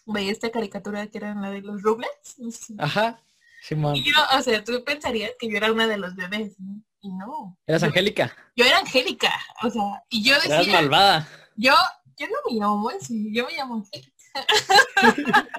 veía 0.06 0.32
esta 0.32 0.52
caricatura 0.52 1.08
que 1.08 1.18
era 1.18 1.34
la 1.36 1.52
de 1.52 1.62
los 1.62 1.82
Rublets. 1.82 2.38
No 2.38 2.52
sé 2.52 2.58
si 2.66 2.76
Ajá. 2.78 3.22
Simón. 3.62 3.96
Y 3.96 4.04
yo, 4.04 4.14
o 4.38 4.42
sea, 4.42 4.64
tú 4.64 4.84
pensarías 4.84 5.32
que 5.38 5.50
yo 5.50 5.58
era 5.58 5.72
una 5.72 5.88
de 5.88 5.98
los 5.98 6.16
bebés, 6.16 6.60
¿no? 6.60 6.82
Y 7.02 7.10
no. 7.14 7.58
¿Eras 7.66 7.84
Angélica? 7.84 8.36
Yo 8.56 8.66
era 8.66 8.80
Angélica, 8.80 9.34
o 9.64 9.70
sea, 9.70 10.04
y 10.10 10.24
yo 10.24 10.36
decía... 10.36 10.62
Eras 10.62 10.68
malvada. 10.68 11.28
Yo, 11.56 11.74
yo 12.18 12.28
no 12.28 12.36
me 12.48 12.60
llamo 12.60 12.90
así, 12.90 13.34
yo 13.34 13.46
me 13.46 13.54
llamo 13.54 13.76
Angélica. 13.76 14.14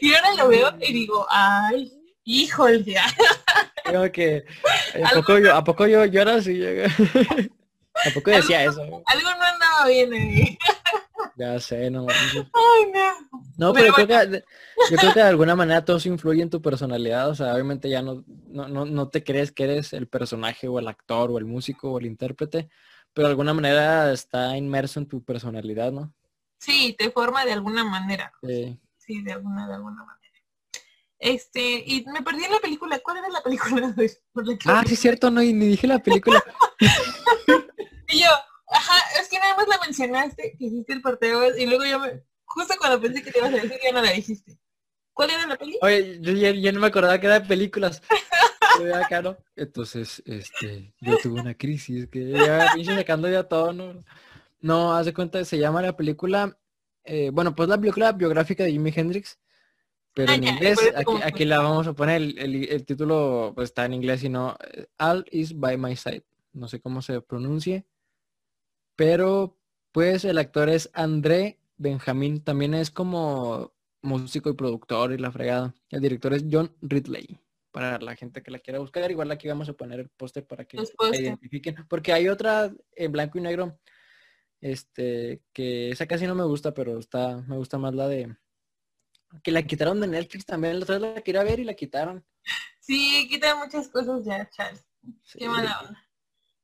y 0.00 0.14
ahora 0.14 0.34
lo 0.34 0.48
veo 0.48 0.74
y 0.80 0.92
digo, 0.92 1.26
ay, 1.30 1.92
híjole. 2.24 2.96
Creo 3.84 4.12
que 4.12 4.44
¿a 5.04 5.10
poco, 5.14 5.38
yo, 5.38 5.54
¿a 5.54 5.64
poco 5.64 5.86
yo 5.86 6.04
lloro 6.04 6.32
así? 6.32 6.62
¿A 7.94 8.10
poco 8.14 8.30
decía 8.30 8.64
eso? 8.64 8.80
Algo 8.80 9.30
no 9.38 9.44
andaba 9.44 9.86
bien 9.88 10.12
ahí. 10.12 10.58
Ya 11.36 11.58
sé, 11.60 11.90
no. 11.90 12.06
Ay, 12.08 12.92
no. 12.92 13.40
No, 13.56 13.72
pero, 13.72 13.92
pero 13.94 14.08
creo 14.08 14.30
que, 14.30 14.44
yo 14.90 14.96
creo 14.96 15.12
que 15.12 15.20
de 15.20 15.28
alguna 15.28 15.54
manera 15.54 15.84
todo 15.84 15.96
eso 15.96 16.08
influye 16.08 16.42
en 16.42 16.50
tu 16.50 16.60
personalidad. 16.62 17.28
O 17.28 17.34
sea, 17.34 17.54
obviamente 17.54 17.88
ya 17.88 18.02
no, 18.02 18.24
no, 18.46 18.68
no, 18.68 18.84
no 18.84 19.08
te 19.08 19.22
crees 19.22 19.52
que 19.52 19.64
eres 19.64 19.92
el 19.92 20.08
personaje 20.08 20.68
o 20.68 20.78
el 20.78 20.88
actor 20.88 21.30
o 21.30 21.38
el 21.38 21.44
músico 21.44 21.92
o 21.92 21.98
el 21.98 22.06
intérprete, 22.06 22.68
pero 23.12 23.28
de 23.28 23.32
alguna 23.32 23.54
manera 23.54 24.12
está 24.12 24.56
inmerso 24.56 25.00
en 25.00 25.06
tu 25.06 25.22
personalidad, 25.22 25.92
¿no? 25.92 26.12
Sí, 26.58 26.94
te 26.98 27.10
forma 27.10 27.44
de 27.44 27.52
alguna 27.52 27.84
manera. 27.84 28.32
Sí. 28.42 28.78
Sí, 28.98 29.22
de 29.22 29.32
alguna, 29.32 29.66
de 29.66 29.74
alguna 29.74 30.04
manera. 30.04 30.21
Este, 31.22 31.84
y 31.86 32.04
me 32.12 32.20
perdí 32.20 32.42
en 32.42 32.50
la 32.50 32.58
película. 32.58 32.98
¿Cuál 32.98 33.18
era 33.18 33.28
la 33.28 33.40
película? 33.40 33.94
Por 34.32 34.44
la 34.44 34.58
que... 34.58 34.68
Ah, 34.68 34.82
sí 34.84 34.94
es 34.94 35.00
cierto, 35.00 35.30
no, 35.30 35.40
y 35.40 35.52
ni 35.52 35.68
dije 35.68 35.86
la 35.86 36.00
película. 36.00 36.42
y 38.08 38.18
yo, 38.18 38.26
ajá, 38.66 39.20
es 39.20 39.28
que 39.28 39.38
nada 39.38 39.56
más 39.56 39.68
la 39.68 39.78
mencionaste, 39.86 40.56
que 40.58 40.64
hiciste 40.64 40.92
el 40.94 41.00
parteo, 41.00 41.56
y 41.56 41.66
luego 41.66 41.84
yo 41.84 42.00
me, 42.00 42.24
justo 42.44 42.74
cuando 42.76 43.00
pensé 43.00 43.22
que 43.22 43.30
te 43.30 43.38
ibas 43.38 43.52
a 43.52 43.56
decir, 43.56 43.78
ya 43.80 43.92
no 43.92 44.02
la 44.02 44.10
dijiste. 44.10 44.58
¿Cuál 45.12 45.30
era 45.30 45.46
la 45.46 45.56
película? 45.56 45.86
Oye, 45.86 46.18
yo 46.20 46.32
ya, 46.32 46.50
ya 46.50 46.72
no 46.72 46.80
me 46.80 46.88
acordaba 46.88 47.20
que 47.20 47.26
era 47.26 47.38
de 47.38 47.46
películas. 47.46 48.02
Acá, 49.06 49.22
¿no? 49.22 49.36
Entonces, 49.54 50.24
este, 50.26 50.92
yo 51.00 51.18
tuve 51.18 51.40
una 51.40 51.54
crisis 51.54 52.08
que 52.08 52.32
ya 52.32 52.72
pinche 52.74 52.96
sacando 52.96 53.30
ya 53.30 53.44
todo, 53.44 53.72
¿no? 53.72 54.02
No, 54.60 54.92
haz 54.92 55.06
de 55.06 55.14
cuenta, 55.14 55.44
se 55.44 55.58
llama 55.58 55.82
la 55.82 55.96
película, 55.96 56.58
eh, 57.04 57.30
bueno, 57.32 57.54
pues 57.54 57.68
la 57.68 57.78
película 57.78 58.10
biográfica 58.10 58.64
de 58.64 58.72
Jimi 58.72 58.92
Hendrix, 58.92 59.38
pero 60.14 60.32
Ah, 60.32 60.34
en 60.36 60.44
inglés, 60.44 60.78
aquí, 61.24 61.44
la 61.44 61.58
vamos 61.60 61.86
a 61.86 61.92
poner, 61.94 62.20
el, 62.22 62.38
el- 62.38 62.68
el 62.68 62.84
título 62.84 63.52
pues, 63.54 63.70
está 63.70 63.84
en 63.86 63.94
inglés 63.94 64.22
y 64.24 64.28
no, 64.28 64.56
eh, 64.72 64.86
All 64.98 65.24
is 65.30 65.58
by 65.58 65.76
my 65.78 65.96
side, 65.96 66.24
no 66.52 66.68
sé 66.68 66.80
cómo 66.80 67.00
se 67.02 67.20
pronuncie, 67.20 67.86
pero 68.96 69.56
pues 69.92 70.24
el 70.24 70.38
actor 70.38 70.68
es 70.68 70.90
André 70.94 71.58
Benjamín, 71.76 72.42
también 72.42 72.74
es 72.74 72.90
como 72.90 73.72
músico 74.02 74.50
y 74.50 74.54
productor 74.54 75.12
y 75.12 75.18
la 75.18 75.30
fregada. 75.32 75.74
El 75.90 76.00
director 76.00 76.32
es 76.34 76.44
John 76.50 76.74
Ridley, 76.80 77.38
para 77.70 77.98
la 77.98 78.14
gente 78.16 78.42
que 78.42 78.50
la 78.50 78.58
quiera 78.58 78.78
buscar, 78.80 79.10
igual 79.10 79.30
aquí 79.30 79.48
vamos 79.48 79.68
a 79.68 79.72
poner 79.74 80.00
el 80.00 80.08
póster 80.08 80.46
para 80.46 80.64
que 80.64 80.76
la 80.78 81.16
identifiquen, 81.20 81.76
porque 81.88 82.12
hay 82.12 82.28
otra 82.28 82.72
en 82.96 83.12
blanco 83.12 83.38
y 83.38 83.42
negro, 83.42 83.78
este, 84.60 85.42
que 85.52 85.90
esa 85.90 86.06
casi 86.06 86.26
no 86.26 86.34
me 86.34 86.44
gusta, 86.44 86.72
pero 86.74 86.98
está, 86.98 87.42
me 87.48 87.56
gusta 87.56 87.78
más 87.78 87.94
la 87.94 88.08
de 88.08 88.36
que 89.42 89.50
la 89.50 89.62
quitaron 89.62 90.00
de 90.00 90.06
Netflix 90.06 90.44
también, 90.44 90.78
la 90.78 90.84
otra 90.84 90.98
vez 90.98 91.14
la 91.14 91.22
quería 91.22 91.42
ver 91.42 91.60
y 91.60 91.64
la 91.64 91.74
quitaron. 91.74 92.24
Sí, 92.80 93.26
quita 93.28 93.56
muchas 93.56 93.88
cosas 93.88 94.24
ya, 94.24 94.48
Charles. 94.50 94.84
Sí. 95.22 95.38
Qué 95.38 95.48
mala 95.48 95.80
onda. 95.80 96.08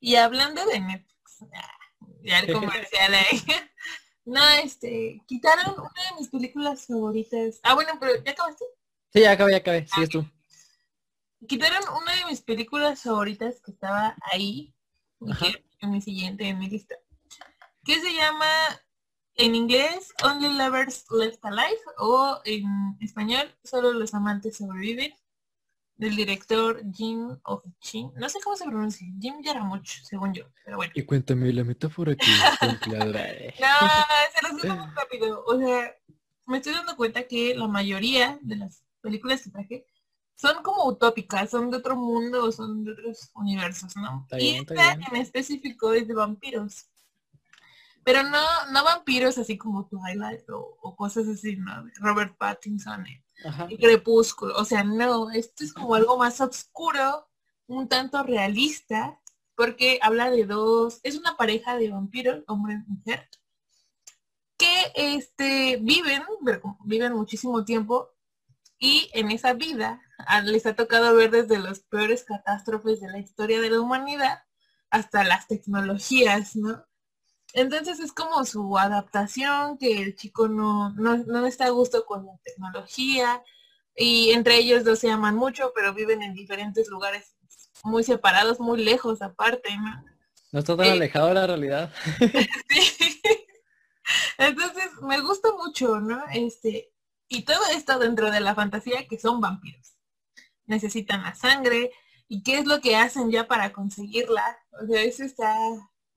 Y 0.01 0.17
hablando 0.17 0.65
de 0.67 0.81
Netflix, 0.81 1.43
ah, 1.55 1.79
ya 2.23 2.41
el 2.41 2.53
comercial 2.53 3.15
ahí. 3.15 3.43
No, 4.25 4.47
este, 4.63 5.23
quitaron 5.27 5.75
una 5.79 6.11
de 6.11 6.17
mis 6.19 6.29
películas 6.29 6.87
favoritas. 6.87 7.61
Ah, 7.63 7.75
bueno, 7.75 7.93
pero 7.99 8.23
¿ya 8.23 8.33
acabaste? 8.33 8.65
Sí, 9.13 9.21
ya 9.21 9.33
acabé, 9.33 9.53
ya 9.53 9.57
acabé, 9.59 9.87
sigues 9.87 10.11
tú. 10.11 10.27
Quitaron 11.47 11.83
una 12.03 12.15
de 12.15 12.25
mis 12.27 12.43
películas 12.43 13.03
favoritas 13.03 13.61
que 13.65 13.71
estaba 13.71 14.17
ahí, 14.33 14.75
Ajá. 15.31 15.47
en 15.81 15.91
mi 15.91 16.03
siguiente, 16.03 16.47
en 16.47 16.59
mi 16.59 16.69
lista, 16.69 16.97
que 17.85 18.01
se 18.01 18.13
llama 18.13 18.47
en 19.39 19.55
inglés 19.55 20.13
Only 20.23 20.53
Lovers 20.53 21.07
Left 21.11 21.45
Alive 21.45 21.81
o 21.99 22.41
en 22.45 22.97
español 23.01 23.55
Solo 23.65 23.93
los 23.93 24.13
amantes 24.13 24.59
sobreviven 24.59 25.15
del 25.97 26.15
director 26.15 26.81
Jim 26.95 27.37
Ovchin. 27.43 28.13
No 28.17 28.29
sé 28.29 28.39
cómo 28.43 28.57
se 28.57 28.65
pronuncia, 28.65 29.07
Jim 29.21 29.43
Yaramuch, 29.43 30.05
según 30.05 30.33
yo, 30.33 30.45
pero 30.65 30.77
bueno. 30.77 30.93
Y 30.95 31.03
cuéntame 31.03 31.53
la 31.53 31.65
metáfora 31.65 32.15
que 32.15 32.25
No, 32.63 33.79
se 34.33 34.41
resume 34.41 34.75
muy 34.75 34.95
rápido. 34.95 35.45
O 35.45 35.59
sea, 35.59 35.93
me 36.47 36.59
estoy 36.59 36.73
dando 36.73 36.97
cuenta 36.97 37.25
que 37.25 37.55
la 37.57 37.67
mayoría 37.67 38.39
de 38.43 38.57
las 38.57 38.85
películas 39.01 39.43
que 39.43 39.51
traje 39.51 39.87
son 40.37 40.63
como 40.63 40.87
utópicas, 40.87 41.51
son 41.51 41.69
de 41.69 41.79
otro 41.79 41.97
mundo 41.97 42.45
o 42.45 42.53
son 42.53 42.85
de 42.85 42.93
otros 42.93 43.31
universos, 43.35 43.97
¿no? 43.97 44.23
Está 44.23 44.39
y 44.39 44.53
bien, 44.53 44.67
esta 44.69 44.93
en 44.93 45.17
específico 45.17 45.93
es 45.93 46.07
de 46.07 46.15
vampiros. 46.15 46.87
Pero 48.05 48.23
no, 48.23 48.43
no 48.73 48.85
vampiros 48.85 49.39
así 49.39 49.59
como 49.59 49.87
Twilight 49.87 50.49
o, 50.51 50.79
o 50.81 50.97
cosas 50.97 51.29
así, 51.29 51.57
¿no? 51.57 51.85
Robert 51.97 52.37
Pattinson 52.37 53.07
y, 53.07 53.23
Crepúsculo. 53.77 54.57
O 54.57 54.65
sea, 54.65 54.83
no, 54.83 55.31
esto 55.31 55.65
es 55.65 55.73
como 55.73 55.95
algo 55.95 56.19
más 56.19 56.41
oscuro, 56.41 57.29
un 57.67 57.89
tanto 57.89 58.23
realista, 58.23 59.21
porque 59.55 59.99
habla 60.03 60.31
de 60.31 60.45
dos, 60.45 61.01
es 61.03 61.17
una 61.17 61.37
pareja 61.37 61.77
de 61.77 61.91
vampiros, 61.91 62.43
hombre 62.47 62.75
y 62.75 62.91
mujer, 62.91 63.29
que 64.57 64.93
este, 64.95 65.79
viven, 65.81 66.23
viven 66.85 67.13
muchísimo 67.15 67.65
tiempo 67.65 68.11
y 68.79 69.11
en 69.13 69.31
esa 69.31 69.53
vida 69.55 70.01
les 70.45 70.67
ha 70.67 70.75
tocado 70.75 71.15
ver 71.15 71.31
desde 71.31 71.59
las 71.59 71.81
peores 71.81 72.25
catástrofes 72.25 73.01
de 73.01 73.11
la 73.11 73.19
historia 73.19 73.61
de 73.61 73.71
la 73.71 73.81
humanidad 73.81 74.43
hasta 74.91 75.25
las 75.25 75.47
tecnologías, 75.47 76.57
¿no? 76.57 76.85
Entonces 77.55 77.99
es 78.01 78.13
como 78.13 78.45
su 78.45 78.77
adaptación, 78.79 79.79
que 79.79 80.03
el 80.03 80.15
chico 80.17 80.49
no, 80.49 80.91
no, 80.95 81.17
no 81.17 81.47
está 81.47 81.67
a 81.67 81.71
gusto 81.71 82.05
con 82.05 82.27
la 82.27 82.37
tecnología 82.45 83.43
y 83.97 84.31
entre 84.31 84.57
ellos 84.59 84.85
dos 84.85 84.99
se 84.99 85.11
aman 85.11 85.35
mucho, 85.37 85.73
pero 85.75 85.95
viven 85.95 86.23
en 86.23 86.35
diferentes 86.35 86.89
lugares 86.89 87.35
muy 87.85 88.05
separados, 88.05 88.61
muy 88.61 88.83
lejos 88.85 89.23
aparte, 89.23 89.77
¿no? 89.77 90.05
No 90.53 90.59
está 90.61 90.77
tan 90.77 90.87
Sí. 90.87 90.93
alejado 90.93 91.29
de 91.29 91.35
la 91.35 91.47
realidad. 91.47 91.93
Sí. 92.69 93.21
Entonces, 94.39 94.91
me 95.03 95.21
gusta 95.21 95.49
mucho, 95.53 96.01
¿no? 96.01 96.23
Este, 96.33 96.91
y 97.29 97.43
todo 97.43 97.61
esto 97.75 97.99
dentro 97.99 98.31
de 98.31 98.41
la 98.41 98.55
fantasía 98.55 99.07
que 99.07 99.19
son 99.19 99.41
vampiros. 99.41 99.95
Necesitan 100.67 101.23
la 101.23 101.35
sangre. 101.35 101.93
¿Y 102.27 102.43
qué 102.43 102.59
es 102.59 102.67
lo 102.67 102.81
que 102.81 102.97
hacen 102.97 103.31
ya 103.31 103.47
para 103.49 103.73
conseguirla? 103.73 104.59
O 104.83 104.87
sea, 104.87 105.03
eso 105.03 105.25
está 105.25 105.55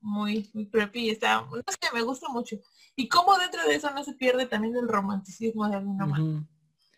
muy, 0.02 0.50
muy 0.52 0.68
creepy 0.68 1.06
y 1.06 1.10
está, 1.10 1.40
no 1.42 1.56
sé, 1.56 1.94
me 1.94 2.02
gusta 2.02 2.28
mucho. 2.28 2.56
Y 2.96 3.08
cómo 3.08 3.38
dentro 3.38 3.62
de 3.66 3.74
eso 3.74 3.90
no 3.90 4.04
se 4.04 4.12
pierde 4.14 4.46
también 4.46 4.76
el 4.76 4.88
romanticismo 4.88 5.68
de 5.68 5.76
alguna 5.76 6.06
manera. 6.06 6.38
Ujú. 6.38 6.46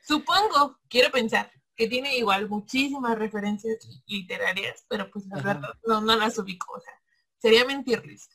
Supongo, 0.06 0.78
quiero 0.88 1.10
pensar, 1.10 1.50
que 1.76 1.88
tiene 1.88 2.16
igual 2.16 2.48
muchísimas 2.48 3.18
referencias 3.18 4.02
literarias, 4.06 4.84
pero 4.88 5.10
pues 5.10 5.26
la 5.26 5.36
verdad 5.36 5.70
no, 5.86 6.00
no 6.00 6.16
las 6.16 6.38
ubico, 6.38 6.72
o 6.74 6.80
sea, 6.80 6.92
sería 7.38 7.64
mentirles. 7.64 8.28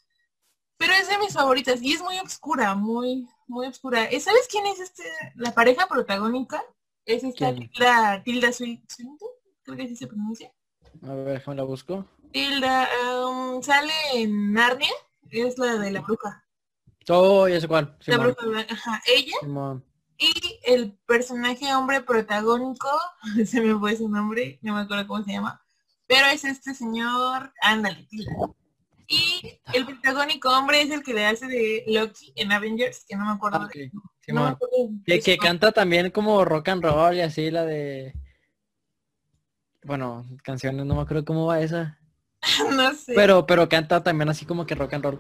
Pero 0.78 0.94
es 0.94 1.10
de 1.10 1.18
mis 1.20 1.34
favoritas 1.34 1.82
y 1.82 1.94
es 1.94 2.02
muy 2.02 2.18
oscura, 2.20 2.74
muy, 2.76 3.28
muy 3.48 3.68
oscura. 3.68 4.06
Eh, 4.06 4.20
¿Sabes 4.20 4.48
quién 4.50 4.66
es 4.66 4.80
este, 4.80 5.04
la 5.36 5.54
pareja 5.54 5.88
protagónica? 5.88 6.62
Es 7.06 7.24
esta 7.24 7.54
¿Quién? 7.54 7.70
Tilda, 7.70 8.24
Tilda 8.24 8.48
Swin- 8.50 8.84
Swinton, 8.88 9.30
creo 9.64 9.78
que 9.78 9.84
así 9.84 9.96
se 9.96 10.08
pronuncia. 10.08 10.54
A 11.04 11.14
ver, 11.14 11.26
déjame 11.34 11.58
la 11.58 11.64
busco. 11.64 12.06
Tilda 12.32 12.88
um, 13.28 13.62
sale 13.62 13.92
en 14.14 14.54
Narnia, 14.54 14.92
es 15.32 15.58
la 15.58 15.78
de 15.78 15.92
la 15.92 16.02
bruja. 16.02 16.46
Oh, 17.10 17.48
ya 17.48 17.60
sé 17.60 17.68
cuál. 17.68 17.98
La 18.06 18.18
bruja 18.18 18.46
blanca, 18.46 18.74
ajá, 18.74 19.02
ella 19.08 19.34
Simón. 19.42 19.84
Y 20.18 20.32
el 20.66 20.98
personaje 21.06 21.74
hombre 21.74 22.02
protagónico, 22.02 22.90
se 23.46 23.62
me 23.62 23.78
fue 23.80 23.96
su 23.96 24.10
nombre, 24.10 24.60
no 24.62 24.76
me 24.76 24.82
acuerdo 24.82 25.08
cómo 25.08 25.24
se 25.24 25.32
llama, 25.32 25.62
pero 26.08 26.28
es 26.28 26.44
este 26.44 26.74
señor, 26.74 27.54
ándale, 27.62 28.04
Tila. 28.10 28.32
Y 29.08 29.60
el 29.74 29.86
protagónico 29.88 30.50
hombre 30.50 30.82
es 30.82 30.92
el 30.92 31.02
que 31.04 31.14
le 31.16 31.26
hace 31.26 31.48
de 31.48 31.84
Loki 31.88 32.32
en 32.36 32.52
Avengers, 32.52 33.06
que 33.08 33.16
no 33.16 33.26
me 33.26 33.32
acuerdo. 33.32 33.60
Ah, 33.62 33.66
ok. 33.66 33.74
de- 33.74 33.92
no 34.28 34.44
me 34.44 34.50
acuerdo 34.50 34.76
de 34.92 35.20
Que, 35.20 35.38
canta 35.40 35.72
también 35.72 36.12
como 36.12 36.46
rock 36.46 36.68
and 36.70 36.84
roll 36.84 37.16
y 37.16 37.22
así 37.22 37.50
la 37.50 37.66
de... 37.66 38.14
Bueno, 39.84 40.28
canciones, 40.44 40.86
no 40.86 40.94
me 40.96 41.02
acuerdo 41.02 41.26
cómo 41.26 41.48
va 41.48 41.62
esa. 41.62 41.99
no 42.72 42.94
sé. 42.94 43.14
Pero, 43.16 43.46
pero 43.46 43.68
canta 43.70 44.02
también 44.04 44.30
así 44.30 44.46
como 44.46 44.66
que 44.66 44.76
rock 44.76 44.94
and 44.94 45.04
roll. 45.04 45.20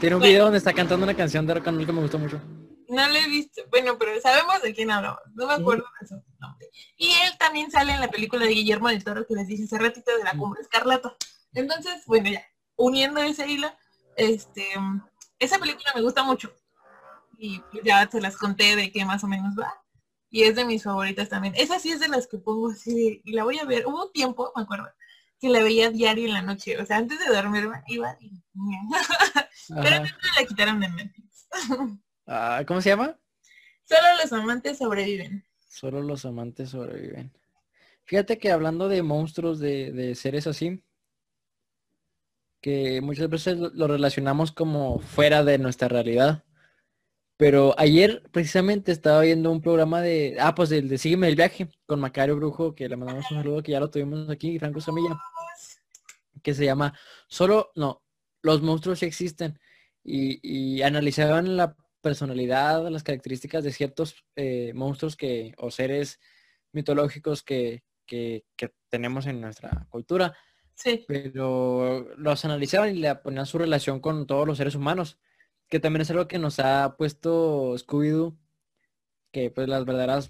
Tiene 0.00 0.16
un 0.16 0.20
Bueno. 0.20 0.30
video 0.30 0.44
donde 0.44 0.58
está 0.58 0.72
cantando 0.72 1.04
una 1.04 1.16
canción 1.16 1.46
de 1.46 1.54
rock 1.54 1.68
and 1.68 1.78
roll 1.78 1.86
que 1.86 1.92
me 1.92 2.00
gustó 2.02 2.18
mucho. 2.18 2.40
No 2.88 3.08
lo 3.08 3.14
he 3.14 3.26
visto. 3.28 3.62
Bueno, 3.70 3.96
pero 3.98 4.20
sabemos 4.20 4.60
de 4.62 4.74
quién 4.74 4.90
hablamos. 4.90 5.20
No 5.34 5.46
me 5.46 5.54
acuerdo 5.54 5.84
de 6.00 6.06
su 6.08 6.14
nombre. 6.38 6.68
Y 6.98 7.06
él 7.08 7.38
también 7.38 7.70
sale 7.70 7.92
en 7.92 8.00
la 8.00 8.10
película 8.10 8.44
de 8.44 8.52
Guillermo 8.52 8.88
del 8.88 9.02
Toro 9.02 9.26
que 9.26 9.34
les 9.34 9.46
dije 9.48 9.64
hace 9.64 9.78
ratito 9.78 10.16
de 10.16 10.24
la 10.24 10.32
cumbre 10.32 10.60
escarlata. 10.60 11.14
Entonces, 11.54 12.04
bueno, 12.06 12.30
ya, 12.30 12.44
uniendo 12.76 13.20
ese 13.22 13.46
hilo, 13.48 13.68
este, 14.16 14.66
esa 15.38 15.58
película 15.58 15.90
me 15.94 16.02
gusta 16.02 16.22
mucho. 16.22 16.52
Y 17.38 17.60
pues 17.70 17.82
ya 17.84 18.08
se 18.10 18.20
las 18.20 18.36
conté 18.36 18.76
de 18.76 18.92
qué 18.92 19.04
más 19.04 19.24
o 19.24 19.26
menos 19.28 19.54
va. 19.58 19.72
Y 20.30 20.42
es 20.44 20.54
de 20.56 20.64
mis 20.64 20.82
favoritas 20.82 21.28
también. 21.28 21.54
Esa 21.56 21.78
sí 21.78 21.90
es 21.92 22.00
de 22.00 22.08
las 22.08 22.26
que 22.26 22.38
pongo 22.38 22.70
así 22.70 23.20
y 23.24 23.32
la 23.32 23.44
voy 23.44 23.58
a 23.58 23.64
ver. 23.64 23.86
Hubo 23.86 24.06
un 24.06 24.12
tiempo, 24.12 24.52
me 24.56 24.62
acuerdo, 24.62 24.88
que 25.42 25.48
la 25.48 25.60
veía 25.64 25.90
diario 25.90 26.26
en 26.26 26.34
la 26.34 26.42
noche. 26.42 26.80
O 26.80 26.86
sea, 26.86 26.98
antes 26.98 27.18
de 27.18 27.34
dormirme 27.34 27.82
iba 27.88 28.16
y... 28.20 28.30
Pero 29.68 30.04
no 30.04 30.06
la 30.38 30.46
quitaron 30.46 30.78
de 30.78 30.88
Netflix. 30.88 31.48
Ah, 32.28 32.62
¿Cómo 32.64 32.80
se 32.80 32.90
llama? 32.90 33.18
Solo 33.82 34.06
los 34.22 34.32
amantes 34.32 34.78
sobreviven. 34.78 35.44
Solo 35.68 36.00
los 36.00 36.24
amantes 36.24 36.70
sobreviven. 36.70 37.32
Fíjate 38.04 38.38
que 38.38 38.52
hablando 38.52 38.88
de 38.88 39.02
monstruos, 39.02 39.58
de, 39.58 39.90
de 39.90 40.14
seres 40.14 40.46
así, 40.46 40.84
que 42.60 43.00
muchas 43.00 43.28
veces 43.28 43.58
lo 43.58 43.88
relacionamos 43.88 44.52
como 44.52 45.00
fuera 45.00 45.42
de 45.42 45.58
nuestra 45.58 45.88
realidad. 45.88 46.44
Pero 47.42 47.74
ayer 47.76 48.22
precisamente 48.30 48.92
estaba 48.92 49.22
viendo 49.22 49.50
un 49.50 49.60
programa 49.60 50.00
de, 50.00 50.36
ah, 50.38 50.54
pues 50.54 50.70
el 50.70 50.88
de 50.88 50.96
Sígueme 50.96 51.26
el 51.26 51.34
viaje 51.34 51.68
con 51.86 51.98
Macario 51.98 52.36
Brujo, 52.36 52.72
que 52.72 52.88
le 52.88 52.96
mandamos 52.96 53.28
un 53.32 53.38
saludo, 53.38 53.64
que 53.64 53.72
ya 53.72 53.80
lo 53.80 53.90
tuvimos 53.90 54.30
aquí, 54.30 54.50
y 54.52 54.58
Franco 54.60 54.80
Samilla, 54.80 55.18
que 56.40 56.54
se 56.54 56.64
llama 56.64 56.96
Solo, 57.26 57.72
no, 57.74 58.00
los 58.42 58.62
monstruos 58.62 59.00
sí 59.00 59.06
existen. 59.06 59.58
Y, 60.04 60.38
y 60.40 60.82
analizaban 60.82 61.56
la 61.56 61.74
personalidad, 62.00 62.88
las 62.88 63.02
características 63.02 63.64
de 63.64 63.72
ciertos 63.72 64.24
eh, 64.36 64.70
monstruos 64.72 65.16
que, 65.16 65.52
o 65.58 65.72
seres 65.72 66.20
mitológicos 66.70 67.42
que, 67.42 67.82
que, 68.06 68.44
que 68.54 68.72
tenemos 68.88 69.26
en 69.26 69.40
nuestra 69.40 69.88
cultura 69.90 70.32
Sí. 70.74 71.04
pero 71.06 72.08
los 72.16 72.44
analizaban 72.44 72.96
y 72.96 73.00
le 73.00 73.14
ponían 73.16 73.46
su 73.46 73.58
relación 73.58 74.00
con 74.00 74.26
todos 74.26 74.46
los 74.46 74.56
seres 74.56 74.74
humanos, 74.74 75.18
que 75.72 75.80
también 75.80 76.02
es 76.02 76.10
algo 76.10 76.28
que 76.28 76.38
nos 76.38 76.58
ha 76.58 76.96
puesto 76.98 77.72
Scooby-Doo, 77.78 78.36
que 79.30 79.50
pues 79.50 79.66
las 79.68 79.86
verdaderas, 79.86 80.28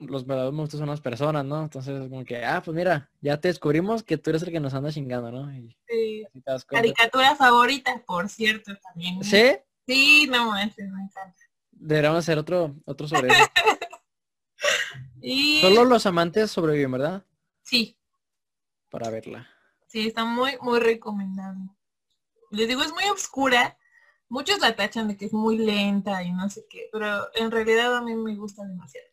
los 0.00 0.26
verdaderos 0.26 0.52
monstruos 0.52 0.80
son 0.80 0.90
las 0.90 1.00
personas, 1.00 1.46
¿no? 1.46 1.62
Entonces 1.62 2.10
como 2.10 2.26
que, 2.26 2.44
ah, 2.44 2.60
pues 2.62 2.76
mira, 2.76 3.10
ya 3.22 3.40
te 3.40 3.48
descubrimos 3.48 4.02
que 4.02 4.18
tú 4.18 4.28
eres 4.28 4.42
el 4.42 4.50
que 4.52 4.60
nos 4.60 4.74
anda 4.74 4.92
chingando, 4.92 5.32
¿no? 5.32 5.50
Y 5.50 5.74
Sí. 5.88 6.26
Caricatura 6.66 7.34
favorita, 7.36 8.02
por 8.06 8.28
cierto, 8.28 8.76
también. 8.82 9.24
¿Sí? 9.24 9.56
Sí, 9.86 10.28
no 10.30 10.50
manches, 10.50 10.90
me 10.90 11.00
encanta. 11.04 11.40
Deberíamos 11.70 12.18
hacer 12.18 12.36
otro, 12.36 12.76
otro 12.84 13.08
sobre 13.08 13.28
eso. 13.28 13.44
Y 15.22 15.60
Solo 15.62 15.84
los 15.86 16.04
amantes 16.04 16.50
sobreviven, 16.50 16.92
¿verdad? 16.92 17.24
sí, 17.62 17.96
Para 18.90 19.08
verla. 19.08 19.48
sí, 19.86 20.08
está 20.08 20.26
muy, 20.26 20.58
muy 20.60 20.80
recomendable. 20.80 21.70
Les 22.50 22.68
digo, 22.68 22.82
es 22.82 22.92
muy 22.92 23.04
oscura. 23.04 23.78
Muchos 24.32 24.60
la 24.60 24.74
tachan 24.74 25.08
de 25.08 25.16
que 25.18 25.26
es 25.26 25.34
muy 25.34 25.58
lenta 25.58 26.22
y 26.22 26.32
no 26.32 26.48
sé 26.48 26.64
qué, 26.70 26.88
pero 26.90 27.28
en 27.34 27.50
realidad 27.50 27.94
a 27.94 28.00
mí 28.00 28.14
me 28.14 28.34
gusta 28.34 28.64
demasiado. 28.64 29.06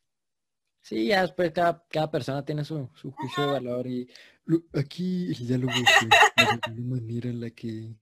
Sí, 0.82 1.08
ya 1.08 1.24
después 1.24 1.52
cada, 1.52 1.86
cada 1.90 2.10
persona 2.10 2.46
tiene 2.46 2.64
su, 2.64 2.90
su 2.96 3.12
juicio 3.12 3.46
de 3.46 3.52
valor 3.52 3.86
y 3.86 4.10
lo- 4.46 4.64
aquí 4.74 5.28
el 5.28 5.46
diálogo 5.46 5.74
fue 5.74 6.08
de 6.74 6.82
manera 6.82 7.30
en 7.30 7.42
la 7.42 7.50
que 7.50 7.98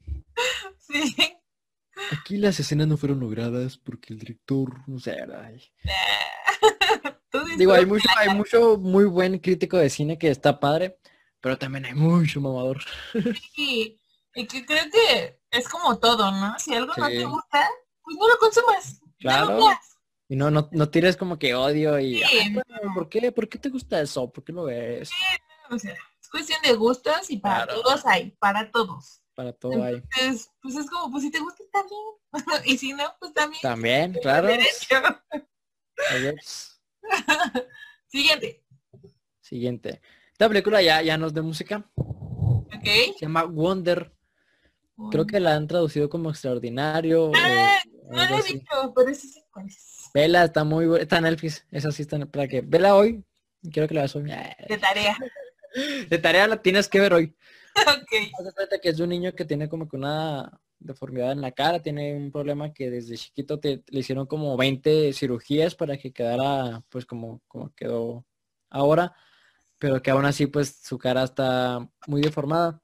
Sí. 0.78 1.16
Aquí 2.12 2.38
las 2.38 2.60
escenas 2.60 2.88
no 2.88 2.98
fueron 2.98 3.20
logradas 3.20 3.78
porque 3.78 4.14
el 4.14 4.20
director, 4.20 4.88
no 4.88 5.00
sé, 5.00 5.18
Tú 7.32 7.40
Digo, 7.58 7.74
hay 7.74 7.88
mucho, 7.88 8.08
hay 8.16 8.30
mucho 8.36 8.78
muy 8.78 9.06
buen 9.06 9.40
crítico 9.40 9.78
de 9.78 9.90
cine 9.90 10.20
que 10.20 10.30
está 10.30 10.60
padre, 10.60 11.00
pero 11.42 11.58
también 11.58 11.86
hay 11.86 11.96
mucho 11.96 12.40
mamador. 12.42 12.78
Y, 13.58 14.00
y 14.36 14.46
que 14.46 14.64
creo 14.68 14.84
que 14.92 15.37
es 15.52 15.68
como 15.70 15.98
todo, 16.00 16.32
¿no? 16.32 16.58
Si 16.60 16.74
algo 16.74 16.94
no 16.98 17.08
Sí. 17.08 17.18
te 17.18 17.26
gusta, 17.26 17.70
pues 18.04 18.18
no 18.18 18.28
lo 18.28 18.38
consumas. 18.38 19.00
No 19.02 19.14
Claro. 19.20 19.58
lo. 19.58 19.68
Y 20.30 20.36
no, 20.36 20.52
no, 20.52 20.68
no 20.72 20.90
tires 20.90 21.16
como 21.16 21.40
que 21.40 21.56
odio 21.56 21.98
y 22.00 22.18
Sí, 22.18 22.24
"Ay, 22.24 22.50
no. 22.52 22.62
bueno, 22.68 22.94
¿por 22.94 23.08
qué? 23.10 23.32
¿Por 23.32 23.48
qué 23.48 23.58
te 23.58 23.70
gusta 23.70 24.02
eso? 24.02 24.30
¿Por 24.30 24.44
qué 24.44 24.52
lo 24.52 24.66
ves? 24.66 25.10
O 25.70 25.80
sea, 25.80 25.94
es 25.94 26.30
cuestión 26.30 26.60
de 26.64 26.74
gustos 26.76 27.30
y 27.30 27.38
para 27.38 27.66
Claro. 27.66 27.82
todos 27.82 28.06
hay, 28.06 28.32
para 28.32 28.70
todos. 28.72 29.22
Para 29.36 29.54
todo 29.54 29.82
hay. 29.84 29.96
Entonces, 29.96 30.52
pues 30.62 30.76
es 30.76 30.90
como, 30.90 31.12
pues 31.12 31.24
si 31.24 31.32
te 31.32 31.40
gusta 31.40 31.64
está 31.64 31.84
bien. 31.84 32.34
y 32.66 32.78
si 32.78 32.94
no, 32.94 33.04
pues 33.20 33.34
también. 33.34 33.62
También, 33.62 34.14
claro. 34.22 34.50
Siguiente. 38.08 38.64
Siguiente. 39.42 40.02
Esta 40.32 40.48
película 40.48 40.82
ya, 40.82 41.02
ya 41.02 41.18
no 41.18 41.28
es 41.28 41.34
de 41.34 41.42
música. 41.42 41.90
¿Ok? 41.96 42.84
Se 42.84 43.16
llama 43.22 43.44
Wonder. 43.44 44.14
Creo 45.12 45.26
que 45.28 45.40
la 45.40 45.56
han 45.56 45.68
traducido 45.68 46.10
como 46.10 46.30
extraordinario. 46.30 47.26
o 47.26 47.32
Ah, 47.36 47.80
no 48.10 48.20
algo 48.20 48.32
lo 48.34 48.38
he 48.38 48.40
así. 48.40 48.54
visto, 48.54 48.94
pero 48.96 49.14
sí 49.14 49.44
cuál 49.52 49.68
es. 49.68 50.10
Vela, 50.14 50.44
está 50.46 50.64
muy 50.64 50.86
buena. 50.88 51.04
Está 51.04 51.18
en 51.18 51.24
Netflix. 51.24 51.66
Esa 51.72 51.92
sí 51.92 52.02
está 52.02 52.16
en 52.16 52.28
para 52.28 52.48
que 52.48 52.62
vela 52.62 52.96
hoy. 52.96 53.24
Quiero 53.72 53.88
que 53.88 53.94
la 53.94 54.02
veas 54.02 54.16
hoy. 54.16 54.24
De 54.24 54.78
tarea. 54.78 55.16
De 56.10 56.18
tarea 56.18 56.48
la 56.48 56.62
tienes 56.62 56.88
que 56.88 57.00
ver 57.00 57.14
hoy. 57.14 57.36
ok. 57.76 58.80
Que 58.82 58.90
es 58.90 58.98
de 58.98 59.04
un 59.04 59.10
niño 59.10 59.34
que 59.36 59.46
tiene 59.46 59.70
como 59.70 59.88
que 59.88 59.96
una 59.98 60.60
deformidad 60.80 61.32
en 61.32 61.42
la 61.42 61.52
cara, 61.52 61.82
tiene 61.82 62.16
un 62.16 62.32
problema 62.32 62.72
que 62.74 62.90
desde 62.90 63.18
chiquito 63.18 63.60
te, 63.60 63.84
le 63.88 64.00
hicieron 64.00 64.26
como 64.28 64.56
20 64.58 65.12
cirugías 65.14 65.76
para 65.76 65.98
que 65.98 66.14
quedara 66.14 66.84
pues 66.90 67.06
como, 67.06 67.42
como 67.48 67.74
quedó 67.74 68.26
ahora, 68.70 69.16
pero 69.80 70.02
que 70.02 70.12
aún 70.12 70.26
así 70.26 70.46
pues 70.48 70.80
su 70.84 70.98
cara 70.98 71.24
está 71.24 71.88
muy 72.06 72.22
deformada. 72.22 72.80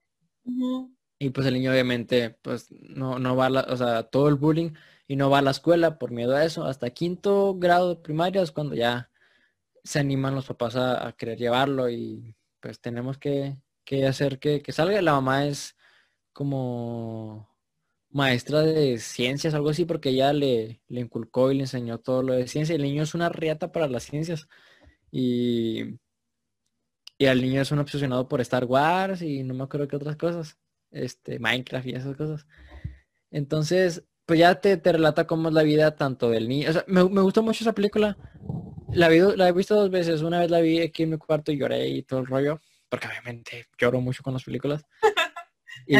Y 1.24 1.30
pues 1.30 1.48
el 1.48 1.54
niño 1.56 1.72
obviamente 1.72 2.32
pues 2.42 2.72
no, 2.72 3.20
no 3.20 3.36
va 3.36 3.50
o 3.50 3.78
sea, 3.78 4.04
todo 4.04 4.28
el 4.30 4.36
bullying 4.36 4.72
y 5.08 5.16
no 5.16 5.30
va 5.30 5.40
a 5.40 5.42
la 5.42 5.52
escuela 5.52 5.98
por 6.00 6.12
miedo 6.12 6.36
a 6.36 6.46
eso, 6.46 6.66
hasta 6.66 6.90
quinto 6.92 7.56
grado 7.56 7.96
de 7.96 8.02
primaria 8.02 8.42
es 8.42 8.52
cuando 8.52 8.76
ya 8.76 9.10
se 9.84 10.00
animan 10.00 10.36
los 10.36 10.48
papás 10.48 10.76
a, 10.76 11.14
querer 11.18 11.38
llevarlo 11.38 11.90
y 11.90 12.36
pues 12.60 12.80
tenemos 12.82 13.18
que, 13.18 13.58
que 13.86 14.08
hacer 14.08 14.40
que, 14.40 14.62
que 14.62 14.72
salga. 14.72 15.02
La 15.02 15.14
mamá 15.14 15.46
es 15.48 15.76
como 16.34 17.50
maestra 18.10 18.62
de 18.62 19.00
ciencias, 19.00 19.54
algo 19.54 19.70
así, 19.72 19.86
porque 19.86 20.10
ella 20.10 20.34
le, 20.34 20.82
le 20.88 21.02
inculcó 21.02 21.52
y 21.52 21.56
le 21.56 21.64
enseñó 21.64 22.00
todo 22.00 22.24
lo 22.24 22.34
de 22.34 22.48
ciencia. 22.48 22.76
El 22.76 22.84
niño 22.84 23.04
es 23.04 23.16
una 23.16 23.30
riata 23.30 23.72
para 23.72 23.88
las 23.88 24.04
ciencias. 24.04 24.48
Y, 25.12 26.00
y 27.18 27.26
el 27.26 27.42
niño 27.42 27.62
es 27.62 27.72
un 27.72 27.80
obsesionado 27.80 28.28
por 28.28 28.42
Star 28.42 28.66
Wars 28.66 29.22
y 29.22 29.44
no 29.44 29.54
me 29.54 29.64
acuerdo 29.64 29.88
qué 29.88 29.96
otras 29.96 30.16
cosas. 30.18 30.58
Este, 30.94 31.40
Minecraft 31.40 31.88
y 31.88 31.96
esas 31.96 32.16
cosas. 32.16 32.48
Entonces, 33.32 34.04
pues 34.26 34.40
ya 34.40 34.56
te, 34.56 34.78
te 34.78 34.92
relata 34.94 35.28
cómo 35.28 35.50
es 35.50 35.54
la 35.54 35.64
vida 35.64 35.96
tanto 35.96 36.30
del 36.30 36.48
niño. 36.48 36.70
O 36.70 36.74
sea, 36.74 36.86
me, 36.88 37.04
me 37.10 37.22
gustó 37.22 37.44
mucho 37.44 37.64
esa 37.64 37.74
película. 37.74 38.18
La, 38.94 39.10
vi- 39.10 39.36
la 39.36 39.50
he 39.50 39.52
visto 39.52 39.76
dos 39.76 39.90
veces. 39.90 40.22
Una 40.22 40.40
vez 40.40 40.50
la 40.52 40.62
vi 40.62 40.80
aquí 40.80 41.04
en 41.04 41.10
mi 41.12 41.18
cuarto 41.18 41.52
y 41.52 41.58
lloré 41.58 41.88
y 41.90 42.04
todo 42.04 42.22
el 42.22 42.28
rollo. 42.28 42.62
Porque 42.88 43.08
obviamente 43.08 43.66
lloro 43.78 44.00
mucho 44.00 44.24
con 44.24 44.34
las 44.34 44.44
películas. 44.44 44.86
Y, 45.88 45.98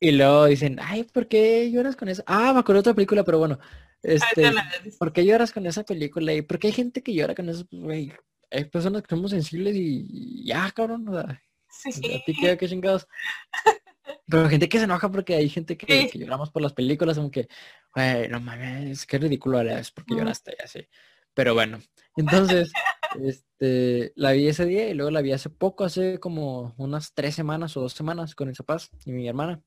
y 0.00 0.12
luego 0.12 0.44
dicen, 0.44 0.78
ay, 0.80 1.02
¿por 1.02 1.26
qué 1.26 1.68
lloras 1.72 1.96
con 1.96 2.08
eso? 2.08 2.22
Ah, 2.26 2.52
me 2.52 2.60
acuerdo 2.60 2.74
de 2.74 2.80
otra 2.90 2.94
película, 2.94 3.24
pero 3.24 3.38
bueno. 3.38 3.58
Este, 4.02 4.52
¿por 4.98 5.12
qué 5.12 5.24
lloras 5.24 5.50
con 5.50 5.66
esa 5.66 5.82
película? 5.82 6.32
¿Y 6.34 6.42
por 6.42 6.58
qué 6.58 6.68
hay 6.68 6.72
gente 6.74 7.02
que 7.02 7.12
llora 7.14 7.34
con 7.34 7.48
eso? 7.48 7.66
Pues, 7.68 7.82
güey, 7.82 8.12
hay 8.50 8.64
personas 8.66 9.02
que 9.02 9.08
somos 9.08 9.30
sensibles 9.32 9.74
y, 9.74 10.44
ya, 10.44 10.70
cabrón. 10.70 11.08
O 11.08 11.12
sea, 11.14 11.42
Sí. 11.70 12.14
a 12.14 12.24
ti 12.24 12.34
qué, 12.40 12.56
qué 12.58 12.68
chingados. 12.68 13.08
Pero 14.26 14.48
gente 14.48 14.68
que 14.68 14.78
se 14.78 14.84
enoja 14.84 15.10
porque 15.10 15.34
hay 15.34 15.48
gente 15.48 15.76
que, 15.76 15.86
Sí. 16.02 16.10
que 16.10 16.18
lloramos 16.18 16.50
por 16.50 16.62
las 16.62 16.72
películas, 16.72 17.16
como 17.16 17.30
que, 17.30 17.48
güey, 17.94 18.28
no 18.28 18.40
mames, 18.40 19.06
qué 19.06 19.18
ridículo 19.18 19.60
eres 19.60 19.90
porque 19.90 20.14
lloraste 20.14 20.56
y 20.58 20.62
así. 20.64 20.88
Pero 21.34 21.54
bueno, 21.54 21.78
entonces, 22.16 22.72
este, 23.22 24.12
la 24.16 24.32
vi 24.32 24.48
ese 24.48 24.64
día 24.66 24.88
y 24.88 24.94
luego 24.94 25.10
la 25.10 25.22
vi 25.22 25.32
hace 25.32 25.50
poco, 25.50 25.84
hace 25.84 26.18
como 26.18 26.74
unas 26.78 27.14
tres 27.14 27.34
semanas 27.34 27.76
o 27.76 27.80
dos 27.80 27.92
semanas 27.92 28.34
con 28.34 28.48
el 28.48 28.54
papás 28.54 28.90
y 29.04 29.12
mi 29.12 29.28
hermana. 29.28 29.62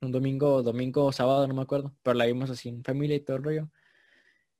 Un 0.00 0.10
domingo, 0.10 0.62
domingo 0.62 1.04
o 1.04 1.12
sábado, 1.12 1.46
no 1.46 1.54
me 1.54 1.62
acuerdo, 1.62 1.94
pero 2.02 2.14
la 2.14 2.26
vimos 2.26 2.50
así 2.50 2.68
en 2.68 2.82
familia 2.82 3.16
y 3.16 3.20
todo 3.20 3.36
el 3.36 3.44
rollo. 3.44 3.70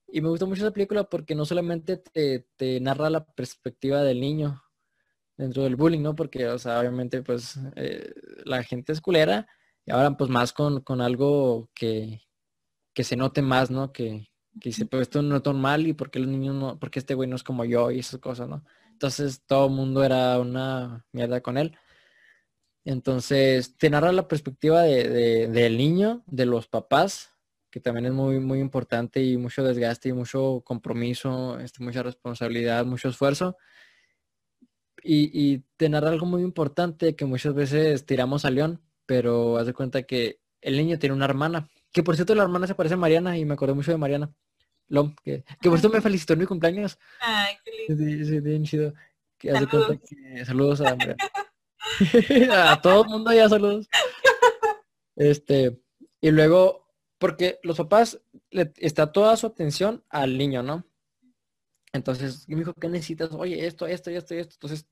Y 0.06 0.20
me 0.20 0.28
gustó 0.28 0.46
mucho 0.46 0.62
esa 0.62 0.72
película 0.72 1.04
porque 1.04 1.34
no 1.34 1.44
solamente 1.44 1.96
te, 1.96 2.46
te 2.56 2.78
narra 2.80 3.10
la 3.10 3.24
perspectiva 3.24 4.02
del 4.02 4.20
niño 4.20 4.62
dentro 5.36 5.62
del 5.64 5.76
bullying, 5.76 6.00
¿no? 6.02 6.14
Porque, 6.14 6.48
o 6.48 6.58
sea, 6.58 6.80
obviamente, 6.80 7.22
pues, 7.22 7.58
eh, 7.76 8.12
la 8.44 8.62
gente 8.64 8.92
es 8.92 9.00
culera 9.00 9.46
y 9.86 9.92
ahora, 9.92 10.16
pues, 10.16 10.30
más 10.30 10.52
con, 10.52 10.80
con 10.82 11.00
algo 11.00 11.70
que, 11.74 12.22
que 12.94 13.04
se 13.04 13.16
note 13.16 13.42
más, 13.42 13.70
¿no? 13.70 13.92
Que, 13.92 14.28
que 14.60 14.70
dice, 14.70 14.86
pues, 14.86 15.02
esto 15.02 15.22
no 15.22 15.36
es 15.36 15.44
normal 15.44 15.86
y 15.86 15.94
porque 15.94 16.18
los 16.20 16.28
niños 16.28 16.54
no, 16.56 16.78
porque 16.78 16.98
este 17.00 17.14
güey 17.14 17.28
no 17.28 17.36
es 17.36 17.44
como 17.44 17.64
yo 17.64 17.90
y 17.90 18.00
esas 18.00 18.20
cosas, 18.20 18.48
¿no? 18.48 18.64
Entonces, 18.92 19.42
todo 19.46 19.66
el 19.68 19.72
mundo 19.74 20.04
era 20.04 20.38
una 20.40 21.06
mierda 21.12 21.40
con 21.42 21.58
él. 21.58 21.76
Entonces, 22.84 23.76
te 23.78 23.90
narra 23.90 24.12
la 24.12 24.26
perspectiva 24.28 24.82
de, 24.82 25.08
de- 25.08 25.48
del 25.48 25.76
niño, 25.76 26.24
de 26.26 26.46
los 26.46 26.66
papás, 26.68 27.32
que 27.70 27.80
también 27.80 28.06
es 28.06 28.12
muy, 28.12 28.40
muy 28.40 28.58
importante 28.60 29.22
y 29.22 29.36
mucho 29.36 29.62
desgaste 29.64 30.08
y 30.10 30.12
mucho 30.12 30.62
compromiso, 30.64 31.58
este, 31.60 31.82
mucha 31.82 32.02
responsabilidad, 32.02 32.84
mucho 32.84 33.08
esfuerzo. 33.08 33.56
Y, 35.02 35.30
y 35.32 35.64
te 35.76 35.88
narra 35.88 36.10
algo 36.10 36.26
muy 36.26 36.42
importante 36.42 37.16
que 37.16 37.24
muchas 37.24 37.54
veces 37.54 38.06
tiramos 38.06 38.44
a 38.44 38.50
León, 38.50 38.80
pero 39.06 39.58
haz 39.58 39.66
de 39.66 39.72
cuenta 39.74 40.04
que 40.04 40.40
el 40.60 40.76
niño 40.76 40.98
tiene 40.98 41.14
una 41.14 41.24
hermana, 41.24 41.68
que 41.92 42.02
por 42.02 42.14
cierto 42.14 42.34
la 42.34 42.44
hermana 42.44 42.66
se 42.66 42.74
parece 42.74 42.94
a 42.94 42.98
Mariana 42.98 43.36
y 43.36 43.44
me 43.44 43.54
acordé 43.54 43.74
mucho 43.74 43.90
de 43.90 43.98
Mariana. 43.98 44.32
Lom, 44.88 45.14
que, 45.24 45.44
que 45.60 45.68
por 45.70 45.78
cierto 45.78 45.96
me 45.96 46.02
felicitó 46.02 46.34
en 46.34 46.38
mi 46.40 46.46
cumpleaños. 46.46 46.98
Ay, 47.20 47.54
qué 47.64 47.94
lindo. 47.94 48.04
Sí, 48.04 48.24
sí, 48.26 48.40
bien 48.40 48.64
chido. 48.64 48.94
Que 49.38 49.50
haz 49.50 49.60
de 49.60 49.66
cuenta 49.66 49.88
Saludos. 49.88 50.08
que 50.08 50.44
saludos 50.44 50.80
a 50.80 50.96
a 52.72 52.80
todo 52.80 53.02
el 53.02 53.08
mundo 53.08 53.32
ya 53.32 53.48
saludos. 53.48 53.88
Este, 55.16 55.80
y 56.20 56.30
luego, 56.30 56.86
porque 57.18 57.58
los 57.62 57.76
papás 57.76 58.20
le 58.50 58.72
está 58.76 59.12
toda 59.12 59.36
su 59.36 59.46
atención 59.46 60.04
al 60.08 60.38
niño, 60.38 60.62
¿no? 60.62 60.84
Entonces, 61.92 62.48
me 62.48 62.56
dijo, 62.56 62.74
¿qué 62.74 62.88
necesitas? 62.88 63.30
Oye, 63.32 63.66
esto, 63.66 63.86
esto, 63.86 64.10
esto, 64.10 64.34
esto. 64.34 64.54
Entonces, 64.56 64.86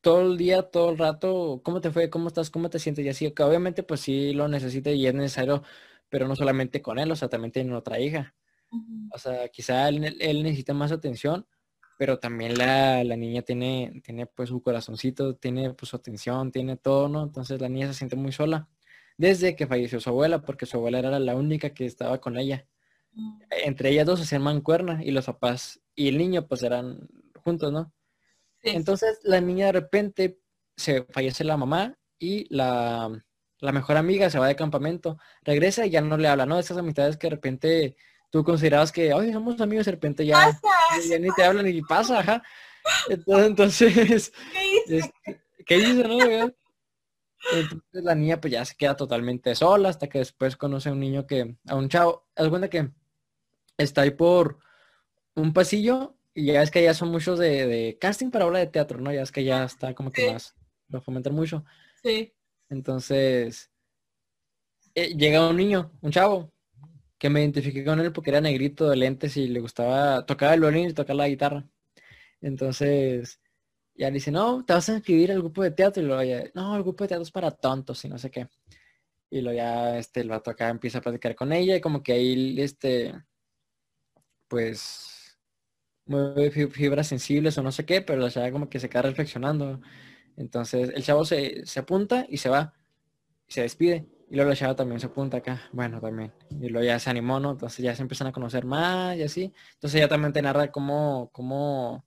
todo 0.00 0.22
el 0.32 0.38
día, 0.38 0.62
todo 0.70 0.90
el 0.90 0.98
rato, 0.98 1.60
¿cómo 1.64 1.80
te 1.80 1.90
fue? 1.92 2.10
¿Cómo 2.10 2.28
estás? 2.28 2.50
¿Cómo 2.50 2.70
te 2.70 2.78
sientes? 2.78 3.04
Y 3.04 3.08
así, 3.10 3.32
que 3.32 3.42
obviamente, 3.42 3.82
pues 3.84 4.00
sí 4.00 4.32
lo 4.34 4.48
necesita 4.48 4.90
y 4.90 5.06
es 5.06 5.14
necesario, 5.14 5.62
pero 6.08 6.28
no 6.28 6.36
solamente 6.36 6.82
con 6.82 6.98
él, 6.98 7.10
o 7.12 7.16
sea, 7.16 7.28
también 7.28 7.52
tiene 7.52 7.74
otra 7.74 8.00
hija. 8.00 8.34
O 9.12 9.18
sea, 9.18 9.48
quizá 9.48 9.88
él, 9.88 10.16
él 10.20 10.42
necesita 10.42 10.74
más 10.74 10.92
atención, 10.92 11.46
pero 11.98 12.18
también 12.18 12.56
la, 12.58 13.04
la 13.04 13.16
niña 13.16 13.42
tiene, 13.42 14.00
tiene 14.04 14.26
pues 14.26 14.48
su 14.50 14.62
corazoncito, 14.62 15.36
tiene 15.36 15.74
pues 15.74 15.90
su 15.90 15.96
atención, 15.96 16.52
tiene 16.52 16.76
todo, 16.76 17.08
¿no? 17.08 17.22
Entonces 17.24 17.60
la 17.60 17.68
niña 17.68 17.88
se 17.88 17.94
siente 17.94 18.16
muy 18.16 18.32
sola 18.32 18.68
desde 19.18 19.54
que 19.56 19.66
falleció 19.66 20.00
su 20.00 20.08
abuela, 20.10 20.40
porque 20.42 20.66
su 20.66 20.78
abuela 20.78 20.98
era 21.00 21.18
la 21.18 21.34
única 21.36 21.70
que 21.74 21.84
estaba 21.86 22.20
con 22.20 22.38
ella. 22.38 22.66
Mm, 23.12 23.38
Entre 23.64 23.90
ellas 23.90 24.06
dos 24.06 24.20
hacían 24.20 24.42
mancuerna 24.42 25.02
y 25.04 25.10
los 25.10 25.26
papás 25.26 25.80
y 26.00 26.08
el 26.08 26.16
niño 26.16 26.46
pues 26.46 26.62
eran 26.62 26.98
juntos, 27.44 27.70
¿no? 27.70 27.92
sí, 28.62 28.70
Entonces 28.70 29.18
la 29.22 29.38
niña 29.42 29.66
de 29.66 29.72
repente 29.72 30.40
se 30.74 31.04
fallece 31.04 31.44
la 31.44 31.58
mamá 31.58 31.98
y 32.18 32.46
la, 32.54 33.10
la 33.58 33.72
mejor 33.72 33.98
amiga 33.98 34.30
se 34.30 34.38
va 34.38 34.48
de 34.48 34.56
campamento, 34.56 35.18
regresa 35.42 35.84
y 35.84 35.90
ya 35.90 36.00
no 36.00 36.16
le 36.16 36.28
habla, 36.28 36.46
¿no? 36.46 36.58
Esas 36.58 36.78
amistades 36.78 37.18
que 37.18 37.26
de 37.26 37.34
repente 37.36 37.96
tú 38.30 38.42
considerabas 38.44 38.92
que, 38.92 39.12
oye, 39.12 39.30
somos 39.30 39.60
amigos, 39.60 39.84
de 39.84 39.92
repente 39.92 40.24
ya, 40.24 40.36
Pasa, 40.36 41.06
ya 41.06 41.18
ni 41.18 41.28
te 41.36 41.44
hablan 41.44 41.68
y 41.68 41.82
pasa, 41.82 42.20
ajá. 42.20 42.42
Entonces, 43.10 43.46
entonces 43.46 44.32
¿qué 44.86 44.98
este, 44.98 45.44
¿qué 45.66 45.76
hizo, 45.76 46.08
no? 46.08 46.18
Entonces 47.52 48.04
la 48.04 48.14
niña 48.14 48.40
pues 48.40 48.54
ya 48.54 48.64
se 48.64 48.74
queda 48.74 48.96
totalmente 48.96 49.54
sola 49.54 49.90
hasta 49.90 50.08
que 50.08 50.20
después 50.20 50.56
conoce 50.56 50.88
a 50.88 50.92
un 50.92 51.00
niño 51.00 51.26
que, 51.26 51.56
a 51.68 51.74
un 51.74 51.90
chavo, 51.90 52.26
haz 52.36 52.48
cuenta 52.48 52.70
que 52.70 52.88
está 53.76 54.00
ahí 54.00 54.12
por 54.12 54.60
un 55.36 55.52
pasillo 55.52 56.16
y 56.34 56.46
ya 56.46 56.62
es 56.62 56.70
que 56.70 56.82
ya 56.82 56.94
son 56.94 57.10
muchos 57.10 57.38
de, 57.38 57.66
de 57.66 57.98
casting 57.98 58.30
para 58.30 58.46
obra 58.46 58.58
de 58.60 58.66
teatro, 58.66 58.98
¿no? 59.00 59.12
Ya 59.12 59.22
es 59.22 59.32
que 59.32 59.44
ya 59.44 59.64
está 59.64 59.94
como 59.94 60.10
que 60.12 60.22
Sí. 60.22 60.30
más, 60.32 60.54
lo 60.88 61.00
fomentan 61.00 61.34
mucho. 61.34 61.64
Sí. 62.02 62.32
Entonces, 62.68 63.70
eh, 64.94 65.14
llega 65.16 65.48
un 65.48 65.56
niño, 65.56 65.92
un 66.02 66.10
chavo, 66.12 66.52
que 67.18 67.28
me 67.30 67.40
identifiqué 67.40 67.84
con 67.84 68.00
él 68.00 68.12
porque 68.12 68.30
era 68.30 68.40
negrito 68.40 68.88
de 68.88 68.96
lentes 68.96 69.36
y 69.36 69.48
le 69.48 69.60
gustaba, 69.60 70.24
tocaba 70.24 70.54
el 70.54 70.60
violín 70.60 70.88
y 70.90 70.94
tocaba 70.94 71.18
la 71.18 71.28
guitarra. 71.28 71.68
Entonces, 72.40 73.40
ya 73.94 74.08
le 74.08 74.14
dice, 74.14 74.30
no, 74.30 74.64
te 74.64 74.72
vas 74.72 74.88
a 74.88 74.94
inscribir 74.94 75.30
al 75.32 75.40
grupo 75.40 75.62
de 75.62 75.70
teatro. 75.72 76.02
Y 76.02 76.06
luego 76.06 76.22
ya, 76.22 76.44
no, 76.54 76.76
el 76.76 76.82
grupo 76.82 77.04
de 77.04 77.08
teatro 77.08 77.22
es 77.22 77.30
para 77.30 77.50
tontos 77.50 78.04
y 78.04 78.08
no 78.08 78.18
sé 78.18 78.30
qué. 78.30 78.48
Y 79.30 79.42
luego 79.42 79.56
ya, 79.58 79.98
este, 79.98 80.20
el 80.20 80.30
vato 80.30 80.50
acá 80.50 80.70
empieza 80.70 80.98
a 80.98 81.02
platicar 81.02 81.34
con 81.36 81.52
ella 81.52 81.76
y 81.76 81.80
como 81.80 82.02
que 82.02 82.12
ahí, 82.14 82.60
este, 82.60 83.14
pues, 84.48 85.09
fi- 86.52 86.68
fibras 86.68 87.06
sensibles 87.08 87.56
o 87.58 87.62
no 87.62 87.72
sé 87.72 87.84
qué, 87.86 88.00
pero 88.02 88.20
la 88.20 88.30
chava 88.30 88.50
como 88.52 88.68
que 88.68 88.80
se 88.80 88.88
queda 88.88 89.02
reflexionando. 89.02 89.80
Entonces, 90.36 90.90
el 90.94 91.04
chavo 91.04 91.24
se, 91.24 91.66
se 91.66 91.80
apunta 91.80 92.26
y 92.28 92.38
se 92.38 92.48
va 92.50 92.74
y 93.48 93.52
se 93.54 93.62
despide. 93.62 94.06
Y 94.30 94.36
luego 94.36 94.50
la 94.50 94.56
chava 94.56 94.76
también 94.76 95.00
se 95.00 95.06
apunta 95.06 95.38
acá. 95.38 95.62
Bueno, 95.72 96.00
también. 96.00 96.32
Y 96.60 96.68
luego 96.70 96.86
ya 96.86 96.98
se 97.00 97.10
animó, 97.10 97.40
¿no? 97.40 97.52
Entonces 97.52 97.80
ya 97.84 97.94
se 97.96 98.02
empiezan 98.02 98.28
a 98.28 98.32
conocer 98.32 98.64
más 98.66 99.16
y 99.18 99.22
así. 99.24 99.52
Entonces 99.74 99.96
ella 100.00 100.08
también 100.08 100.32
te 100.32 100.42
narra 100.42 100.70
cómo, 100.72 101.30
cómo, 101.32 102.06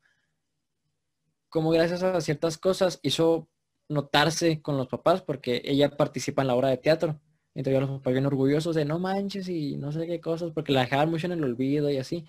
cómo 1.50 1.70
gracias 1.72 2.04
a 2.04 2.20
ciertas 2.22 2.58
cosas 2.58 3.00
hizo 3.04 3.50
notarse 3.90 4.62
con 4.62 4.78
los 4.78 4.88
papás 4.88 5.22
porque 5.22 5.62
ella 5.66 5.96
participa 5.98 6.42
en 6.42 6.48
la 6.48 6.56
obra 6.56 6.70
de 6.70 6.78
teatro. 6.78 7.20
Entonces 7.56 7.82
los 7.82 7.90
papás 7.92 8.14
bien 8.14 8.26
orgullosos 8.26 8.76
de 8.76 8.86
no 8.86 8.98
manches 9.00 9.48
y 9.50 9.78
no 9.78 9.92
sé 9.92 10.08
qué 10.08 10.20
cosas 10.20 10.52
porque 10.54 10.72
la 10.74 10.82
dejaban 10.82 11.10
mucho 11.12 11.28
en 11.28 11.34
el 11.34 11.44
olvido 11.44 11.90
y 11.92 11.98
así. 11.98 12.26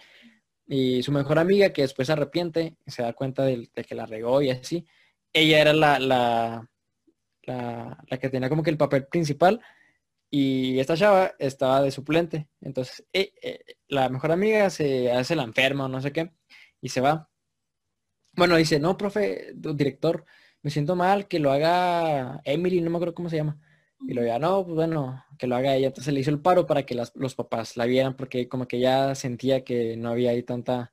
Y 0.66 1.02
su 1.02 1.12
mejor 1.12 1.38
amiga 1.38 1.70
que 1.72 1.82
después 1.82 2.06
se 2.06 2.12
arrepiente, 2.12 2.76
se 2.86 3.02
da 3.02 3.12
cuenta 3.12 3.44
de, 3.44 3.68
que 3.86 3.94
la 3.94 4.06
regó 4.06 4.42
y 4.42 4.50
así. 4.50 4.86
Ella 5.32 5.60
era 5.60 5.72
la, 5.72 5.98
la, 5.98 6.70
la, 7.42 8.18
que 8.18 8.30
tenía 8.30 8.48
como 8.48 8.62
que 8.62 8.70
el 8.70 8.78
papel 8.78 9.06
principal 9.06 9.60
y 10.30 10.78
esta 10.80 10.96
chava 10.96 11.34
estaba 11.38 11.82
de 11.82 11.90
suplente. 11.90 12.48
Entonces, 12.60 13.04
eh, 13.12 13.32
eh, 13.42 13.60
la 13.88 14.08
mejor 14.08 14.32
amiga 14.32 14.70
se 14.70 15.12
hace 15.12 15.36
la 15.36 15.44
enferma 15.44 15.86
o 15.86 15.88
no 15.88 16.00
sé 16.00 16.12
qué 16.12 16.32
y 16.80 16.88
se 16.88 17.00
va. 17.00 17.30
Bueno, 18.32 18.56
dice, 18.56 18.80
no, 18.80 18.96
profe, 18.96 19.52
director, 19.54 20.24
me 20.62 20.70
siento 20.70 20.96
mal, 20.96 21.28
que 21.28 21.38
lo 21.38 21.52
haga 21.52 22.40
Emily, 22.44 22.80
no 22.80 22.90
me 22.90 22.96
acuerdo 22.96 23.14
cómo 23.14 23.28
se 23.28 23.36
llama. 23.36 23.60
Y 24.06 24.12
lo 24.14 24.24
ya, 24.24 24.38
no, 24.38 24.64
pues 24.64 24.74
bueno, 24.74 25.24
que 25.38 25.46
lo 25.46 25.56
haga 25.56 25.74
ella. 25.74 25.86
Entonces 25.88 26.12
le 26.12 26.20
hizo 26.20 26.30
el 26.30 26.40
paro 26.40 26.66
para 26.66 26.84
que 26.84 26.94
las- 26.94 27.12
los 27.16 27.34
papás 27.34 27.76
la 27.76 27.86
vieran, 27.86 28.16
porque 28.16 28.48
como 28.48 28.68
que 28.68 28.78
ya 28.80 29.14
sentía 29.14 29.64
que 29.64 29.96
no 29.96 30.10
había 30.10 30.30
ahí 30.32 30.42
tanta, 30.42 30.92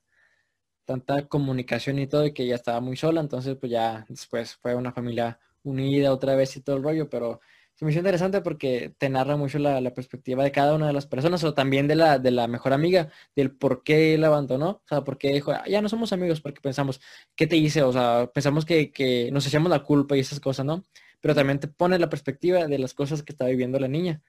tanta 0.86 1.28
comunicación 1.28 2.00
y 2.00 2.08
todo, 2.08 2.26
y 2.26 2.34
que 2.34 2.44
ella 2.44 2.56
estaba 2.56 2.82
muy 2.82 2.98
sola. 2.98 3.22
Entonces, 3.22 3.58
pues 3.60 3.72
ya 3.72 4.06
después 4.10 4.56
fue 4.58 4.76
una 4.76 4.94
familia 4.94 5.40
unida 5.64 6.14
otra 6.14 6.36
vez 6.36 6.58
y 6.58 6.62
todo 6.62 6.78
el 6.78 6.84
rollo, 6.84 7.10
pero 7.10 7.42
se 7.76 7.86
me 7.86 7.92
hizo 7.92 8.00
interesante 8.00 8.42
porque 8.42 8.96
te 8.98 9.10
narra 9.10 9.38
mucho 9.38 9.60
la, 9.60 9.82
la 9.82 9.94
perspectiva 9.94 10.44
de 10.44 10.52
cada 10.52 10.76
una 10.76 10.88
de 10.88 10.94
las 10.94 11.08
personas, 11.08 11.44
o 11.44 11.54
también 11.54 11.88
de 11.88 11.96
la, 11.96 12.20
de 12.20 12.32
la 12.32 12.48
mejor 12.48 12.74
amiga, 12.74 13.10
del 13.36 13.56
por 13.56 13.84
qué 13.84 14.16
él 14.16 14.24
abandonó, 14.26 14.70
o 14.72 14.84
sea, 14.88 15.04
por 15.04 15.18
qué 15.18 15.30
dijo, 15.34 15.52
"Ah, 15.52 15.64
ya 15.68 15.82
no 15.82 15.90
somos 15.90 16.14
amigos, 16.14 16.42
porque 16.42 16.62
pensamos, 16.62 17.02
¿qué 17.36 17.48
te 17.48 17.58
hice? 17.58 17.84
O 17.84 17.94
sea, 17.94 18.30
pensamos 18.34 18.66
que, 18.66 18.92
que 18.92 19.32
nos 19.32 19.48
echamos 19.48 19.70
la 19.72 19.84
culpa 19.84 20.18
y 20.18 20.22
esas 20.22 20.40
cosas, 20.40 20.66
¿no? 20.66 20.84
Pero 21.22 21.36
también 21.36 21.60
te 21.60 21.68
pone 21.68 22.00
la 22.00 22.10
perspectiva 22.10 22.68
de 22.68 22.80
las 22.80 22.94
cosas 22.94 23.24
que 23.24 23.32
está 23.32 23.46
viviendo 23.46 23.80
la 23.80 23.88
niña. 23.88 24.22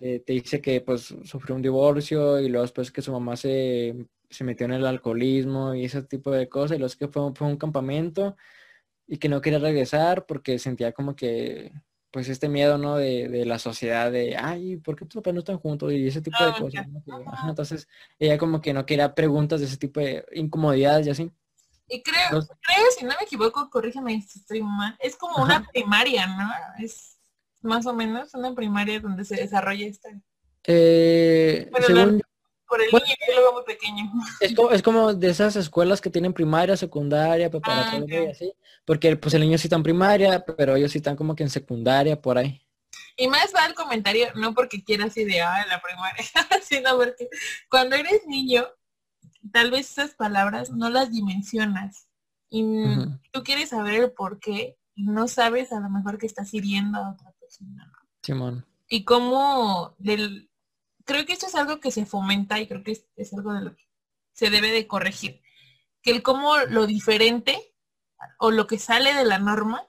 Eh, 0.00 0.20
te 0.20 0.32
dice 0.32 0.60
que 0.60 0.80
pues 0.80 1.14
sufrió 1.24 1.54
un 1.54 1.62
divorcio 1.62 2.40
y 2.40 2.48
luego 2.48 2.62
después 2.62 2.90
que 2.90 3.02
su 3.02 3.12
mamá 3.12 3.36
se, 3.36 3.94
se 4.30 4.44
metió 4.44 4.66
en 4.66 4.72
el 4.72 4.86
alcoholismo 4.86 5.74
y 5.74 5.84
ese 5.84 6.02
tipo 6.02 6.30
de 6.32 6.48
cosas, 6.48 6.76
y 6.76 6.78
luego 6.78 6.86
es 6.88 6.96
que 6.96 7.08
fue, 7.08 7.32
fue 7.34 7.46
un 7.48 7.56
campamento 7.56 8.36
y 9.06 9.18
que 9.18 9.28
no 9.28 9.40
quería 9.40 9.58
regresar 9.58 10.26
porque 10.26 10.58
sentía 10.58 10.92
como 10.92 11.14
que 11.16 11.72
pues 12.10 12.28
este 12.28 12.48
miedo, 12.48 12.78
¿no? 12.78 12.96
De, 12.96 13.28
de 13.28 13.44
la 13.44 13.58
sociedad 13.58 14.12
de, 14.12 14.36
ay, 14.36 14.76
¿por 14.76 14.94
qué 14.96 15.04
tus 15.04 15.16
papás 15.16 15.34
no 15.34 15.40
están 15.40 15.58
juntos? 15.58 15.92
Y 15.92 16.06
ese 16.06 16.20
tipo 16.20 16.44
de 16.44 16.52
cosas. 16.52 16.72
ya. 16.72 16.86
¿no? 16.86 17.02
Que, 17.04 17.10
Ajá. 17.12 17.32
ajá, 17.32 17.48
entonces, 17.50 17.88
ella 18.20 18.38
como 18.38 18.60
que 18.60 18.72
no 18.72 18.86
quería 18.86 19.14
preguntas 19.16 19.58
de 19.60 19.66
ese 19.66 19.78
tipo 19.78 19.98
de 19.98 20.24
incomodidades 20.32 21.08
y 21.08 21.10
así. 21.10 21.32
Y 21.88 22.02
creo, 22.02 22.30
creo, 22.30 22.86
si 22.96 23.04
no 23.04 23.14
me 23.18 23.24
equivoco, 23.24 23.68
corrígeme 23.70 24.20
si 24.22 24.38
estoy 24.38 24.62
mal, 24.62 24.96
es 25.00 25.16
como 25.16 25.42
una 25.42 25.56
Ajá. 25.56 25.68
primaria, 25.72 26.26
¿no? 26.26 26.50
Es 26.78 27.18
más 27.60 27.86
o 27.86 27.92
menos 27.92 28.32
una 28.34 28.54
primaria 28.54 29.00
donde 29.00 29.24
se 29.24 29.36
desarrolla 29.36 29.86
esta. 29.86 30.08
Eh, 30.66 31.68
Bueno, 31.70 31.86
según 31.86 32.22
Por 32.66 32.80
el 32.80 32.90
Bueno. 32.90 33.04
niño 33.06 33.16
yo 33.28 33.34
lo 33.34 33.40
veo 33.42 33.52
muy 33.52 33.64
pequeño. 33.64 34.10
Es 34.40 34.54
como, 34.54 34.70
es 34.70 34.82
como 34.82 35.14
de 35.14 35.28
esas 35.30 35.56
escuelas 35.56 36.00
que 36.00 36.10
tienen 36.10 36.32
primaria, 36.32 36.76
secundaria, 36.76 37.50
preparatoria 37.50 38.24
y 38.24 38.24
ok. 38.26 38.30
así. 38.30 38.54
Porque 38.86 39.16
pues 39.16 39.34
el 39.34 39.42
niño 39.42 39.58
sí 39.58 39.66
está 39.66 39.76
en 39.76 39.82
primaria, 39.82 40.44
pero 40.44 40.74
ellos 40.76 40.90
sí 40.92 40.98
están 40.98 41.16
como 41.16 41.36
que 41.36 41.42
en 41.42 41.50
secundaria, 41.50 42.20
por 42.20 42.38
ahí. 42.38 42.60
Y 43.16 43.28
más 43.28 43.52
va 43.54 43.66
el 43.66 43.74
comentario, 43.74 44.28
no 44.34 44.54
porque 44.54 44.82
quieras 44.82 45.16
idear 45.16 45.66
la 45.68 45.80
primaria, 45.80 46.24
sino 46.62 46.96
porque 46.96 47.28
cuando 47.68 47.94
eres 47.96 48.26
niño, 48.26 48.66
tal 49.52 49.70
vez 49.70 49.90
esas 49.90 50.14
palabras 50.14 50.70
no 50.70 50.90
las 50.90 51.10
dimensionas. 51.10 52.08
Y 52.50 52.94
tú 53.32 53.42
quieres 53.42 53.70
saber 53.70 53.94
el 53.94 54.12
por 54.12 54.38
qué 54.38 54.78
y 54.94 55.04
no 55.04 55.26
sabes 55.26 55.72
a 55.72 55.80
lo 55.80 55.90
mejor 55.90 56.18
que 56.18 56.26
estás 56.26 56.54
hiriendo 56.54 56.98
a 56.98 57.12
otra 57.12 57.32
persona. 57.40 57.86
¿no? 57.86 57.92
Simón. 58.22 58.66
y 58.88 59.04
cómo 59.04 59.94
del 59.98 60.50
creo 61.04 61.26
que 61.26 61.32
esto 61.32 61.46
es 61.46 61.54
algo 61.54 61.80
que 61.80 61.90
se 61.90 62.06
fomenta 62.06 62.60
y 62.60 62.66
creo 62.66 62.82
que 62.82 62.92
es, 62.92 63.06
es 63.16 63.34
algo 63.34 63.52
de 63.52 63.60
lo 63.62 63.76
que 63.76 63.84
se 64.32 64.50
debe 64.50 64.70
de 64.70 64.86
corregir 64.86 65.42
que 66.00 66.10
el 66.10 66.22
cómo 66.22 66.56
lo 66.68 66.86
diferente 66.86 67.74
o 68.38 68.50
lo 68.50 68.66
que 68.66 68.78
sale 68.78 69.12
de 69.14 69.24
la 69.24 69.38
norma 69.38 69.86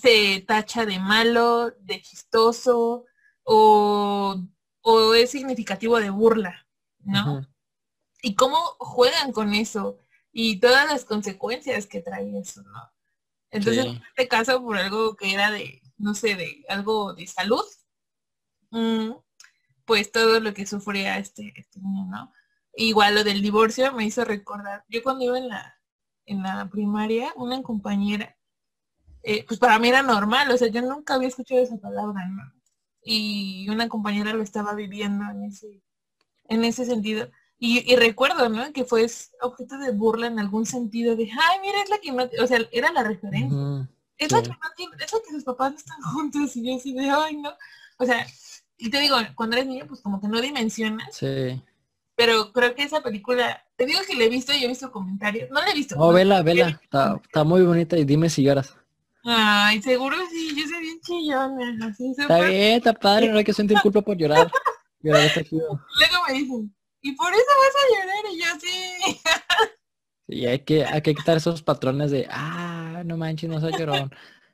se 0.00 0.44
tacha 0.46 0.86
de 0.86 0.98
malo 1.00 1.70
de 1.80 2.02
chistoso 2.02 3.04
o, 3.42 4.40
o 4.82 5.14
es 5.14 5.30
significativo 5.30 5.98
de 5.98 6.10
burla 6.10 6.66
no. 7.00 7.46
Y 8.22 8.34
cómo 8.34 8.56
juegan 8.78 9.32
con 9.32 9.54
eso 9.54 9.98
y 10.32 10.60
todas 10.60 10.86
las 10.88 11.04
consecuencias 11.04 11.86
que 11.86 12.00
trae 12.00 12.38
eso, 12.38 12.62
¿no? 12.62 12.90
Entonces, 13.50 13.84
Sí. 13.84 13.90
en 13.90 14.02
este 14.02 14.28
caso, 14.28 14.62
por 14.62 14.76
algo 14.76 15.16
que 15.16 15.32
era 15.32 15.50
de, 15.50 15.80
no 15.96 16.14
sé, 16.14 16.34
de 16.36 16.64
algo 16.68 17.14
de 17.14 17.26
salud, 17.26 17.64
mm, 18.70 19.10
pues 19.84 20.12
todo 20.12 20.40
lo 20.40 20.52
que 20.52 20.66
sufría 20.66 21.18
este, 21.18 21.52
este 21.56 21.80
niño, 21.80 22.06
¿no? 22.10 22.32
Igual 22.74 23.14
lo 23.14 23.24
del 23.24 23.40
divorcio 23.42 23.92
me 23.94 24.04
hizo 24.04 24.24
recordar, 24.24 24.84
yo 24.88 25.02
cuando 25.02 25.24
iba 25.24 25.38
en 25.38 25.48
la, 25.48 25.80
en 26.26 26.42
la 26.42 26.68
primaria, 26.68 27.32
una 27.36 27.62
compañera, 27.62 28.36
eh, 29.22 29.44
pues 29.46 29.58
para 29.58 29.78
mí 29.78 29.88
era 29.88 30.02
normal, 30.02 30.50
o 30.50 30.56
sea, 30.58 30.68
yo 30.68 30.82
nunca 30.82 31.14
había 31.14 31.28
escuchado 31.28 31.60
esa 31.62 31.78
palabra, 31.78 32.26
¿no? 32.28 32.42
Y 33.02 33.66
una 33.70 33.88
compañera 33.88 34.32
lo 34.34 34.42
estaba 34.42 34.74
viviendo 34.74 35.24
en 35.30 35.44
ese, 35.44 35.82
en 36.44 36.64
ese 36.64 36.84
sentido. 36.84 37.30
Y, 37.58 37.92
y 37.92 37.96
recuerdo, 37.96 38.48
¿no? 38.48 38.72
Que 38.72 38.84
fue 38.84 39.06
objeto 39.40 39.78
de 39.78 39.90
burla 39.90 40.28
en 40.28 40.38
algún 40.38 40.64
sentido 40.64 41.16
de, 41.16 41.24
ay, 41.24 41.58
mira, 41.60 41.82
es 41.82 41.90
la 41.90 41.98
que 41.98 42.12
no, 42.12 42.28
o 42.42 42.46
sea, 42.46 42.60
era 42.70 42.92
la 42.92 43.02
referencia. 43.02 43.56
Ujú. 43.58 43.88
Es 44.16 44.32
la 44.32 44.38
sí. 44.38 44.44
que 44.44 44.50
no 44.50 44.56
tiene, 44.76 44.96
es 45.04 45.12
la 45.12 45.18
que 45.24 45.32
sus 45.32 45.44
papás 45.44 45.72
no 45.72 45.78
están 45.78 46.00
juntos 46.02 46.56
y 46.56 46.66
yo 46.66 46.76
así 46.76 46.92
de, 46.92 47.10
ay, 47.10 47.36
no. 47.36 47.50
O 47.98 48.04
sea, 48.04 48.26
y 48.76 48.90
te 48.90 49.00
digo, 49.00 49.16
cuando 49.34 49.56
eres 49.56 49.68
niño, 49.68 49.86
pues 49.88 50.00
como 50.00 50.20
que 50.20 50.28
no 50.28 50.40
dimensionas, 50.40 51.16
Sí. 51.16 51.60
pero 52.14 52.52
creo 52.52 52.74
que 52.76 52.84
esa 52.84 53.00
película, 53.00 53.64
te 53.76 53.86
digo 53.86 54.00
que 54.06 54.14
la 54.14 54.24
he 54.24 54.28
visto 54.28 54.52
y 54.52 54.64
he 54.64 54.68
visto 54.68 54.92
comentarios, 54.92 55.50
no 55.50 55.60
la 55.60 55.70
he 55.70 55.74
visto. 55.74 55.96
Oh, 55.98 56.08
¿no? 56.08 56.12
vela, 56.12 56.42
vela. 56.42 56.80
Está, 56.82 57.44
muy 57.44 57.62
bonita 57.62 57.98
y 57.98 58.04
dime 58.04 58.30
si 58.30 58.44
lloras. 58.44 58.76
Ay, 59.24 59.82
seguro 59.82 60.16
sí, 60.30 60.54
yo 60.56 60.66
soy 60.68 60.80
bien 60.80 61.00
chillona, 61.00 61.86
así 61.86 62.14
Está 62.16 62.40
bien, 62.40 62.76
está 62.76 62.92
padre, 62.92 63.28
no 63.28 63.38
hay 63.38 63.44
que 63.44 63.52
sentir 63.52 63.76
culpa 63.82 64.00
por 64.00 64.16
llorar. 64.16 64.50
Llorar 65.00 65.26
está 65.26 65.42
chido. 65.42 65.68
Luego 65.98 66.24
me 66.28 66.34
dicen, 66.34 66.74
y 67.08 67.12
por 67.12 67.32
eso 67.32 67.44
vas 67.62 67.74
a 67.80 67.86
llorar 67.94 68.24
y 68.32 68.38
yo 68.38 68.46
sí. 68.60 69.20
Y 70.30 70.44
hay 70.44 70.58
que, 70.58 70.84
hay 70.84 71.00
que 71.00 71.14
quitar 71.14 71.38
esos 71.38 71.62
patrones 71.62 72.10
de, 72.10 72.26
ah, 72.30 73.02
no 73.06 73.16
manches, 73.16 73.48
no 73.48 73.60
soy 73.60 73.72
llorón. 73.78 74.10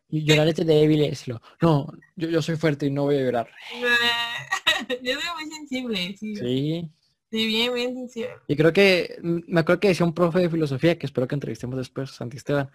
Y 0.08 0.22
llorar 0.22 0.46
es 0.46 0.54
de 0.54 0.64
débil 0.64 1.02
y 1.02 1.10
decirlo. 1.10 1.42
No, 1.60 1.92
yo, 2.14 2.28
yo 2.28 2.40
soy 2.42 2.54
fuerte 2.56 2.86
y 2.86 2.90
no 2.90 3.02
voy 3.02 3.16
a 3.16 3.22
llorar. 3.22 3.50
yo 5.02 5.14
soy 5.14 5.44
muy 5.44 5.50
sensible, 5.52 6.16
sí. 6.16 6.36
Sí. 6.36 6.90
Sí, 7.28 7.46
bien, 7.46 7.74
bien 7.74 7.94
sensible. 7.94 8.30
Y 8.46 8.54
creo 8.54 8.72
que, 8.72 9.18
me 9.20 9.60
acuerdo 9.60 9.80
que 9.80 9.88
decía 9.88 10.06
un 10.06 10.14
profe 10.14 10.38
de 10.38 10.50
filosofía, 10.50 10.96
que 10.96 11.06
espero 11.06 11.26
que 11.26 11.34
entrevistemos 11.34 11.76
después, 11.76 12.12
Santi 12.12 12.36
Esteban, 12.36 12.70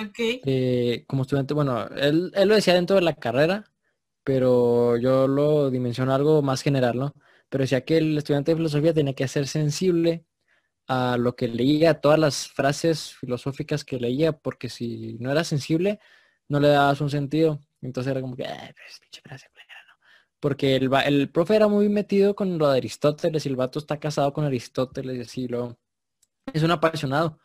Ok. 0.00 0.18
eh, 0.18 1.02
como 1.08 1.22
estudiante, 1.22 1.54
bueno, 1.54 1.88
él, 1.88 2.30
él 2.32 2.48
lo 2.48 2.54
decía 2.54 2.74
dentro 2.74 2.94
de 2.94 3.02
la 3.02 3.14
carrera, 3.14 3.64
pero 4.22 4.96
yo 4.96 5.26
lo 5.26 5.70
dimensiono 5.70 6.14
algo 6.14 6.40
más 6.42 6.62
general, 6.62 6.96
¿no? 6.96 7.14
Pero 7.54 7.62
decía 7.62 7.84
que 7.84 7.98
el 7.98 8.18
estudiante 8.18 8.50
de 8.50 8.56
filosofía 8.56 8.92
tenía 8.92 9.14
que 9.14 9.28
ser 9.28 9.46
sensible 9.46 10.26
a 10.88 11.16
lo 11.16 11.36
que 11.36 11.46
leía, 11.46 11.90
a 11.90 12.00
todas 12.00 12.18
las 12.18 12.48
frases 12.48 13.14
filosóficas 13.14 13.84
que 13.84 14.00
leía, 14.00 14.32
porque 14.32 14.68
si 14.68 15.14
no 15.20 15.30
era 15.30 15.44
sensible, 15.44 16.00
no 16.48 16.58
le 16.58 16.66
dabas 16.66 17.00
un 17.00 17.10
sentido. 17.10 17.60
Entonces 17.80 18.10
era 18.10 18.20
como 18.20 18.34
que, 18.34 18.44
"Ay, 18.44 18.72
pues, 18.74 18.98
pinche 19.00 19.20
frase 19.20 19.46
culera", 19.50 19.72
¿no? 19.86 19.94
Porque 20.40 20.74
el, 20.74 20.90
el 21.06 21.30
profe 21.30 21.54
era 21.54 21.68
muy 21.68 21.88
metido 21.88 22.34
con 22.34 22.58
lo 22.58 22.68
de 22.72 22.78
Aristóteles 22.78 23.46
y 23.46 23.50
el 23.50 23.54
vato 23.54 23.78
está 23.78 24.00
casado 24.00 24.32
con 24.32 24.44
Aristóteles 24.44 25.16
y 25.16 25.20
así, 25.20 25.46
luego 25.46 25.78
es 26.52 26.64
un 26.64 26.72
apasionado. 26.72 27.38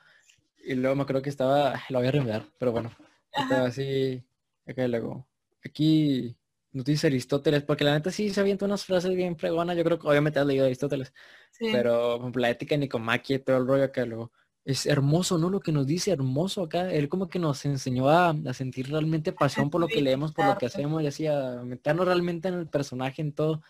Y 0.58 0.74
luego 0.74 0.96
me 0.96 1.04
acuerdo 1.04 1.22
que 1.22 1.30
estaba, 1.30 1.80
lo 1.90 2.00
voy 2.00 2.08
a 2.08 2.12
remediar, 2.12 2.48
pero 2.58 2.72
bueno, 2.72 2.92
estaba 3.32 3.68
así, 3.68 4.24
acá 4.66 4.86
y 4.86 4.88
luego, 4.88 5.28
aquí 5.64 6.36
nos 6.72 6.86
dice 6.86 7.08
Aristóteles, 7.08 7.64
porque 7.64 7.84
la 7.84 7.94
neta 7.94 8.12
sí 8.12 8.30
se 8.30 8.40
avienta 8.42 8.66
unas 8.66 8.86
frases 8.86 9.16
bien 9.16 9.38
fregonas, 9.38 9.76
yo 9.78 9.84
creo 9.84 10.00
que 10.00 10.08
obviamente 10.08 10.40
has 10.40 10.46
leído 10.46 10.66
Aristóteles, 10.66 11.14
Sí. 11.52 11.68
pero 11.72 12.32
la 12.36 12.50
ética 12.50 12.76
de 12.76 12.80
Nicomaquia 12.80 13.38
y 13.38 13.40
todo 13.40 13.58
el 13.58 13.68
rollo 13.68 13.84
acá 13.86 14.06
luego. 14.06 14.32
Es 14.66 14.86
hermoso, 14.86 15.38
¿no? 15.40 15.50
Lo 15.50 15.60
que 15.62 15.72
nos 15.72 15.88
dice, 15.88 16.12
hermoso 16.12 16.62
acá. 16.64 16.92
Él 16.92 17.10
como 17.10 17.28
que 17.28 17.40
nos 17.40 17.66
enseñó 17.66 18.10
a, 18.10 18.30
a 18.30 18.54
sentir 18.54 18.90
realmente 18.90 19.32
pasión 19.68 19.70
por 19.70 19.82
lo 19.82 19.88
que 19.88 20.02
leemos, 20.02 20.34
por 20.34 20.46
lo 20.46 20.58
que 20.58 20.68
hacemos 20.68 21.02
y 21.02 21.08
así, 21.08 21.26
a 21.28 21.62
meternos 21.64 22.06
realmente 22.06 22.50
en 22.50 22.56
el 22.56 22.68
personaje, 22.68 23.22
en 23.22 23.34
todo. 23.34 23.62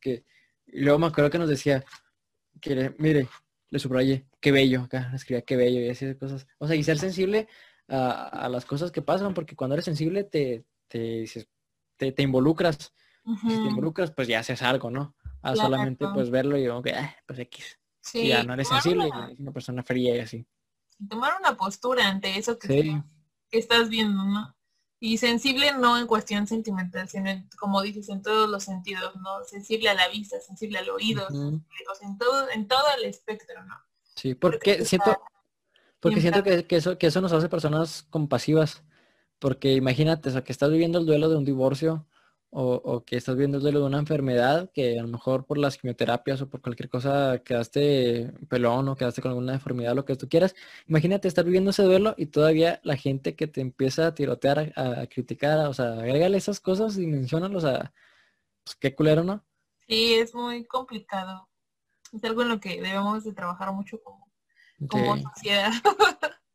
Que, 0.00 0.24
y 0.66 0.80
luego 0.82 0.98
me 0.98 1.06
acuerdo 1.06 1.30
que 1.30 1.38
nos 1.38 1.48
decía 1.48 1.84
que, 2.60 2.74
le- 2.74 2.94
mire, 2.98 3.28
le 3.70 3.78
subrayé, 3.78 4.26
qué 4.40 4.52
bello, 4.52 4.82
acá, 4.82 5.12
escribía 5.14 5.42
qué 5.42 5.56
bello 5.56 5.80
y 5.80 5.90
así 5.90 6.06
de 6.06 6.16
cosas. 6.18 6.46
O 6.58 6.66
sea, 6.66 6.76
y 6.76 6.82
ser 6.84 6.98
sensible 6.98 7.48
a, 7.88 8.28
a 8.46 8.48
las 8.48 8.64
cosas 8.66 8.90
que 8.90 9.02
pasan, 9.02 9.34
porque 9.34 9.56
cuando 9.56 9.74
eres 9.74 9.84
sensible 9.84 10.24
te, 10.24 10.64
te 10.88 10.98
dices, 10.98 11.48
te, 11.98 12.12
te 12.12 12.22
involucras. 12.22 12.92
Si 13.42 13.60
te 13.60 13.68
involucras, 13.68 14.10
pues 14.12 14.26
ya 14.26 14.38
haces 14.40 14.62
algo, 14.62 14.90
¿no? 14.90 15.14
A 15.42 15.52
Claro. 15.52 15.56
solamente 15.68 16.06
pues 16.14 16.30
verlo 16.30 16.56
y 16.56 16.66
como 16.66 16.82
que, 16.82 16.92
"Ah, 16.94 17.14
pues 17.26 17.38
X. 17.40 17.78
Sí, 18.00 18.20
Y 18.20 18.28
ya 18.28 18.42
no 18.42 18.54
eres 18.54 18.68
sensible, 18.68 19.06
una- 19.06 19.30
una 19.38 19.52
persona 19.52 19.82
fría 19.82 20.16
y 20.16 20.20
así. 20.20 20.46
tomar 21.08 21.34
una 21.38 21.56
postura 21.56 22.08
ante 22.08 22.36
eso 22.38 22.58
que, 22.58 22.66
Sí. 22.68 22.78
estás- 22.88 23.04
que 23.50 23.58
estás 23.58 23.88
viendo, 23.88 24.24
¿no? 24.24 24.56
Y 24.98 25.18
sensible 25.18 25.72
no 25.74 25.96
en 25.96 26.06
cuestión 26.08 26.46
sentimental, 26.48 27.08
sino 27.08 27.28
en- 27.30 27.48
como 27.56 27.82
dices, 27.82 28.08
en 28.08 28.20
todos 28.22 28.48
los 28.50 28.64
sentidos, 28.64 29.14
¿no? 29.16 29.44
Sensible 29.44 29.90
a 29.90 29.94
la 29.94 30.08
vista, 30.08 30.40
sensible 30.40 30.78
al 30.78 30.88
oído, 30.90 31.24
Ujú. 31.28 31.62
o 31.90 31.94
sea, 31.94 32.08
en 32.08 32.18
todo, 32.18 32.50
en 32.50 32.66
todo 32.66 32.82
el 32.96 33.04
espectro, 33.04 33.62
¿no? 33.64 33.76
Sí, 34.16 34.34
porque 34.34 34.84
siento, 34.84 35.16
porque 36.00 36.20
siento 36.20 36.42
que, 36.42 36.66
que 36.66 36.76
eso, 36.76 36.98
que 36.98 37.06
eso 37.08 37.20
nos 37.20 37.32
hace 37.32 37.48
personas 37.48 38.02
compasivas. 38.10 38.82
Porque 39.38 39.74
imagínate, 39.74 40.28
o 40.30 40.32
sea, 40.32 40.44
que 40.44 40.52
estás 40.52 40.70
viviendo 40.70 40.98
el 40.98 41.06
duelo 41.06 41.28
de 41.28 41.36
un 41.36 41.44
divorcio 41.44 42.06
o, 42.50 42.74
o 42.74 43.04
que 43.04 43.16
estás 43.16 43.34
viviendo 43.36 43.58
el 43.58 43.62
duelo 43.62 43.80
de 43.80 43.86
una 43.86 43.98
enfermedad 43.98 44.70
que 44.72 44.98
a 44.98 45.02
lo 45.02 45.08
mejor 45.08 45.44
por 45.46 45.58
las 45.58 45.76
quimioterapias 45.76 46.40
o 46.42 46.48
por 46.48 46.60
cualquier 46.62 46.88
cosa 46.88 47.38
quedaste 47.44 48.32
pelón 48.48 48.88
o 48.88 48.96
quedaste 48.96 49.20
con 49.22 49.30
alguna 49.30 49.52
deformidad, 49.52 49.94
lo 49.94 50.04
que 50.04 50.16
tú 50.16 50.28
quieras. 50.28 50.54
Imagínate 50.86 51.28
estar 51.28 51.44
viviendo 51.44 51.70
ese 51.70 51.82
duelo 51.82 52.14
y 52.16 52.26
todavía 52.26 52.80
la 52.84 52.96
gente 52.96 53.36
que 53.36 53.46
te 53.48 53.60
empieza 53.60 54.06
a 54.08 54.14
tirotear, 54.14 54.72
a, 54.76 55.02
a 55.02 55.06
criticar, 55.06 55.66
o 55.66 55.74
sea, 55.74 55.92
agrégale 55.94 56.38
esas 56.38 56.60
cosas 56.60 56.96
y 56.98 57.06
menciónalos 57.06 57.64
a, 57.64 57.92
pues 58.64 58.76
qué 58.76 58.94
culero, 58.94 59.24
¿no? 59.24 59.44
Sí, 59.86 60.14
es 60.14 60.34
muy 60.34 60.66
complicado. 60.66 61.48
Es 62.12 62.24
algo 62.24 62.42
en 62.42 62.48
lo 62.48 62.60
que 62.60 62.80
debemos 62.80 63.24
de 63.24 63.32
trabajar 63.32 63.72
mucho 63.72 64.02
como, 64.02 64.30
como 64.88 65.16
Sí. 65.16 65.24
sociedad. 65.34 65.72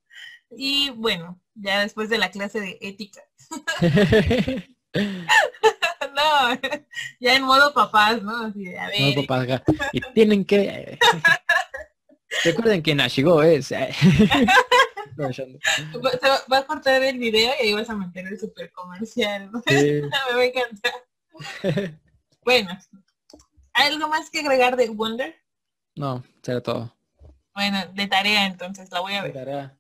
y 0.58 0.90
bueno, 0.92 1.40
ya 1.56 1.82
después 1.82 2.10
de 2.10 2.18
la 2.18 2.32
clase 2.32 2.60
de 2.60 2.78
ética. 2.82 3.22
no, 4.94 6.60
ya 7.20 7.36
en 7.36 7.44
modo 7.44 7.74
papás, 7.74 8.22
¿no? 8.22 8.46
Así 8.46 8.66
de, 8.66 8.78
a 8.80 8.88
ver, 8.88 9.00
No. 9.28 9.62
Y 9.92 10.02
tienen 10.14 10.46
que... 10.46 10.98
Recuerden 12.44 12.82
que 12.82 12.96
Nashigo 12.96 13.44
es... 13.44 13.72
Aprovechando. 15.14 15.60
va, 16.04 16.12
se 16.12 16.28
va- 16.52 16.58
a 16.58 16.66
cortar 16.66 17.04
el 17.04 17.20
video 17.20 17.52
y 17.62 17.68
ahí 17.68 17.74
vas 17.74 17.90
a 17.90 17.96
meter 17.96 18.26
el 18.26 18.40
super 18.40 18.72
comercial. 18.72 19.52
¿no? 19.52 19.62
Sí. 19.68 19.76
Me 19.76 20.10
va 20.36 20.42
a 20.42 20.44
encantar. 20.44 22.00
Bueno, 22.44 22.78
¿hay 23.74 23.94
algo 23.94 24.08
más 24.08 24.30
que 24.32 24.40
agregar 24.40 24.76
de 24.76 24.90
Wonder? 24.90 25.36
No, 25.96 26.24
será 26.42 26.62
todo. 26.62 26.96
Bueno, 27.54 27.86
de 27.94 28.08
tarea 28.08 28.48
entonces, 28.48 28.90
la 28.92 29.02
voy 29.02 29.14
a 29.14 29.22
ver. 29.22 29.34
Tarea. 29.34 29.78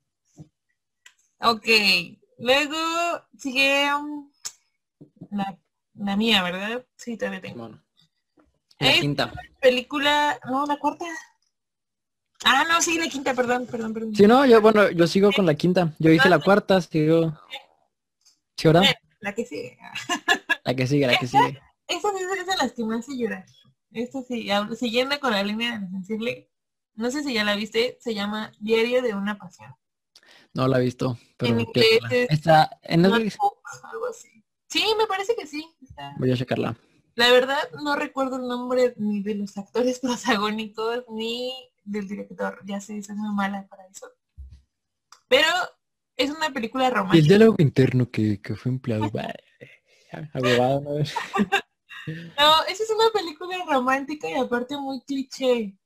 Ok, 1.43 1.67
luego 2.37 2.77
sigue 3.37 3.93
um, 3.93 4.31
la, 5.31 5.59
la 5.95 6.15
mía, 6.15 6.41
¿verdad? 6.41 6.85
Sí, 6.95 7.17
todavía 7.17 7.41
tengo. 7.41 7.57
Bueno. 7.57 7.83
La 8.79 8.93
quinta. 8.93 9.33
Película, 9.61 10.39
no, 10.45 10.65
la 10.65 10.77
cuarta. 10.77 11.05
Ah, 12.45 12.65
no, 12.69 12.81
sí, 12.81 12.97
la 12.97 13.07
quinta, 13.07 13.33
perdón, 13.33 13.67
perdón, 13.67 13.93
perdón. 13.93 14.15
Si 14.15 14.27
no, 14.27 14.45
yo, 14.45 14.61
bueno, 14.61 14.89
yo 14.91 15.07
sigo 15.07 15.31
con 15.31 15.45
la 15.45 15.55
quinta. 15.55 15.93
Yo 15.99 16.11
dije 16.11 16.29
la 16.29 16.39
cuarta, 16.39 16.81
sigo. 16.81 17.37
¿Sí, 18.57 18.67
verdad? 18.67 18.83
La 19.19 19.33
que 19.33 19.45
sigue. 19.45 19.77
La 20.65 20.73
que 20.75 20.87
sigue, 20.87 21.07
la 21.07 21.17
que 21.17 21.27
sigue. 21.27 21.61
Esa 21.87 22.09
sí 22.09 22.23
es 22.39 22.47
de 22.47 22.55
las 22.57 22.71
que 22.73 22.83
me 22.83 22.95
hace 22.95 23.17
llorar. 23.17 23.45
Esta 23.91 24.21
sí, 24.23 24.49
siguiendo 24.77 25.19
con 25.19 25.31
la 25.31 25.43
línea 25.43 25.77
de 25.77 25.87
sensible, 25.89 26.49
no 26.95 27.11
sé 27.11 27.23
si 27.23 27.33
ya 27.33 27.43
la 27.43 27.55
viste, 27.55 27.97
se 28.01 28.13
llama 28.13 28.51
Diario 28.59 29.01
de 29.01 29.13
una 29.13 29.37
pasión. 29.37 29.73
No 30.53 30.67
la 30.67 30.77
he 30.79 30.81
visto, 30.83 31.17
pero 31.37 31.53
En 31.53 31.59
inglés 31.61 31.85
es- 32.11 32.29
Está 32.29 32.79
en 32.83 33.01
Netflix. 33.01 33.37
Algo 33.83 34.07
así. 34.07 34.43
Sí, 34.69 34.83
me 34.97 35.07
parece 35.07 35.35
que 35.35 35.47
sí. 35.47 35.65
está- 35.81 36.13
Voy 36.17 36.31
a 36.31 36.37
checarla. 36.37 36.77
La 37.15 37.31
verdad 37.31 37.59
no 37.83 37.95
recuerdo 37.95 38.37
el 38.37 38.47
nombre 38.47 38.93
ni 38.97 39.21
de 39.21 39.35
los 39.35 39.57
actores 39.57 39.99
protagónicos 40.43 41.05
ni 41.09 41.51
del 41.83 42.07
director. 42.07 42.59
Ya 42.65 42.79
sé, 42.81 43.01
soy 43.03 43.15
muy 43.15 43.33
mala 43.35 43.67
para 43.67 43.85
eso. 43.87 44.07
Pero 45.27 45.47
es 46.17 46.29
una 46.31 46.51
película 46.51 46.85
Y 46.85 46.87
el 46.87 46.93
romántica. 46.93 47.27
diálogo 47.27 47.55
interno 47.59 48.09
que, 48.11 48.41
que 48.41 48.55
fue 48.55 48.71
empleado. 48.71 49.05
¿no? 50.13 50.23
No, 52.37 52.63
esa 52.67 52.83
es 52.83 52.89
una 52.93 53.09
película 53.13 53.57
romántica 53.67 54.29
y 54.29 54.33
aparte 54.33 54.75
muy 54.77 55.01
cliché. 55.01 55.77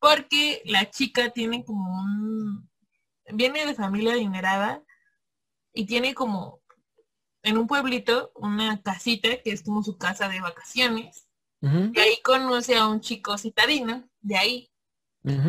Porque 0.00 0.60
la 0.64 0.90
chica 0.90 1.30
tiene 1.30 1.64
como 1.64 1.88
un... 2.02 2.68
Viene 3.30 3.64
de 3.66 3.74
familia 3.74 4.12
adinerada 4.14 4.82
y 5.72 5.86
tiene 5.86 6.14
como 6.14 6.60
en 7.42 7.58
un 7.58 7.66
pueblito 7.66 8.32
una 8.36 8.80
casita 8.82 9.28
que 9.42 9.52
es 9.52 9.62
como 9.62 9.82
su 9.82 9.96
casa 9.98 10.28
de 10.28 10.40
vacaciones. 10.40 11.26
Y 11.94 11.98
ahí 12.00 12.20
conoce 12.24 12.76
a 12.76 12.88
un 12.88 13.00
chico 13.00 13.38
citadino. 13.38 14.08
De 14.20 14.36
ahí 14.36 14.70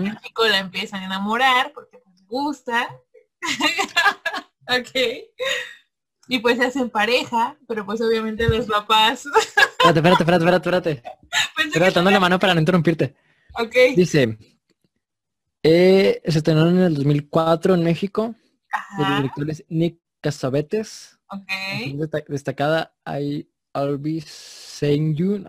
el 0.05 0.17
chico 0.21 0.45
la 0.47 0.59
empieza 0.59 0.97
a 0.97 1.03
enamorar 1.05 1.71
porque 1.74 1.97
pues, 1.97 2.19
le 2.21 2.26
gusta. 2.28 2.95
ok. 4.67 4.91
Y 6.28 6.39
pues 6.39 6.57
se 6.57 6.65
hacen 6.65 6.89
pareja, 6.89 7.57
pero 7.67 7.86
pues 7.86 7.99
obviamente 8.01 8.47
los 8.47 8.65
papás... 8.67 9.26
Espérate, 9.84 9.99
espérate, 9.99 10.24
espérate, 10.24 10.45
espérate, 10.45 10.69
espérate. 10.69 11.01
Que- 11.01 11.63
Espérate, 11.67 11.91
dando 11.95 12.11
la 12.11 12.19
mano 12.19 12.39
para 12.39 12.53
no 12.53 12.59
interrumpirte. 12.61 13.15
Ok. 13.59 13.76
Dice, 13.95 14.38
eh, 15.64 16.22
se 16.26 16.38
estrenó 16.38 16.68
en 16.70 16.78
el 16.80 16.95
2004 16.95 17.74
en 17.76 17.84
México. 17.84 18.36
El 18.97 19.03
Ajá. 19.05 19.18
director 19.18 19.49
es 19.49 19.64
Nick 19.70 19.99
Casabetes. 20.22 21.18
Ok. 21.28 21.47
Desta- 21.95 22.26
Destacada 22.28 22.95
hay 23.05 23.49
Albi 23.74 24.22
Senyun. 24.22 25.47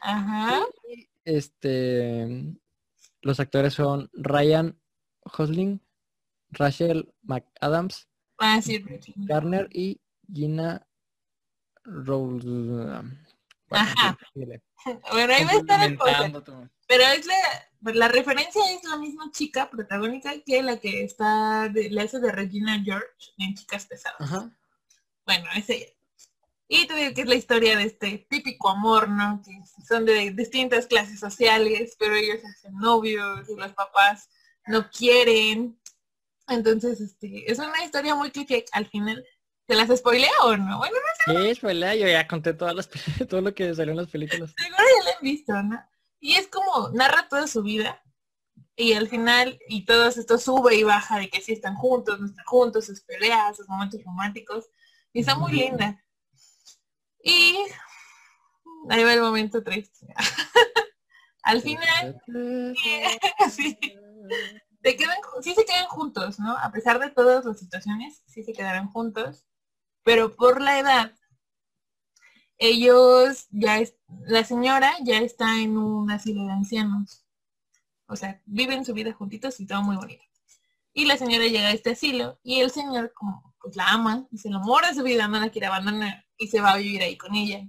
Ajá. 0.00 0.60
Este, 1.24 2.54
los 3.22 3.38
actores 3.40 3.74
son 3.74 4.10
Ryan 4.12 4.76
Gosling, 5.24 5.80
Rachel 6.50 7.12
McAdams, 7.22 8.08
Va 8.40 8.54
a 8.54 8.56
decir 8.56 8.82
Britney. 8.82 9.14
Garner 9.16 9.68
y 9.72 10.00
Gina 10.32 10.84
Rose. 11.84 12.46
Bueno, 12.46 13.14
Ajá. 13.70 14.18
Bueno, 14.34 15.32
ahí 15.32 15.44
va 15.44 15.50
a 15.52 15.56
estar 15.56 15.88
el 15.90 15.96
Pero 16.88 17.04
es 17.04 17.26
la, 17.26 17.34
la 17.84 18.08
referencia 18.08 18.62
es 18.72 18.84
la 18.84 18.96
misma 18.96 19.30
chica 19.32 19.68
protagónica 19.68 20.32
que 20.44 20.62
la 20.62 20.78
que 20.78 21.02
está, 21.02 21.68
de, 21.68 21.90
le 21.90 22.02
hace 22.02 22.20
de 22.20 22.30
Regina 22.30 22.80
George 22.82 23.06
en 23.38 23.54
Chicas 23.54 23.86
Pesadas. 23.86 24.20
Ajá. 24.20 24.50
Bueno, 25.26 25.46
es 25.56 25.68
ella. 25.68 25.86
Y 26.68 26.86
te 26.86 26.94
digo 26.94 27.14
que 27.14 27.22
es 27.22 27.28
la 27.28 27.34
historia 27.34 27.76
de 27.76 27.84
este 27.84 28.26
típico 28.30 28.70
amor, 28.70 29.08
¿no? 29.08 29.42
Que 29.44 29.60
son 29.86 30.06
de 30.06 30.30
distintas 30.30 30.86
clases 30.86 31.20
sociales, 31.20 31.96
pero 31.98 32.14
ellos 32.14 32.40
se 32.40 32.48
hacen 32.48 32.78
novios 32.78 33.48
y 33.48 33.56
los 33.56 33.72
papás 33.72 34.30
no 34.66 34.88
quieren. 34.90 35.78
Entonces, 36.48 37.00
este, 37.00 37.50
es 37.50 37.58
una 37.58 37.84
historia 37.84 38.14
muy 38.14 38.30
cliché. 38.30 38.64
Al 38.72 38.86
final, 38.86 39.22
¿te 39.66 39.74
las 39.74 39.94
spoilea 39.94 40.30
o 40.44 40.56
no? 40.56 40.78
Bueno, 40.78 40.96
Sí, 41.26 41.36
es 41.36 41.60
verdad, 41.60 41.94
yo 41.94 42.08
ya 42.08 42.26
conté 42.26 42.54
todas 42.54 42.74
las, 42.74 42.88
todo 43.28 43.42
lo 43.42 43.54
que 43.54 43.74
salió 43.74 43.92
en 43.92 43.98
las 43.98 44.08
películas. 44.08 44.54
seguro 44.56 44.82
ya 44.98 45.04
la 45.04 45.16
han 45.16 45.22
visto, 45.22 45.62
¿no? 45.62 45.91
Y 46.22 46.36
es 46.36 46.46
como 46.46 46.90
narra 46.90 47.26
toda 47.28 47.48
su 47.48 47.64
vida. 47.64 48.00
Y 48.76 48.92
al 48.92 49.08
final, 49.08 49.58
y 49.68 49.84
todo 49.84 50.06
esto 50.06 50.38
sube 50.38 50.76
y 50.76 50.84
baja 50.84 51.18
de 51.18 51.28
que 51.28 51.40
si 51.40 51.52
están 51.52 51.74
juntos, 51.74 52.20
no 52.20 52.26
están 52.26 52.44
juntos, 52.44 52.86
sus 52.86 53.00
peleas, 53.02 53.56
sus 53.56 53.68
momentos 53.68 54.00
románticos. 54.04 54.70
Y 55.12 55.20
está 55.20 55.34
muy 55.34 55.52
linda. 55.52 56.00
Y 57.24 57.56
ahí 58.88 59.02
va 59.02 59.14
el 59.14 59.20
momento 59.20 59.64
triste. 59.64 60.14
al 61.42 61.60
final, 61.60 62.22
sí, 63.50 63.76
se 64.80 64.96
quedan, 64.96 65.18
sí 65.40 65.54
se 65.56 65.64
quedan 65.64 65.88
juntos, 65.88 66.38
¿no? 66.38 66.56
A 66.56 66.70
pesar 66.70 67.00
de 67.00 67.10
todas 67.10 67.44
las 67.44 67.58
situaciones, 67.58 68.22
sí 68.28 68.44
se 68.44 68.52
quedarán 68.52 68.88
juntos. 68.92 69.44
Pero 70.04 70.36
por 70.36 70.60
la 70.60 70.78
edad, 70.78 71.12
ellos 72.58 73.46
ya 73.50 73.78
es, 73.78 73.96
la 74.26 74.44
señora 74.44 74.92
ya 75.02 75.18
está 75.18 75.60
en 75.60 75.76
un 75.76 76.10
asilo 76.10 76.44
de 76.44 76.52
ancianos. 76.52 77.24
O 78.06 78.16
sea, 78.16 78.40
viven 78.46 78.84
su 78.84 78.94
vida 78.94 79.12
juntitos 79.12 79.58
y 79.60 79.66
todo 79.66 79.82
muy 79.82 79.96
bonito. 79.96 80.24
Y 80.92 81.06
la 81.06 81.16
señora 81.16 81.46
llega 81.46 81.68
a 81.68 81.72
este 81.72 81.90
asilo 81.90 82.38
y 82.42 82.60
el 82.60 82.70
señor 82.70 83.12
como 83.14 83.54
pues 83.60 83.76
la 83.76 83.88
ama 83.88 84.26
y 84.30 84.38
se 84.38 84.48
enamora 84.48 84.88
de 84.88 84.94
su 84.94 85.02
vida, 85.02 85.28
no 85.28 85.38
la 85.40 85.50
quiere 85.50 85.68
abandonar 85.68 86.26
y 86.36 86.48
se 86.48 86.60
va 86.60 86.72
a 86.72 86.76
vivir 86.76 87.02
ahí 87.02 87.16
con 87.16 87.34
ella. 87.34 87.66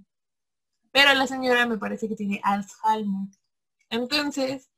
Pero 0.91 1.13
la 1.13 1.27
señora 1.27 1.65
me 1.65 1.77
parece 1.77 2.07
que 2.09 2.15
tiene 2.15 2.41
Alzheimer. 2.43 3.29
Entonces, 3.89 4.69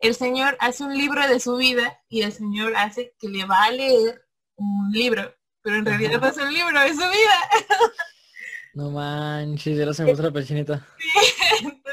el 0.00 0.14
señor 0.14 0.56
hace 0.60 0.84
un 0.84 0.96
libro 0.96 1.26
de 1.26 1.40
su 1.40 1.56
vida 1.56 2.00
y 2.08 2.22
el 2.22 2.32
señor 2.32 2.74
hace 2.76 3.14
que 3.18 3.28
le 3.28 3.44
va 3.44 3.64
a 3.64 3.70
leer 3.70 4.26
un 4.56 4.90
libro, 4.90 5.34
pero 5.62 5.76
en 5.76 5.86
realidad 5.86 6.20
no 6.20 6.26
es 6.26 6.36
un 6.36 6.52
libro, 6.52 6.80
es 6.82 6.96
su 6.96 7.02
vida. 7.02 7.50
No 8.74 8.90
manches, 8.90 9.76
ya 9.76 9.92
se 9.92 10.04
me 10.04 10.10
gusta 10.10 10.24
la 10.24 10.32
pechinita. 10.32 10.86
Entonces 11.60 11.84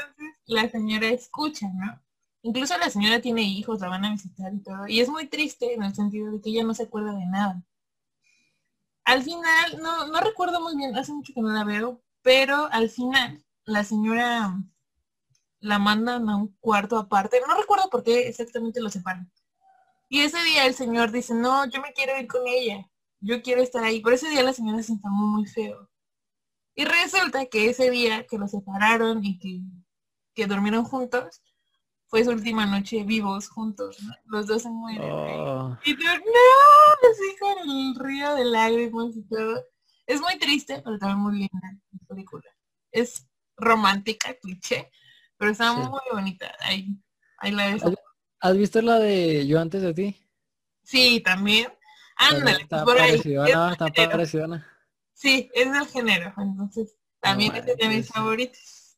la 0.46 0.68
señora 0.68 1.08
escucha, 1.08 1.66
¿no? 1.74 2.00
Incluso 2.42 2.78
la 2.78 2.88
señora 2.88 3.20
tiene 3.20 3.42
hijos, 3.42 3.80
la 3.80 3.88
van 3.88 4.04
a 4.04 4.10
visitar 4.10 4.52
y 4.54 4.62
todo. 4.62 4.86
Y 4.86 5.00
es 5.00 5.08
muy 5.08 5.26
triste 5.26 5.74
en 5.74 5.82
el 5.82 5.94
sentido 5.94 6.30
de 6.32 6.40
que 6.40 6.50
ella 6.50 6.64
no 6.64 6.74
se 6.74 6.84
acuerda 6.84 7.12
de 7.12 7.26
nada. 7.26 7.62
Al 9.04 9.22
final, 9.22 9.78
no, 9.82 10.06
no 10.06 10.20
recuerdo 10.20 10.60
muy 10.60 10.76
bien, 10.76 10.96
hace 10.96 11.12
mucho 11.12 11.32
que 11.34 11.40
no 11.40 11.48
la 11.48 11.64
veo, 11.64 12.00
pero 12.22 12.68
al 12.70 12.90
final 12.90 13.44
la 13.64 13.82
señora 13.82 14.54
la 15.60 15.78
mandan 15.78 16.28
a 16.28 16.36
un 16.36 16.56
cuarto 16.60 16.96
aparte. 16.96 17.40
No 17.46 17.56
recuerdo 17.56 17.90
por 17.90 18.02
qué 18.02 18.28
exactamente 18.28 18.80
lo 18.80 18.90
separan. 18.90 19.30
Y 20.08 20.20
ese 20.20 20.42
día 20.44 20.66
el 20.66 20.74
señor 20.74 21.10
dice, 21.10 21.34
no, 21.34 21.66
yo 21.66 21.80
me 21.80 21.92
quiero 21.92 22.18
ir 22.18 22.26
con 22.28 22.46
ella. 22.46 22.88
Yo 23.20 23.42
quiero 23.42 23.62
estar 23.62 23.82
ahí. 23.84 24.00
Por 24.00 24.12
ese 24.12 24.28
día 24.30 24.42
la 24.42 24.52
señora 24.52 24.82
se 24.82 24.92
enfermó 24.92 25.26
muy 25.26 25.46
feo. 25.46 25.87
Y 26.78 26.84
resulta 26.84 27.46
que 27.46 27.68
ese 27.70 27.90
día 27.90 28.24
que 28.28 28.38
los 28.38 28.52
separaron 28.52 29.24
y 29.24 29.36
que, 29.40 29.60
que 30.32 30.46
durmieron 30.46 30.84
juntos, 30.84 31.42
fue 32.06 32.22
su 32.22 32.30
última 32.30 32.66
noche 32.66 33.02
vivos 33.02 33.48
juntos, 33.48 34.00
¿no? 34.00 34.14
Los 34.26 34.46
dos 34.46 34.62
se 34.62 34.70
mueren. 34.70 35.02
Oh, 35.10 35.76
Y 35.84 35.96
tú, 35.96 36.04
no, 36.04 37.10
así 37.10 37.36
con 37.40 37.68
el 37.68 37.94
río 37.96 38.32
de 38.36 38.44
lágrimas 38.44 39.16
y 39.16 39.22
todo. 39.28 39.60
Es 40.06 40.20
muy 40.20 40.38
triste, 40.38 40.80
pero 40.84 40.96
también 40.98 41.18
muy 41.18 41.32
linda 41.34 41.58
la 41.90 41.98
película. 42.08 42.44
Es 42.92 43.26
romántica, 43.56 44.34
cliché, 44.40 44.88
pero 45.36 45.50
está 45.50 45.72
Sí. 45.74 45.80
muy 45.80 46.00
bonita. 46.12 46.54
Ahí, 46.60 46.96
ahí 47.38 47.50
la 47.50 47.66
ves. 47.72 47.82
¿Has- 47.84 47.94
¿Has 48.40 48.56
visto 48.56 48.80
la 48.82 49.00
de 49.00 49.48
Yo 49.48 49.60
antes 49.60 49.82
de 49.82 49.92
ti? 49.94 50.16
Sí, 50.84 51.20
también. 51.24 51.72
Ándale, 52.16 52.62
Está 52.62 52.84
por 52.84 52.96
ahí. 53.00 53.10
parecidona, 53.10 53.72
está 53.72 53.86
parecidona. 54.22 54.77
Sí, 55.18 55.50
es 55.52 55.72
del 55.72 55.84
género, 55.88 56.32
entonces 56.38 56.96
también 57.20 57.52
es 57.56 57.66
de 57.76 57.88
mis 57.88 58.06
favoritos. 58.08 58.96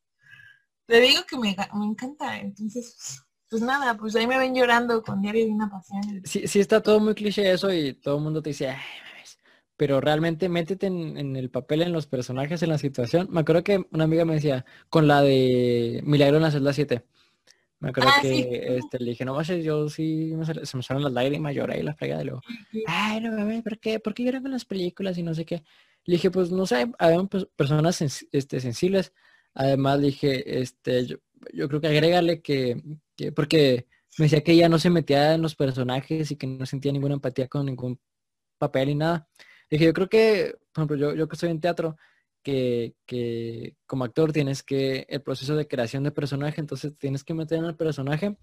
Le 0.86 1.00
digo 1.00 1.22
que 1.26 1.38
me, 1.38 1.56
me 1.74 1.84
encanta, 1.86 2.38
entonces, 2.38 3.22
pues 3.48 3.62
nada, 3.62 3.96
pues 3.96 4.14
ahí 4.16 4.26
me 4.26 4.36
ven 4.36 4.54
llorando 4.54 5.02
con 5.02 5.22
Diario 5.22 5.46
de 5.46 5.52
una 5.52 5.70
Pasión. 5.70 6.20
Sí, 6.24 6.46
sí 6.46 6.60
está 6.60 6.82
todo 6.82 7.00
muy 7.00 7.14
cliché 7.14 7.50
eso 7.50 7.72
y 7.72 7.94
todo 7.94 8.18
el 8.18 8.22
mundo 8.22 8.42
te 8.42 8.50
dice, 8.50 8.68
"Ay, 8.68 8.76
mames". 9.14 9.38
pero 9.78 9.98
realmente 10.02 10.50
métete 10.50 10.88
en, 10.88 11.16
en 11.16 11.36
el 11.36 11.48
papel, 11.48 11.80
en 11.80 11.92
los 11.92 12.06
personajes, 12.06 12.62
en 12.62 12.68
la 12.68 12.76
situación. 12.76 13.28
Me 13.30 13.40
acuerdo 13.40 13.64
que 13.64 13.86
una 13.90 14.04
amiga 14.04 14.26
me 14.26 14.34
decía, 14.34 14.66
con 14.90 15.08
la 15.08 15.22
de 15.22 16.02
Milagro 16.04 16.36
en 16.36 16.42
la 16.42 16.50
celda 16.50 16.74
7. 16.74 17.06
Me 17.78 17.88
acuerdo 17.88 18.10
Ah, 18.14 18.20
que 18.20 18.28
sí. 18.28 18.46
este, 18.50 18.98
le 18.98 19.12
dije, 19.12 19.24
no 19.24 19.34
manches, 19.34 19.64
yo 19.64 19.88
sí 19.88 20.32
me 20.36 20.44
sal- 20.44 20.66
se 20.66 20.76
me 20.76 20.82
salen 20.82 21.02
las 21.02 21.12
lágrimas, 21.14 21.54
lloré 21.54 21.80
y 21.80 21.82
la 21.82 21.94
fregada 21.94 22.20
y 22.20 22.26
luego, 22.26 22.42
ay, 22.86 23.22
no 23.22 23.32
mames, 23.32 23.62
¿por 23.62 23.78
qué? 23.78 24.00
¿Por 24.00 24.12
qué 24.12 24.24
lloran 24.24 24.42
con 24.42 24.50
las 24.50 24.66
películas 24.66 25.16
y 25.16 25.22
no 25.22 25.32
sé 25.32 25.46
qué? 25.46 25.62
Le 26.04 26.14
dije, 26.14 26.30
pues 26.30 26.50
no 26.50 26.66
sé, 26.66 26.90
habían 26.98 27.28
personas 27.28 28.00
sens- 28.00 28.28
este, 28.32 28.60
sensibles. 28.60 29.12
Además 29.54 30.00
le 30.00 30.06
dije, 30.08 30.60
este, 30.60 31.06
yo, 31.06 31.16
yo 31.52 31.68
creo 31.68 31.80
que 31.80 31.88
agrégale 31.88 32.42
que, 32.42 32.82
que, 33.16 33.32
porque 33.32 33.86
me 34.18 34.24
decía 34.26 34.42
que 34.42 34.52
ella 34.52 34.68
no 34.68 34.78
se 34.78 34.90
metía 34.90 35.34
en 35.34 35.42
los 35.42 35.54
personajes 35.56 36.30
y 36.30 36.36
que 36.36 36.46
no 36.46 36.66
sentía 36.66 36.92
ninguna 36.92 37.14
empatía 37.14 37.48
con 37.48 37.66
ningún 37.66 38.00
papel 38.58 38.90
y 38.90 38.94
nada. 38.94 39.28
Le 39.70 39.76
dije, 39.78 39.86
yo 39.86 39.92
creo 39.94 40.08
que, 40.08 40.54
por 40.72 40.82
ejemplo, 40.82 40.96
yo, 40.96 41.14
yo 41.14 41.28
que 41.28 41.34
estoy 41.36 41.50
en 41.50 41.60
teatro, 41.60 41.96
que, 42.42 42.94
que 43.06 43.76
como 43.86 44.04
actor 44.04 44.32
tienes 44.32 44.62
que, 44.62 45.06
el 45.08 45.22
proceso 45.22 45.56
de 45.56 45.68
creación 45.68 46.04
de 46.04 46.10
personaje, 46.12 46.60
entonces 46.60 46.96
tienes 46.98 47.24
que 47.24 47.34
meter 47.34 47.58
en 47.58 47.66
el 47.66 47.76
personaje, 47.76 48.36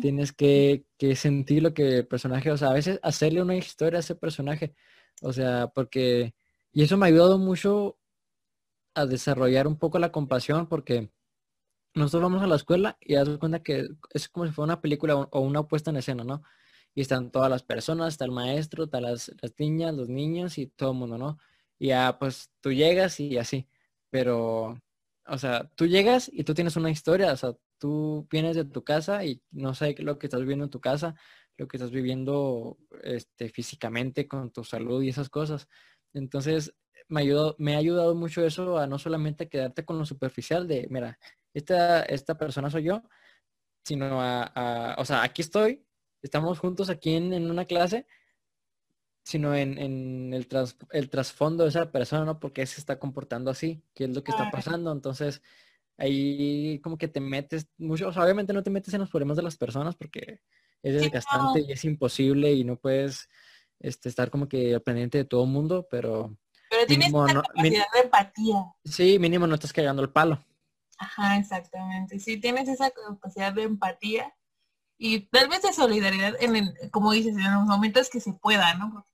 tienes 0.00 0.32
que, 0.32 0.84
que 0.98 1.16
sentir 1.16 1.62
lo 1.62 1.74
que 1.74 1.98
el 1.98 2.06
personaje, 2.06 2.50
o 2.50 2.56
sea, 2.56 2.68
a 2.70 2.74
veces 2.74 3.00
hacerle 3.02 3.42
una 3.42 3.56
historia 3.56 3.98
a 3.98 4.00
ese 4.00 4.14
personaje, 4.14 4.74
o 5.22 5.32
sea, 5.32 5.68
porque, 5.68 6.34
y 6.78 6.84
eso 6.84 6.96
me 6.96 7.06
ha 7.06 7.08
ayudado 7.08 7.38
mucho 7.38 7.98
a 8.94 9.04
desarrollar 9.04 9.66
un 9.66 9.76
poco 9.80 9.98
la 9.98 10.12
compasión, 10.12 10.68
porque 10.68 11.10
nosotros 11.92 12.22
vamos 12.22 12.40
a 12.40 12.46
la 12.46 12.54
escuela 12.54 12.96
y 13.00 13.14
das 13.14 13.28
cuenta 13.38 13.64
que 13.64 13.88
es 14.10 14.28
como 14.28 14.46
si 14.46 14.52
fuera 14.52 14.66
una 14.66 14.80
película 14.80 15.16
o 15.16 15.40
una 15.40 15.64
puesta 15.64 15.90
en 15.90 15.96
escena, 15.96 16.22
¿no? 16.22 16.44
Y 16.94 17.00
están 17.00 17.32
todas 17.32 17.50
las 17.50 17.64
personas, 17.64 18.10
está 18.10 18.26
el 18.26 18.30
maestro, 18.30 18.84
están 18.84 19.02
las, 19.02 19.32
niñas, 19.58 19.92
los 19.92 20.08
niños 20.08 20.56
y 20.56 20.68
todo 20.68 20.92
el 20.92 20.98
mundo, 20.98 21.18
¿no? 21.18 21.38
Y 21.80 21.88
ya 21.88 22.16
pues 22.20 22.52
tú 22.60 22.72
llegas 22.72 23.18
y 23.18 23.38
así. 23.38 23.68
Pero, 24.10 24.80
o 25.26 25.38
sea, 25.38 25.68
tú 25.74 25.88
llegas 25.88 26.30
y 26.32 26.44
tú 26.44 26.54
tienes 26.54 26.76
una 26.76 26.90
historia, 26.90 27.32
o 27.32 27.36
sea, 27.36 27.56
tú 27.78 28.28
vienes 28.30 28.54
de 28.54 28.64
tu 28.66 28.84
casa 28.84 29.24
y 29.24 29.42
no 29.50 29.74
sé 29.74 29.96
lo 29.98 30.20
que 30.20 30.28
estás 30.28 30.42
viviendo 30.42 30.66
en 30.66 30.70
tu 30.70 30.80
casa, 30.80 31.16
lo 31.56 31.66
que 31.66 31.76
estás 31.76 31.90
viviendo 31.90 32.78
este, 33.02 33.48
físicamente 33.48 34.28
con 34.28 34.52
tu 34.52 34.62
salud 34.62 35.02
y 35.02 35.08
esas 35.08 35.28
cosas. 35.28 35.68
Entonces, 36.18 36.74
me, 37.08 37.20
ayudó, 37.22 37.56
me 37.58 37.74
ha 37.74 37.78
ayudado 37.78 38.14
mucho 38.14 38.44
eso 38.44 38.78
a 38.78 38.86
no 38.86 38.98
solamente 38.98 39.48
quedarte 39.48 39.84
con 39.84 39.98
lo 39.98 40.06
superficial 40.06 40.68
de, 40.68 40.86
mira, 40.90 41.18
esta, 41.54 42.02
esta 42.02 42.36
persona 42.38 42.70
soy 42.70 42.84
yo, 42.84 43.02
sino 43.84 44.20
a, 44.22 44.44
a- 44.44 44.96
o 45.00 45.04
sea, 45.04 45.22
aquí 45.22 45.42
estoy, 45.42 45.86
estamos 46.22 46.58
juntos 46.60 46.90
aquí 46.90 47.14
en, 47.14 47.32
en 47.34 47.50
una 47.50 47.66
clase, 47.66 48.06
sino 49.24 49.54
en, 49.54 49.78
en 49.78 50.32
el, 50.34 50.48
tras- 50.48 50.76
el 50.92 51.10
trasfondo 51.10 51.64
de 51.64 51.70
esa 51.70 51.92
persona, 51.92 52.24
¿no? 52.24 52.40
Porque 52.40 52.64
se 52.66 52.80
está 52.80 52.98
comportando 52.98 53.50
así, 53.50 53.82
qué 53.94 54.04
es 54.04 54.10
lo 54.10 54.24
que 54.24 54.30
está 54.30 54.50
pasando. 54.50 54.90
Entonces, 54.92 55.42
ahí 55.98 56.80
como 56.82 56.98
que 56.98 57.08
te 57.08 57.20
metes 57.20 57.68
mucho, 57.78 58.08
o 58.08 58.12
sea, 58.12 58.24
obviamente 58.24 58.52
no 58.54 58.62
te 58.62 58.70
metes 58.70 58.94
en 58.94 59.00
los 59.00 59.10
problemas 59.10 59.36
de 59.38 59.42
las 59.44 59.56
personas 59.58 59.96
porque 59.96 60.40
es 60.82 60.94
desgastante 60.94 61.60
y 61.66 61.72
es 61.72 61.84
imposible 61.84 62.52
y 62.52 62.64
no 62.64 62.76
puedes 62.78 63.28
este, 63.80 64.08
estar 64.08 64.30
como 64.30 64.48
que 64.48 64.74
al 64.74 64.82
pendiente 64.82 65.18
de 65.18 65.24
todo 65.24 65.44
el 65.44 65.50
mundo, 65.50 65.86
pero 65.90 66.36
Pero 66.70 66.86
tienes 66.86 67.12
no- 67.12 67.24
capacidad 67.26 67.86
de 67.94 68.00
empatía. 68.00 68.56
sí, 68.84 69.18
mínimo 69.18 69.46
no 69.46 69.54
estás 69.54 69.72
cagando 69.72 70.02
el 70.02 70.10
palo. 70.10 70.38
Ajá, 70.98 71.36
exactamente. 71.38 72.18
Sí, 72.18 72.40
tienes 72.40 72.68
esa 72.68 72.90
capacidad 72.90 73.52
de 73.52 73.62
empatía 73.62 74.34
y 74.98 75.20
tal 75.28 75.48
vez 75.48 75.62
de 75.62 75.72
solidaridad 75.72 76.34
en 76.40 76.56
el, 76.56 76.74
como 76.90 77.12
dices, 77.12 77.36
en 77.36 77.52
los 77.54 77.64
momentos 77.64 78.10
que 78.10 78.20
se 78.20 78.32
pueda, 78.32 78.74
¿no? 78.74 78.90
Porque 78.92 79.08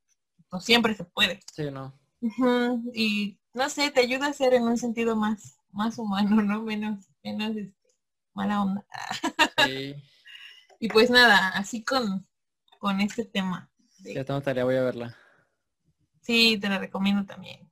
no 0.50 0.60
siempre 0.60 0.94
se 0.94 1.04
puede. 1.04 1.40
Sí, 1.52 1.70
no. 1.70 1.98
Y 2.94 3.38
no 3.52 3.68
sé, 3.68 3.90
te 3.90 4.00
ayuda 4.00 4.28
a 4.28 4.32
ser 4.32 4.54
en 4.54 4.62
un 4.62 4.78
sentido 4.78 5.14
más, 5.14 5.58
más 5.72 5.98
humano, 5.98 6.40
¿no? 6.42 6.62
Menos, 6.62 7.06
menos 7.22 7.54
este, 7.56 7.94
mala 8.32 8.62
onda. 8.62 8.86
Sí, 9.64 9.94
Y 10.80 10.88
pues 10.88 11.08
nada, 11.10 11.48
así 11.50 11.82
con, 11.84 12.26
con 12.78 13.00
este 13.00 13.24
tema. 13.24 13.70
De- 14.04 14.14
ya 14.14 14.24
tengo 14.24 14.40
tarea, 14.40 14.64
voy 14.64 14.76
a 14.76 14.82
verla. 14.82 15.16
Sí, 16.20 16.58
te 16.60 16.68
la 16.68 16.78
recomiendo 16.78 17.24
también. 17.24 17.70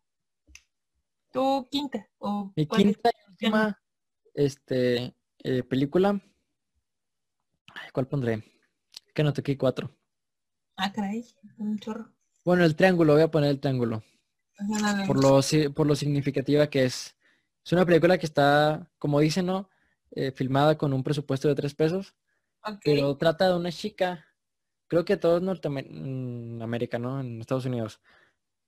¿Tu 1.31 1.69
quinta? 1.71 2.09
¿O 2.19 2.53
Mi 2.57 2.67
quinta 2.67 3.11
y 3.11 3.31
última 3.31 3.81
este, 4.35 5.15
eh, 5.45 5.63
película. 5.63 6.21
Ay, 7.75 7.91
¿Cuál 7.93 8.09
pondré? 8.09 8.43
Que 9.15 9.23
no 9.23 9.33
toqué 9.33 9.57
cuatro. 9.57 9.97
Ah, 10.77 10.93
caray, 10.93 11.25
un 11.59 11.79
chorro. 11.79 12.13
Bueno, 12.45 12.65
el 12.65 12.77
triángulo, 12.77 13.15
voy 13.15 13.23
a 13.23 13.31
poner 13.31 13.51
el 13.51 13.61
triángulo. 13.61 14.03
Ajá. 14.59 15.07
Por 15.07 15.23
lo, 15.23 15.41
por 15.75 15.87
lo 15.87 15.97
significativa 15.97 16.69
que 16.69 16.85
es. 16.85 17.17
Es 17.65 17.73
una 17.73 17.87
película 17.87 18.19
que 18.19 18.27
está, 18.27 18.91
como 18.99 19.21
dicen, 19.21 19.47
¿no? 19.47 19.71
Eh, 20.11 20.33
filmada 20.33 20.77
con 20.77 20.93
un 20.93 21.05
presupuesto 21.05 21.49
de 21.49 21.55
tres 21.55 21.75
pesos. 21.75 22.15
Pero 22.85 23.17
trata 23.17 23.49
de 23.49 23.57
una 23.57 23.71
chica. 23.73 24.27
Creo 24.93 25.07
que 25.07 25.17
todo 25.17 25.39
es 25.39 25.43
Norteamérica, 25.43 26.99
¿no? 26.99 27.19
En 27.19 27.41
Estados 27.41 27.65
Unidos. 27.65 28.03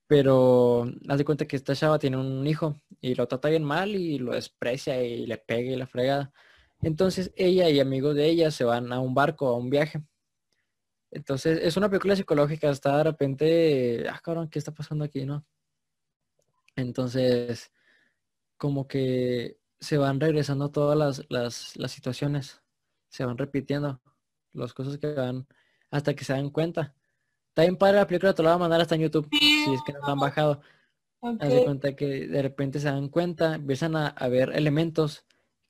Pero 0.07 0.85
haz 1.07 1.19
de 1.19 1.25
cuenta 1.25 1.47
que 1.47 1.55
esta 1.55 1.75
chava 1.75 1.99
tiene 1.99 2.17
un 2.17 2.47
hijo 2.47 2.81
y 2.99 3.13
lo 3.13 3.27
trata 3.27 3.49
bien 3.49 3.63
mal 3.63 3.95
y 3.95 4.17
lo 4.17 4.33
desprecia 4.33 5.03
y 5.03 5.27
le 5.27 5.37
pega 5.37 5.71
y 5.71 5.75
la 5.75 5.85
fregada. 5.85 6.33
Entonces 6.81 7.31
ella 7.35 7.69
y 7.69 7.79
amigos 7.79 8.15
de 8.15 8.25
ella 8.25 8.49
se 8.49 8.63
van 8.63 8.91
a 8.91 8.99
un 9.01 9.13
barco, 9.13 9.49
a 9.49 9.55
un 9.55 9.69
viaje. 9.69 10.03
Entonces 11.11 11.59
es 11.61 11.77
una 11.77 11.89
película 11.89 12.15
psicológica, 12.15 12.71
está 12.71 12.97
de 12.97 13.03
repente, 13.03 14.05
ah 14.09 14.19
cabrón, 14.23 14.49
¿qué 14.49 14.57
está 14.57 14.73
pasando 14.73 15.05
aquí, 15.05 15.25
no? 15.27 15.45
Entonces, 16.75 17.71
como 18.57 18.87
que 18.87 19.59
se 19.79 19.99
van 19.99 20.19
regresando 20.19 20.71
todas 20.71 20.97
las, 20.97 21.23
las, 21.29 21.77
las 21.77 21.91
situaciones, 21.91 22.63
se 23.09 23.25
van 23.25 23.37
repitiendo 23.37 24.01
las 24.53 24.73
cosas 24.73 24.97
que 24.97 25.13
van 25.13 25.47
hasta 25.95 26.13
que 26.13 26.25
se 26.25 26.33
dan 26.33 26.49
cuenta. 26.49 26.93
Bien 27.55 27.77
padre 27.77 27.97
la 27.97 28.07
película, 28.07 28.33
te 28.33 28.43
la 28.43 28.49
voy 28.49 28.55
a 28.55 28.59
mandar 28.59 28.81
hasta 28.81 28.95
en 28.95 29.01
YouTube, 29.01 29.29
si 29.31 29.73
es 29.73 29.81
que 29.85 29.93
no 29.93 29.99
la 29.99 30.11
han 30.11 30.19
bajado. 30.19 30.61
ok. 31.19 31.41
Haz 31.41 31.49
de 31.53 31.63
cuenta 31.63 31.95
que 31.95 32.27
de 32.27 32.41
repente 32.41 32.79
se 32.79 32.87
dan 32.87 33.07
cuenta, 33.07 33.55
empiezan 33.55 33.95
a, 33.95 34.07
a 34.07 34.27
ver 34.27 34.51
elementos 34.55 35.25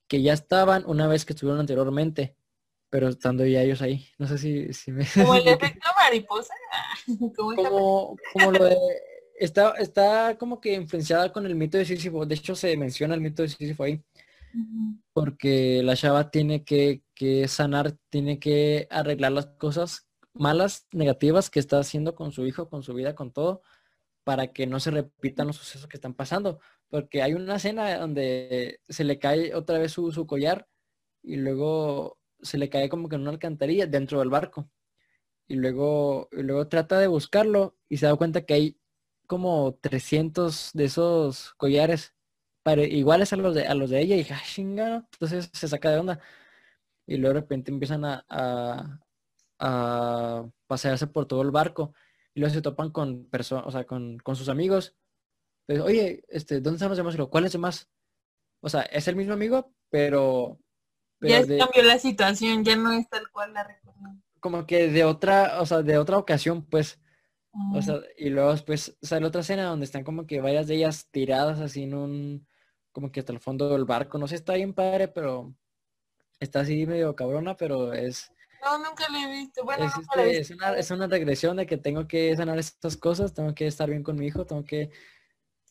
que 0.07 0.21
ya 0.21 0.33
estaban 0.33 0.83
una 0.87 1.07
vez 1.07 1.25
que 1.25 1.33
estuvieron 1.33 1.59
anteriormente, 1.59 2.35
pero 2.89 3.09
estando 3.09 3.45
ya 3.45 3.61
ellos 3.61 3.81
ahí. 3.81 4.07
No 4.17 4.27
sé 4.27 4.37
si, 4.37 4.73
si 4.73 4.91
me... 4.91 5.05
Como 5.05 5.35
el 5.35 5.47
efecto 5.47 5.87
mariposa. 5.97 6.53
Como 7.35 8.15
como, 8.33 8.51
lo 8.51 8.65
de... 8.65 8.77
Está, 9.37 9.71
está 9.71 10.37
como 10.37 10.61
que 10.61 10.73
influenciada 10.73 11.31
con 11.33 11.45
el 11.45 11.55
mito 11.55 11.77
de 11.77 11.83
Sísifo. 11.83 12.25
De 12.25 12.35
hecho, 12.35 12.55
se 12.55 12.77
menciona 12.77 13.15
el 13.15 13.21
mito 13.21 13.41
de 13.41 13.49
Sísifo 13.49 13.83
ahí. 13.83 14.01
Ujú. 14.53 14.97
Porque 15.11 15.83
la 15.83 15.95
chava 15.95 16.31
tiene 16.31 16.63
que, 16.63 17.01
que 17.13 17.47
sanar, 17.49 17.97
tiene 18.09 18.39
que 18.39 18.87
arreglar 18.89 19.33
las 19.33 19.47
cosas 19.47 20.04
malas, 20.35 20.87
negativas 20.91 21.49
que 21.49 21.59
está 21.59 21.79
haciendo 21.79 22.15
con 22.15 22.31
su 22.31 22.45
hijo, 22.45 22.69
con 22.69 22.83
su 22.83 22.93
vida, 22.93 23.15
con 23.15 23.31
todo, 23.31 23.61
para 24.23 24.47
que 24.53 24.67
no 24.67 24.79
se 24.79 24.91
repitan 24.91 25.47
los 25.47 25.57
sucesos 25.57 25.87
que 25.89 25.97
están 25.97 26.13
pasando. 26.15 26.59
Porque 26.89 27.21
hay 27.23 27.33
una 27.33 27.57
escena 27.57 27.97
donde 27.99 28.81
se 28.89 29.03
le 29.03 29.19
cae 29.19 29.55
otra 29.55 29.79
vez 29.79 29.93
su, 29.93 30.11
su 30.11 30.27
collar 30.27 30.67
y 31.23 31.37
luego 31.37 32.19
se 32.41 32.57
le 32.59 32.69
cae 32.69 32.89
como 32.89 33.09
que 33.09 33.15
en 33.17 33.23
una 33.23 33.31
alcantarilla 33.31 33.87
dentro 33.87 34.19
del 34.19 34.29
barco. 34.29 34.69
Y 35.47 35.55
luego, 35.55 36.29
y 36.31 36.41
luego 36.43 36.67
trata 36.67 36.99
de 36.99 37.07
buscarlo 37.07 37.77
y 37.89 37.97
se 37.97 38.07
da 38.07 38.15
cuenta 38.15 38.45
que 38.45 38.53
hay 38.55 38.79
como 39.27 39.75
300 39.81 40.71
de 40.73 40.85
esos 40.85 41.53
collares 41.55 42.15
pare- 42.63 42.87
iguales 42.87 43.31
a 43.33 43.37
los 43.37 43.53
de 43.55 43.67
a 43.67 43.75
los 43.75 43.89
de 43.91 44.01
ella 44.01 44.15
y 44.17 44.25
ah, 44.31 44.41
chinga, 44.45 45.07
entonces 45.13 45.49
se 45.53 45.67
saca 45.67 45.91
de 45.91 45.99
onda. 45.99 46.19
Y 47.07 47.17
luego 47.17 47.35
de 47.35 47.41
repente 47.41 47.71
empiezan 47.71 48.05
a, 48.05 48.25
a 49.59 50.45
pasearse 50.67 51.07
por 51.07 51.25
todo 51.27 51.41
el 51.41 51.51
barco 51.51 51.93
y 52.33 52.39
luego 52.41 52.53
se 52.53 52.61
topan 52.61 52.91
con 52.91 53.25
personas, 53.29 53.65
o 53.67 53.71
sea, 53.71 53.85
con, 53.85 54.17
con 54.19 54.35
sus 54.35 54.49
amigos. 54.49 54.95
Pues, 55.67 55.79
Oye, 55.79 56.23
este, 56.27 56.55
¿dónde 56.61 56.75
están 56.77 56.89
los 56.89 56.97
demás? 56.97 57.15
¿cuáles 57.29 57.51
demás? 57.53 57.89
O 58.61 58.69
sea, 58.69 58.81
es 58.83 59.07
el 59.07 59.15
mismo 59.15 59.33
amigo, 59.33 59.73
pero, 59.89 60.59
Ya 61.21 61.43
de- 61.43 61.57
cambió 61.57 61.83
la 61.83 61.99
situación, 61.99 62.63
ya 62.63 62.75
no 62.75 62.91
es 62.91 63.07
tal 63.09 63.29
cual 63.31 63.53
la 63.53 63.63
recuerdo. 63.63 64.01
como 64.39 64.65
que 64.67 64.89
de 64.89 65.03
otra, 65.03 65.59
o 65.61 65.65
sea, 65.65 65.81
de 65.81 65.97
otra 65.97 66.17
ocasión, 66.17 66.65
pues. 66.65 66.99
Mm, 67.53 67.75
O 67.77 67.81
sea, 67.81 67.99
y 68.17 68.29
luego 68.29 68.51
después 68.51 68.97
sale 69.01 69.25
otra 69.25 69.41
escena 69.41 69.63
donde 69.65 69.85
están 69.85 70.03
como 70.03 70.27
que 70.27 70.41
varias 70.41 70.67
de 70.67 70.75
ellas 70.75 71.07
tiradas 71.11 71.59
así 71.61 71.83
en 71.83 71.93
un, 71.95 72.47
como 72.91 73.11
que 73.11 73.21
hasta 73.21 73.31
el 73.33 73.39
fondo 73.39 73.69
del 73.69 73.85
barco. 73.85 74.17
No 74.17 74.27
sé, 74.27 74.35
está 74.35 74.53
bien 74.55 74.73
padre, 74.73 75.07
pero 75.07 75.55
está 76.39 76.61
así 76.61 76.85
medio 76.85 77.15
cabrona, 77.15 77.55
pero 77.57 77.93
es, 77.93 78.31
no, 78.65 78.77
nunca 78.79 79.05
lo 79.09 79.17
he 79.17 79.31
visto. 79.31 79.63
Bueno, 79.63 79.85
es, 79.85 79.93
he 79.97 80.01
este, 80.01 80.25
visto. 80.25 80.41
es, 80.41 80.51
una, 80.51 80.77
es 80.77 80.91
una 80.91 81.07
regresión 81.07 81.57
de 81.57 81.65
que 81.65 81.77
tengo 81.77 82.07
que 82.07 82.35
sanar 82.35 82.59
estas 82.59 82.97
cosas, 82.97 83.33
tengo 83.33 83.53
que 83.55 83.67
estar 83.67 83.89
bien 83.89 84.03
con 84.03 84.17
mi 84.17 84.27
hijo, 84.27 84.45
tengo 84.45 84.63
que, 84.65 84.89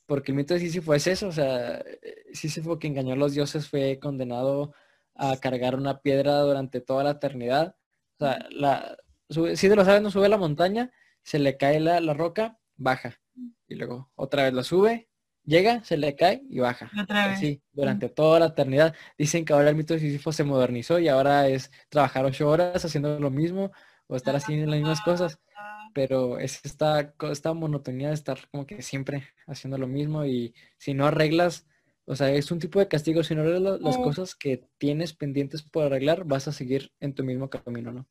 porque 0.07 0.33
el 0.33 0.37
mito 0.37 0.55
de 0.55 0.61
Sísifo 0.61 0.95
es 0.95 1.07
eso, 1.07 1.29
o 1.29 1.33
sea, 1.33 1.79
eh, 1.79 2.25
Sísifo 2.33 2.79
que 2.79 2.87
engañó 2.89 3.15
a 3.15 3.17
los 3.17 3.35
dioses 3.35 3.69
fue 3.69 3.99
condenado 4.01 4.75
a 5.15 5.37
cargar 5.39 5.77
una 5.77 6.01
piedra 6.01 6.41
durante 6.41 6.81
toda 6.81 7.05
la 7.05 7.11
eternidad. 7.13 7.77
O 8.19 8.25
sea, 8.27 8.47
la, 8.51 8.97
sube- 9.29 9.57
si 9.57 9.69
te 9.69 9.77
lo 9.77 9.85
sabes, 9.85 10.03
no 10.03 10.11
sube 10.11 10.29
la 10.29 10.39
montaña, 10.39 10.93
se 11.23 11.39
le 11.39 11.57
cae 11.57 11.81
la, 11.81 12.01
la 12.01 12.15
roca, 12.15 12.59
baja. 12.77 13.21
Y 13.69 13.77
luego 13.77 14.11
otra 14.15 14.45
vez 14.45 14.53
lo 14.55 14.63
sube, 14.65 15.09
llega, 15.45 15.83
se 15.85 15.97
le 15.97 16.17
cae 16.17 16.43
y 16.49 16.59
baja. 16.61 16.91
Otra 17.01 17.29
vez. 17.29 17.37
Así, 17.39 17.63
durante 17.73 18.09
toda 18.09 18.41
la 18.41 18.47
eternidad. 18.47 18.95
Dicen 19.19 19.45
que 19.45 19.53
ahora 19.53 19.71
el 19.71 19.77
mito 19.77 19.95
de 19.95 20.01
Sísifo 20.01 20.33
se 20.33 20.45
modernizó 20.45 20.99
y 20.99 21.09
ahora 21.09 21.49
es 21.49 21.71
trabajar 21.89 22.25
ocho 22.25 22.49
horas 22.49 22.85
haciendo 22.85 23.19
lo 23.19 23.31
mismo 23.31 23.71
o 24.07 24.17
estar 24.17 24.37
haciendo 24.37 24.67
las 24.71 24.79
mismas 24.81 25.01
cosas. 25.01 25.39
Ah, 25.57 25.89
Pero 25.95 26.39
es 26.39 26.61
esta, 26.65 27.15
esta 27.31 27.53
monotonía 27.55 28.09
de 28.09 28.15
estar 28.15 28.39
como 28.51 28.67
que 28.67 28.83
siempre 28.83 29.29
haciendo 29.47 29.79
lo 29.79 29.87
mismo 29.87 30.25
y 30.27 30.55
si 30.79 30.95
no 30.95 31.07
arreglas, 31.07 31.67
o 32.07 32.17
sea, 32.17 32.31
es 32.31 32.51
un 32.51 32.59
tipo 32.59 32.79
de 32.81 32.89
castigo. 32.89 33.23
Si 33.23 33.35
no 33.35 33.43
arreglas 33.43 33.81
las 33.81 33.97
Mm. 33.99 34.03
cosas 34.03 34.35
que 34.35 34.69
tienes 34.79 35.15
pendientes 35.15 35.63
por 35.63 35.85
arreglar, 35.85 36.25
vas 36.25 36.49
a 36.49 36.53
seguir 36.53 36.93
en 37.01 37.15
tu 37.15 37.25
mismo 37.25 37.49
camino, 37.49 37.93
¿no? 37.93 38.07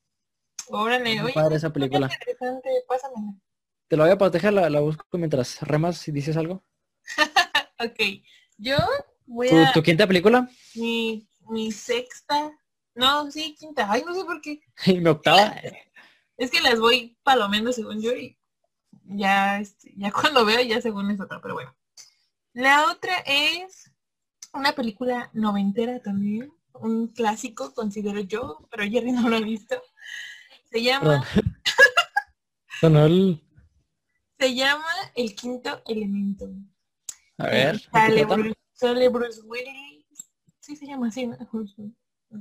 Órale, 0.69 1.21
oye, 1.21 1.33
padre 1.33 1.57
esa 1.57 1.67
muy 1.69 1.73
película. 1.73 2.07
interesante. 2.09 2.69
Te 3.87 3.97
lo 3.97 4.03
voy 4.03 4.11
a 4.11 4.17
proteger, 4.17 4.53
la, 4.53 4.69
la 4.69 4.79
busco 4.81 5.05
mientras 5.17 5.61
remas 5.61 5.97
si 5.97 6.11
dices 6.11 6.35
algo. 6.37 6.63
Ok, 7.79 7.99
yo 8.57 8.77
voy 9.25 9.49
¿Tu, 9.49 9.57
a... 9.57 9.73
tu 9.73 9.83
quinta 9.83 10.07
película? 10.07 10.49
Mi, 10.75 11.27
mi 11.49 11.71
sexta... 11.71 12.51
No, 12.95 13.29
sí, 13.31 13.55
quinta. 13.59 13.87
Ay, 13.91 14.03
no 14.05 14.13
sé 14.13 14.23
por 14.23 14.39
qué. 14.41 14.61
Y 14.85 14.99
mi 14.99 15.09
octava. 15.09 15.55
Es 16.37 16.49
que 16.49 16.61
las 16.61 16.79
voy 16.79 17.15
palomeando 17.23 17.71
según 17.71 18.01
yo 18.01 18.11
y 18.11 18.35
ya, 19.05 19.59
este, 19.59 19.93
ya 19.95 20.11
cuando 20.11 20.43
veo 20.45 20.61
ya 20.61 20.81
según 20.81 21.11
es 21.11 21.19
otra, 21.19 21.39
pero 21.41 21.53
bueno. 21.53 21.75
La 22.53 22.91
otra 22.91 23.17
es 23.25 23.91
una 24.51 24.73
película 24.73 25.29
noventera 25.33 26.01
también, 26.01 26.51
un 26.73 27.07
clásico 27.07 27.73
considero 27.73 28.19
yo, 28.21 28.67
pero 28.71 28.83
Jerry 28.83 29.11
no 29.11 29.29
lo 29.29 29.37
ha 29.37 29.41
visto. 29.41 29.81
Se 30.71 30.81
llama, 30.81 31.23
se 34.39 34.55
llama 34.55 34.85
El 35.15 35.35
Quinto 35.35 35.81
Elemento. 35.85 36.49
A 37.37 37.45
ver. 37.47 37.75
¿de 37.75 37.81
qué 37.81 37.89
Sale? 37.91 38.25
Bruce, 38.25 38.55
sale 38.73 39.09
Bruce 39.09 39.41
Willis. 39.43 40.05
Sí, 40.59 40.75
se 40.75 40.85
llama 40.87 41.07
así, 41.07 41.27
¿no? 41.27 41.37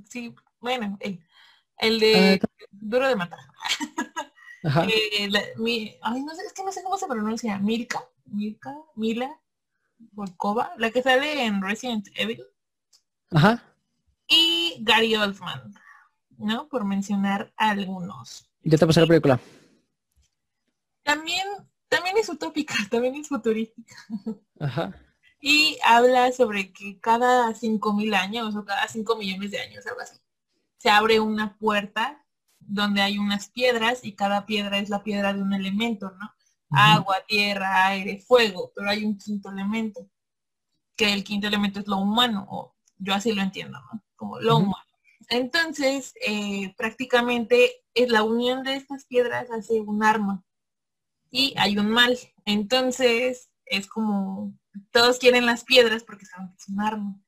Sí, 0.08 0.34
bueno, 0.60 0.96
el, 1.00 1.24
el 1.78 1.98
de 2.00 2.40
Ah, 2.42 2.46
Duro 2.70 3.08
de 3.08 3.16
Matar. 3.16 3.38
Eh, 4.64 5.28
la- 5.28 5.42
mi- 5.56 5.92
ay, 6.02 6.22
no 6.22 6.32
sé, 6.36 6.42
es 6.46 6.52
que 6.52 6.62
no 6.62 6.70
sé 6.70 6.84
cómo 6.84 6.96
se 6.96 7.08
pronuncia. 7.08 7.58
Mirka, 7.58 8.00
Mirka, 8.26 8.72
Mila, 8.94 9.28
Volkova, 10.12 10.72
la 10.78 10.92
que 10.92 11.02
sale 11.02 11.44
en 11.44 11.60
Resident 11.60 12.06
Evil. 12.14 12.44
Ajá. 13.32 13.60
Y 14.28 14.76
Gary 14.82 15.16
Oldman, 15.16 15.74
¿no? 16.38 16.68
Por 16.68 16.84
mencionar 16.84 17.52
algunos. 17.56 18.48
Ya 18.62 18.78
te 18.78 18.86
pasé 18.86 19.00
la 19.00 19.08
película. 19.08 19.40
También, 21.02 21.44
también 21.92 22.16
es 22.16 22.28
utópica, 22.28 22.74
también 22.90 23.14
es 23.16 23.28
futurística. 23.28 23.94
Ajá. 24.58 24.96
Y 25.40 25.78
habla 25.84 26.32
sobre 26.32 26.72
que 26.72 26.98
cada 27.00 27.52
5.000 27.52 28.14
años 28.14 28.56
o 28.56 28.64
cada 28.64 28.88
5 28.88 29.16
millones 29.16 29.50
de 29.50 29.60
años, 29.60 29.86
algo 29.86 30.00
así, 30.00 30.16
se 30.78 30.88
abre 30.88 31.20
una 31.20 31.58
puerta 31.58 32.24
donde 32.58 33.02
hay 33.02 33.18
unas 33.18 33.48
piedras 33.48 34.04
y 34.04 34.14
cada 34.14 34.46
piedra 34.46 34.78
es 34.78 34.88
la 34.88 35.02
piedra 35.02 35.34
de 35.34 35.42
un 35.42 35.52
elemento, 35.52 36.12
¿no? 36.18 36.32
Agua, 36.70 37.16
tierra, 37.26 37.88
aire, 37.88 38.18
fuego, 38.20 38.72
pero 38.74 38.88
hay 38.88 39.04
un 39.04 39.18
quinto 39.18 39.50
elemento, 39.50 40.08
que 40.96 41.12
el 41.12 41.22
quinto 41.22 41.48
elemento 41.48 41.80
es 41.80 41.86
lo 41.86 41.98
humano, 41.98 42.46
o 42.48 42.74
yo 42.96 43.12
así 43.12 43.32
lo 43.32 43.42
entiendo, 43.42 43.78
¿no? 43.92 44.02
Como 44.16 44.40
lo 44.40 44.56
humano. 44.56 44.86
Entonces, 45.28 46.14
eh, 46.26 46.72
prácticamente 46.78 47.82
es 47.92 48.08
la 48.10 48.22
unión 48.22 48.62
de 48.62 48.76
estas 48.76 49.04
piedras 49.04 49.50
hace 49.50 49.80
un 49.80 50.02
arma 50.02 50.42
y 51.32 51.54
hay 51.56 51.76
un 51.78 51.88
mal. 51.88 52.16
Entonces, 52.44 53.50
es 53.64 53.88
como 53.88 54.56
todos 54.92 55.18
quieren 55.18 55.46
las 55.46 55.64
piedras 55.64 56.04
porque 56.04 56.26
saben 56.26 56.50
que 56.50 56.56
es 56.58 56.68
un 56.68 56.80
arma. 56.80 57.20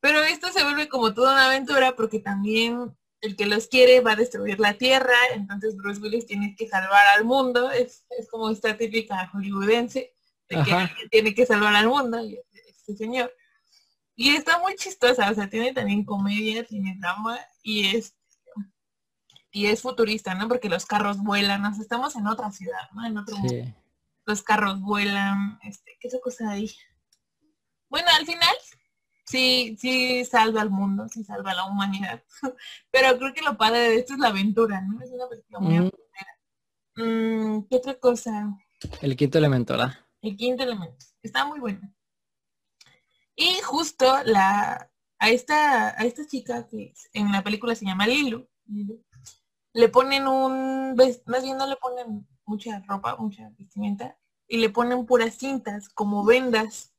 Pero 0.00 0.22
esto 0.22 0.50
se 0.52 0.62
vuelve 0.62 0.88
como 0.88 1.12
toda 1.12 1.32
una 1.32 1.46
aventura 1.46 1.96
porque 1.96 2.20
también 2.20 2.96
el 3.20 3.36
que 3.36 3.46
los 3.46 3.66
quiere 3.66 4.00
va 4.00 4.12
a 4.12 4.16
destruir 4.16 4.60
la 4.60 4.74
tierra, 4.74 5.16
entonces 5.34 5.76
Bruce 5.76 6.00
Willis 6.00 6.26
tiene 6.26 6.54
que 6.56 6.68
salvar 6.68 7.06
al 7.16 7.24
mundo, 7.24 7.70
es, 7.70 8.04
es 8.18 8.28
como 8.28 8.50
esta 8.50 8.76
típica 8.76 9.28
hollywoodense 9.32 10.14
de 10.50 10.62
que 10.62 11.08
tiene 11.10 11.34
que 11.34 11.46
salvar 11.46 11.74
al 11.74 11.88
mundo, 11.88 12.22
y 12.22 12.38
este 12.68 12.96
señor. 12.96 13.34
Y 14.14 14.36
está 14.36 14.58
muy 14.58 14.74
chistosa, 14.76 15.30
o 15.30 15.34
sea, 15.34 15.48
tiene 15.48 15.72
también 15.72 16.04
comedia, 16.04 16.64
tiene 16.64 16.96
drama 17.00 17.40
y 17.62 17.96
es 17.96 18.14
y 19.54 19.66
es 19.66 19.80
futurista, 19.80 20.34
¿no? 20.34 20.48
Porque 20.48 20.68
los 20.68 20.84
carros 20.84 21.16
vuelan, 21.22 21.74
sea, 21.74 21.82
estamos 21.82 22.14
en 22.16 22.26
otra 22.26 22.52
ciudad, 22.52 22.90
¿no? 22.92 23.06
En 23.06 23.16
otro 23.16 23.38
mundo 23.38 23.74
los 24.26 24.42
carros 24.42 24.80
vuelan, 24.80 25.58
este, 25.62 25.96
¿qué 26.00 26.08
otra 26.08 26.20
cosa 26.20 26.50
hay? 26.50 26.70
Bueno, 27.88 28.08
al 28.18 28.26
final 28.26 28.56
sí, 29.26 29.76
sí 29.78 30.24
salva 30.24 30.62
al 30.62 30.70
mundo, 30.70 31.08
sí 31.08 31.24
salva 31.24 31.52
a 31.52 31.54
la 31.54 31.64
humanidad. 31.66 32.22
Pero 32.90 33.18
creo 33.18 33.34
que 33.34 33.42
lo 33.42 33.56
padre 33.56 33.78
de 33.78 33.96
esto 33.96 34.14
es 34.14 34.18
la 34.18 34.28
aventura, 34.28 34.80
¿no? 34.80 35.00
Es 35.02 35.10
una 35.10 35.28
película 35.28 35.60
muy. 35.60 35.90
Mm, 36.96 37.66
¿Qué 37.68 37.76
otra 37.76 37.94
cosa? 37.94 38.56
El 39.00 39.16
quinto 39.16 39.38
elemento, 39.38 39.74
¿verdad? 39.74 39.94
El 40.22 40.36
quinto 40.36 40.62
elemento. 40.62 41.06
Está 41.22 41.44
muy 41.44 41.60
bueno. 41.60 41.92
Y 43.36 43.60
justo 43.62 44.22
la 44.24 44.90
a 45.18 45.30
esta 45.30 45.88
a 46.00 46.04
esta 46.04 46.26
chica 46.26 46.68
que 46.68 46.92
en 47.12 47.32
la 47.32 47.42
película 47.42 47.74
se 47.74 47.84
llama 47.84 48.06
Lilu, 48.06 48.48
Lilu, 48.66 49.04
le 49.74 49.88
ponen 49.90 50.26
un 50.26 50.94
más 51.26 51.42
bien 51.44 51.58
no 51.58 51.66
le 51.66 51.76
ponen 51.76 52.26
mucha 52.46 52.82
ropa, 52.88 53.16
mucha 53.16 53.50
vestimenta 53.58 54.16
y 54.48 54.58
le 54.58 54.70
ponen 54.70 55.04
puras 55.06 55.34
cintas 55.36 55.88
como 55.90 56.24
vendas. 56.24 56.92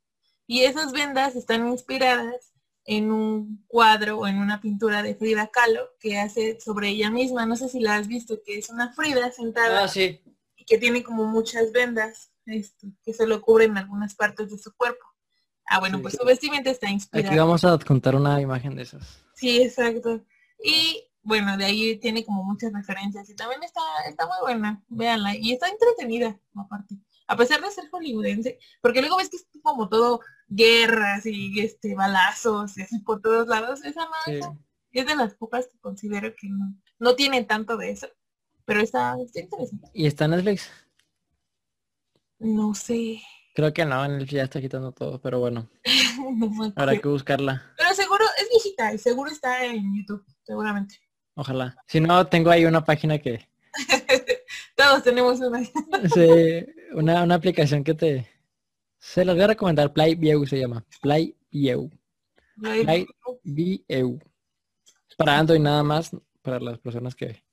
Y 0.47 0.61
esas 0.61 0.91
vendas 0.91 1.36
están 1.36 1.67
inspiradas 1.69 2.53
en 2.86 3.11
un 3.11 3.63
cuadro 3.67 4.19
o 4.19 4.28
en 4.28 4.38
una 4.38 4.61
pintura 4.61 5.01
de 5.01 5.15
Frida 5.15 5.47
Kahlo 5.47 5.89
que 5.99 6.19
hace 6.19 6.59
sobre 6.59 6.89
ella 6.89 7.09
misma. 7.09 7.45
No 7.47 7.55
sé 7.55 7.67
si 7.69 7.80
la 7.80 7.95
has 7.95 8.07
visto, 8.07 8.36
que 8.45 8.59
es 8.59 8.69
una 8.69 8.93
Frida 8.93 9.32
sentada 9.32 9.86
Ah, 9.86 9.88
sí. 9.88 10.21
y 10.55 10.65
que 10.65 10.78
tiene 10.78 11.01
como 11.03 11.26
muchas 11.26 11.71
vendas 11.71 12.32
este, 12.45 12.89
que 13.03 13.11
se 13.13 13.26
lo 13.26 13.41
cubren 13.41 13.76
algunas 13.78 14.13
partes 14.13 14.51
de 14.51 14.59
su 14.59 14.71
cuerpo. 14.76 15.03
Ah, 15.67 15.80
bueno, 15.80 15.97
Sí. 15.97 16.01
pues 16.03 16.13
su 16.19 16.23
vestimenta 16.26 16.69
está 16.69 16.89
inspirada. 16.91 17.30
Aquí 17.30 17.39
vamos 17.39 17.63
a 17.65 17.71
adjuntar 17.71 18.15
una 18.15 18.39
imagen 18.39 18.76
de 18.76 18.84
esas. 18.84 19.23
Sí, 19.34 19.63
exacto. 19.63 20.23
Y 20.63 21.05
bueno, 21.26 21.57
de 21.57 21.65
ahí 21.65 21.97
tiene 21.97 22.23
como 22.23 22.43
muchas 22.43 22.71
referencias 22.71 23.30
y 23.30 23.36
también 23.36 23.61
está, 23.63 23.82
está 24.07 24.26
muy 24.28 24.38
buena, 24.41 24.82
véanla. 24.88 25.36
Y 25.36 25.51
está 25.53 25.67
entretenida, 25.67 26.39
aparte. 26.55 26.95
A 27.28 27.36
pesar 27.36 27.59
de 27.61 27.71
ser 27.71 27.89
hollywoodense, 27.89 28.59
porque 28.82 29.01
luego 29.01 29.17
ves 29.17 29.30
que 29.30 29.38
es 29.38 29.47
como 29.63 29.89
todo 29.89 30.21
guerras 30.47 31.26
y 31.26 31.59
este 31.59 31.95
balazos 31.95 32.78
y 32.78 32.84
así 32.84 32.99
por 32.99 33.21
todos 33.21 33.47
lados. 33.47 33.84
Esa 33.84 34.07
Sí. 34.26 34.39
es 34.91 35.05
de 35.07 35.15
las 35.15 35.34
pocas 35.34 35.67
que 35.67 35.80
considero 35.80 36.34
que 36.39 36.47
no, 36.47 36.76
no 36.99 37.15
tiene 37.15 37.43
tanto 37.43 37.76
de 37.78 37.89
eso. 37.91 38.07
Pero 38.65 38.82
está, 38.82 39.15
está 39.19 39.39
interesante. 39.39 39.89
¿Y 39.93 40.05
está 40.05 40.26
en 40.26 40.32
Netflix? 40.32 40.69
No 42.39 42.76
sé. 42.76 43.21
Creo 43.55 43.73
que 43.73 43.86
no, 43.86 44.07
Netflix 44.07 44.32
ya 44.32 44.43
está 44.43 44.61
quitando 44.61 44.91
todo, 44.91 45.19
pero 45.21 45.39
bueno, 45.39 45.67
no 46.36 46.73
habrá 46.76 46.99
que 46.99 47.07
buscarla. 47.07 47.73
Pero 47.78 47.93
seguro 47.95 48.26
es 48.38 48.49
viejita 48.49 48.93
y 48.93 48.97
seguro 48.97 49.32
está 49.32 49.65
en 49.65 49.95
YouTube, 49.95 50.23
seguramente. 50.43 50.99
Ojalá. 51.36 51.75
Si 51.88 51.99
no, 51.99 52.25
tengo 52.27 52.49
ahí 52.49 52.65
una 52.65 52.83
página 52.83 53.19
que... 53.19 53.47
Todos 54.75 55.03
tenemos 55.03 55.39
una. 55.39 55.63
sí, 56.13 56.65
una, 56.93 57.23
una 57.23 57.36
aplicación 57.36 57.83
que 57.83 57.93
te... 57.93 58.27
Se 58.99 59.23
las 59.23 59.36
voy 59.36 59.43
a 59.43 59.47
recomendar. 59.47 59.93
PlayView 59.93 60.45
se 60.45 60.59
llama. 60.59 60.83
PlayView. 61.01 61.89
PlayView. 62.59 64.19
Para 65.17 65.38
Android 65.38 65.59
nada 65.59 65.83
más, 65.83 66.11
para 66.41 66.59
las 66.59 66.79
personas 66.79 67.15
que 67.15 67.43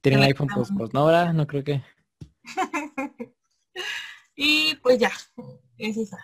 tienen 0.00 0.20
Que 0.20 0.26
iPhone, 0.26 0.48
pues, 0.54 0.68
pues 0.76 0.92
no, 0.92 1.06
¿verdad? 1.06 1.32
No 1.32 1.46
creo 1.46 1.64
que... 1.64 1.82
y 4.36 4.74
pues 4.76 4.98
ya, 4.98 5.12
es 5.78 5.96
esa. 5.96 6.18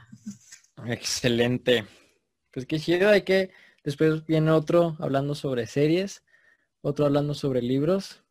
Excelente. 0.87 1.87
Pues 2.51 2.67
qué 2.67 2.79
chido, 2.79 3.11
hay 3.11 3.23
que... 3.23 3.51
Después 3.85 4.27
viene 4.27 4.51
otro 4.51 4.97
hablando 4.99 5.35
sobre 5.35 5.67
series, 5.67 6.25
otro 6.87 7.07
hablando 7.07 7.35
sobre 7.35 7.63
libros, 7.63 8.23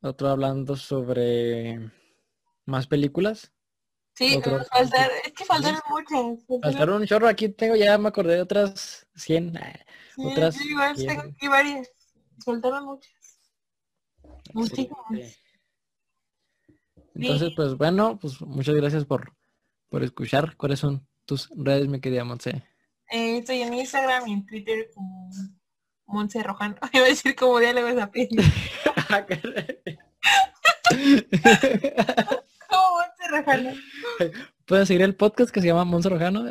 otro 0.00 0.28
hablando 0.28 0.76
sobre 0.76 1.90
más 2.64 2.86
películas. 2.86 3.52
Sí, 4.14 4.36
Otro. 4.36 4.64
faltar, 4.64 5.10
es 5.24 5.32
que 5.32 5.44
faltaron 5.44 5.80
muchas. 5.90 6.08
faltaron- 6.46 6.62
Faltaron 6.62 7.00
un 7.02 7.06
chorro, 7.06 7.28
aquí 7.28 7.48
tengo 7.50 7.76
ya, 7.76 7.98
me 7.98 8.08
acordé 8.08 8.36
de 8.36 8.42
otras 8.42 9.06
100. 9.14 9.56
ah, 9.58 9.72
sí, 10.14 10.22
otras 10.24 10.60
igual 10.64 10.96
cien. 10.96 11.08
tengo 11.08 11.22
aquí 11.22 11.48
varias. 11.48 11.88
Faltaron 12.44 12.84
muchas. 12.86 13.12
Muchísimas. 14.54 15.38
Entonces, 17.14 17.50
pues 17.56 17.74
bueno, 17.76 18.18
pues 18.18 18.40
muchas 18.40 18.74
gracias 18.74 19.04
por, 19.04 19.34
por 19.88 20.02
escuchar. 20.02 20.56
¿Cuáles 20.56 20.78
son 20.80 21.06
tus 21.24 21.50
redes, 21.56 21.88
mi 21.88 22.00
querida 22.00 22.24
Monse? 22.24 22.62
Eh, 23.10 23.38
estoy 23.38 23.62
en 23.62 23.74
Instagram 23.74 24.28
y 24.28 24.32
en 24.32 24.46
Twitter 24.46 24.90
como 24.94 25.30
Monse 26.06 26.42
Rojano. 26.42 26.76
Iba 26.92 27.04
a 27.04 27.08
decir 27.08 27.34
como 27.36 27.58
diálogos 27.58 28.00
a 28.00 28.10
pie. 28.10 28.28
Como 32.68 32.90
Monse 32.96 33.28
Rojano. 33.30 33.70
¿Pueden 34.66 34.86
seguir 34.86 35.02
el 35.02 35.14
podcast 35.16 35.50
que 35.50 35.60
se 35.60 35.66
llama 35.68 35.84
Monse 35.84 36.08
Rojano? 36.08 36.44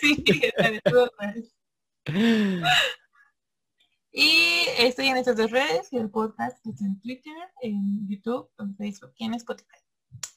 sí, 0.00 0.24
está 0.26 0.70
de 0.70 0.80
todas 0.80 1.10
maneras. 1.18 1.44
Y 4.12 4.64
estoy 4.78 5.08
en 5.08 5.16
estas 5.18 5.36
dos 5.36 5.50
redes 5.50 5.92
y 5.92 5.98
el 5.98 6.10
podcast 6.10 6.64
está 6.66 6.84
en 6.84 7.00
Twitter, 7.00 7.34
en 7.62 8.08
YouTube, 8.08 8.50
en 8.58 8.76
Facebook 8.76 9.12
y 9.16 9.26
en 9.26 9.34
Spotify. 9.34 9.78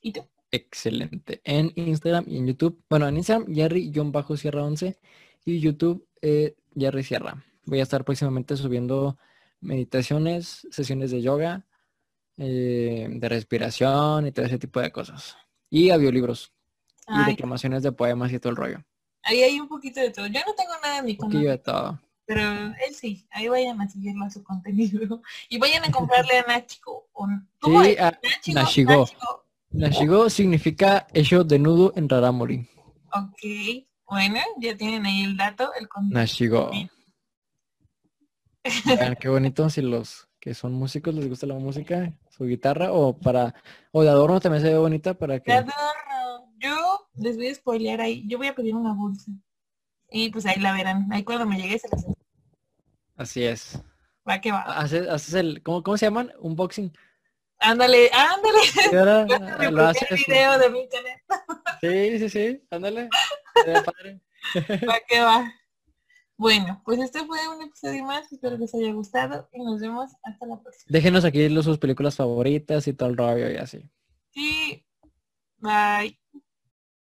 ¿Y 0.01 0.11
tú? 0.11 0.27
Excelente. 0.51 1.41
En 1.43 1.71
Instagram 1.75 2.25
y 2.27 2.37
en 2.37 2.47
YouTube. 2.47 2.83
Bueno, 2.89 3.07
en 3.07 3.17
Instagram, 3.17 3.53
Jerry-Sierra 3.53 4.63
11 4.63 4.99
y 5.45 5.59
YouTube, 5.59 6.05
eh, 6.21 6.55
Jerry 6.75 7.03
Sierra. 7.03 7.43
Voy 7.65 7.79
a 7.79 7.83
estar 7.83 8.03
próximamente 8.03 8.57
subiendo 8.57 9.17
meditaciones, 9.59 10.67
sesiones 10.71 11.11
de 11.11 11.21
yoga, 11.21 11.65
eh, 12.37 13.07
de 13.09 13.29
respiración 13.29 14.27
y 14.27 14.31
todo 14.31 14.45
ese 14.45 14.57
tipo 14.57 14.79
de 14.81 14.91
cosas. 14.91 15.37
Y 15.69 15.89
audiolibros. 15.91 16.51
y 17.07 17.13
Ay, 17.13 17.25
declamaciones 17.31 17.83
de 17.83 17.91
poemas 17.91 18.31
y 18.31 18.39
todo 18.39 18.51
el 18.51 18.57
rollo. 18.57 18.83
ahí 19.23 19.41
hay 19.43 19.59
un 19.59 19.67
poquito 19.67 19.99
de 19.99 20.11
todo. 20.11 20.27
Yo 20.27 20.39
no 20.45 20.53
tengo 20.55 20.73
nada 20.81 20.99
en 20.99 21.05
mi 21.05 21.11
Un 21.11 21.17
poquillo 21.17 21.49
de 21.51 21.57
todo. 21.57 21.99
pero 22.25 22.41
él 22.41 22.93
sí. 22.95 23.27
Ahí 23.31 23.47
vayan 23.47 23.79
a 23.81 23.89
seguirlo 23.89 24.25
a 24.25 24.29
su 24.29 24.43
contenido. 24.43 25.21
Y 25.49 25.57
vayan 25.59 25.83
a 25.83 25.91
comprarle 25.91 26.39
a 26.39 26.43
Nachiko. 26.47 27.09
o- 27.13 27.27
¿Cómo 27.59 27.83
Sí, 27.83 27.95
a. 27.97 28.19
Nachiko. 28.53 29.05
Nashigo 29.73 30.29
significa 30.29 31.07
hecho 31.13 31.43
de 31.43 31.57
nudo 31.59 31.93
en 31.95 32.09
Raramuri. 32.09 32.67
Ok. 33.13 33.85
Bueno, 34.09 34.39
ya 34.59 34.75
tienen 34.75 35.05
ahí 35.05 35.23
el 35.23 35.37
dato, 35.37 35.71
el 35.79 35.87
contenido. 35.87 36.19
Nashigo. 36.19 36.71
Vean, 38.85 39.15
qué 39.15 39.29
bonito 39.29 39.69
si 39.69 39.81
los 39.81 40.27
que 40.39 40.53
son 40.53 40.73
músicos 40.73 41.13
les 41.13 41.29
gusta 41.29 41.45
la 41.45 41.55
música, 41.55 42.11
su 42.29 42.45
guitarra 42.45 42.91
o 42.91 43.17
para 43.17 43.53
o 43.91 44.03
de 44.03 44.09
adorno 44.09 44.39
también 44.39 44.63
se 44.63 44.69
ve 44.69 44.77
bonita 44.77 45.13
para 45.13 45.39
que 45.39 45.51
adoro. 45.53 45.71
Yo 46.59 47.07
les 47.15 47.37
voy 47.37 47.47
a 47.47 47.55
spoilear 47.55 48.01
ahí. 48.01 48.23
Yo 48.27 48.37
voy 48.37 48.47
a 48.47 48.55
pedir 48.55 48.75
una 48.75 48.93
bolsa. 48.93 49.31
Y 50.11 50.29
pues 50.29 50.45
ahí 50.45 50.59
la 50.59 50.73
verán. 50.73 51.11
Ahí 51.11 51.23
cuando 51.23 51.45
me 51.45 51.57
llegue 51.59 51.79
se 51.79 51.87
las 51.89 52.05
así 53.15 53.43
es. 53.43 53.79
va 54.27 54.39
que 54.41 54.51
va. 54.51 54.61
Haces, 54.61 55.07
haces 55.07 55.33
el 55.35 55.63
¿cómo, 55.63 55.81
cómo 55.83 55.97
se 55.97 56.05
llaman? 56.05 56.31
Unboxing. 56.39 56.91
Ándale, 57.59 58.09
ándale. 58.11 58.59
¿Qué 58.89 58.97
hora 58.97 59.27
Yo 59.27 59.37
te 59.57 59.71
lo 59.71 59.81
el 59.81 59.87
haces? 59.87 60.25
video 60.27 60.57
de 60.57 60.69
mi 60.71 60.89
canal. 60.89 61.21
Sí, 61.79 62.19
sí, 62.19 62.29
sí, 62.29 62.63
ándale. 62.71 63.09
Padre. 63.85 64.19
Va 64.87 64.99
que 65.07 65.21
va. 65.21 65.53
Bueno, 66.41 66.81
pues 66.83 66.97
este 66.99 67.23
fue 67.27 67.37
un 67.55 67.61
episodio 67.61 68.03
más. 68.03 68.31
Espero 68.31 68.55
que 68.55 68.61
les 68.63 68.73
haya 68.73 68.91
gustado 68.93 69.47
y 69.53 69.63
nos 69.63 69.79
vemos 69.79 70.09
hasta 70.23 70.47
la 70.47 70.59
próxima. 70.59 70.85
Déjenos 70.89 71.23
aquí 71.23 71.47
los- 71.49 71.65
sus 71.65 71.77
películas 71.77 72.15
favoritas 72.15 72.87
y 72.87 72.93
todo 72.93 73.09
el 73.09 73.17
rollo 73.17 73.47
y 73.51 73.57
así. 73.57 73.87
Sí. 74.31 74.83
Bye. 75.59 76.19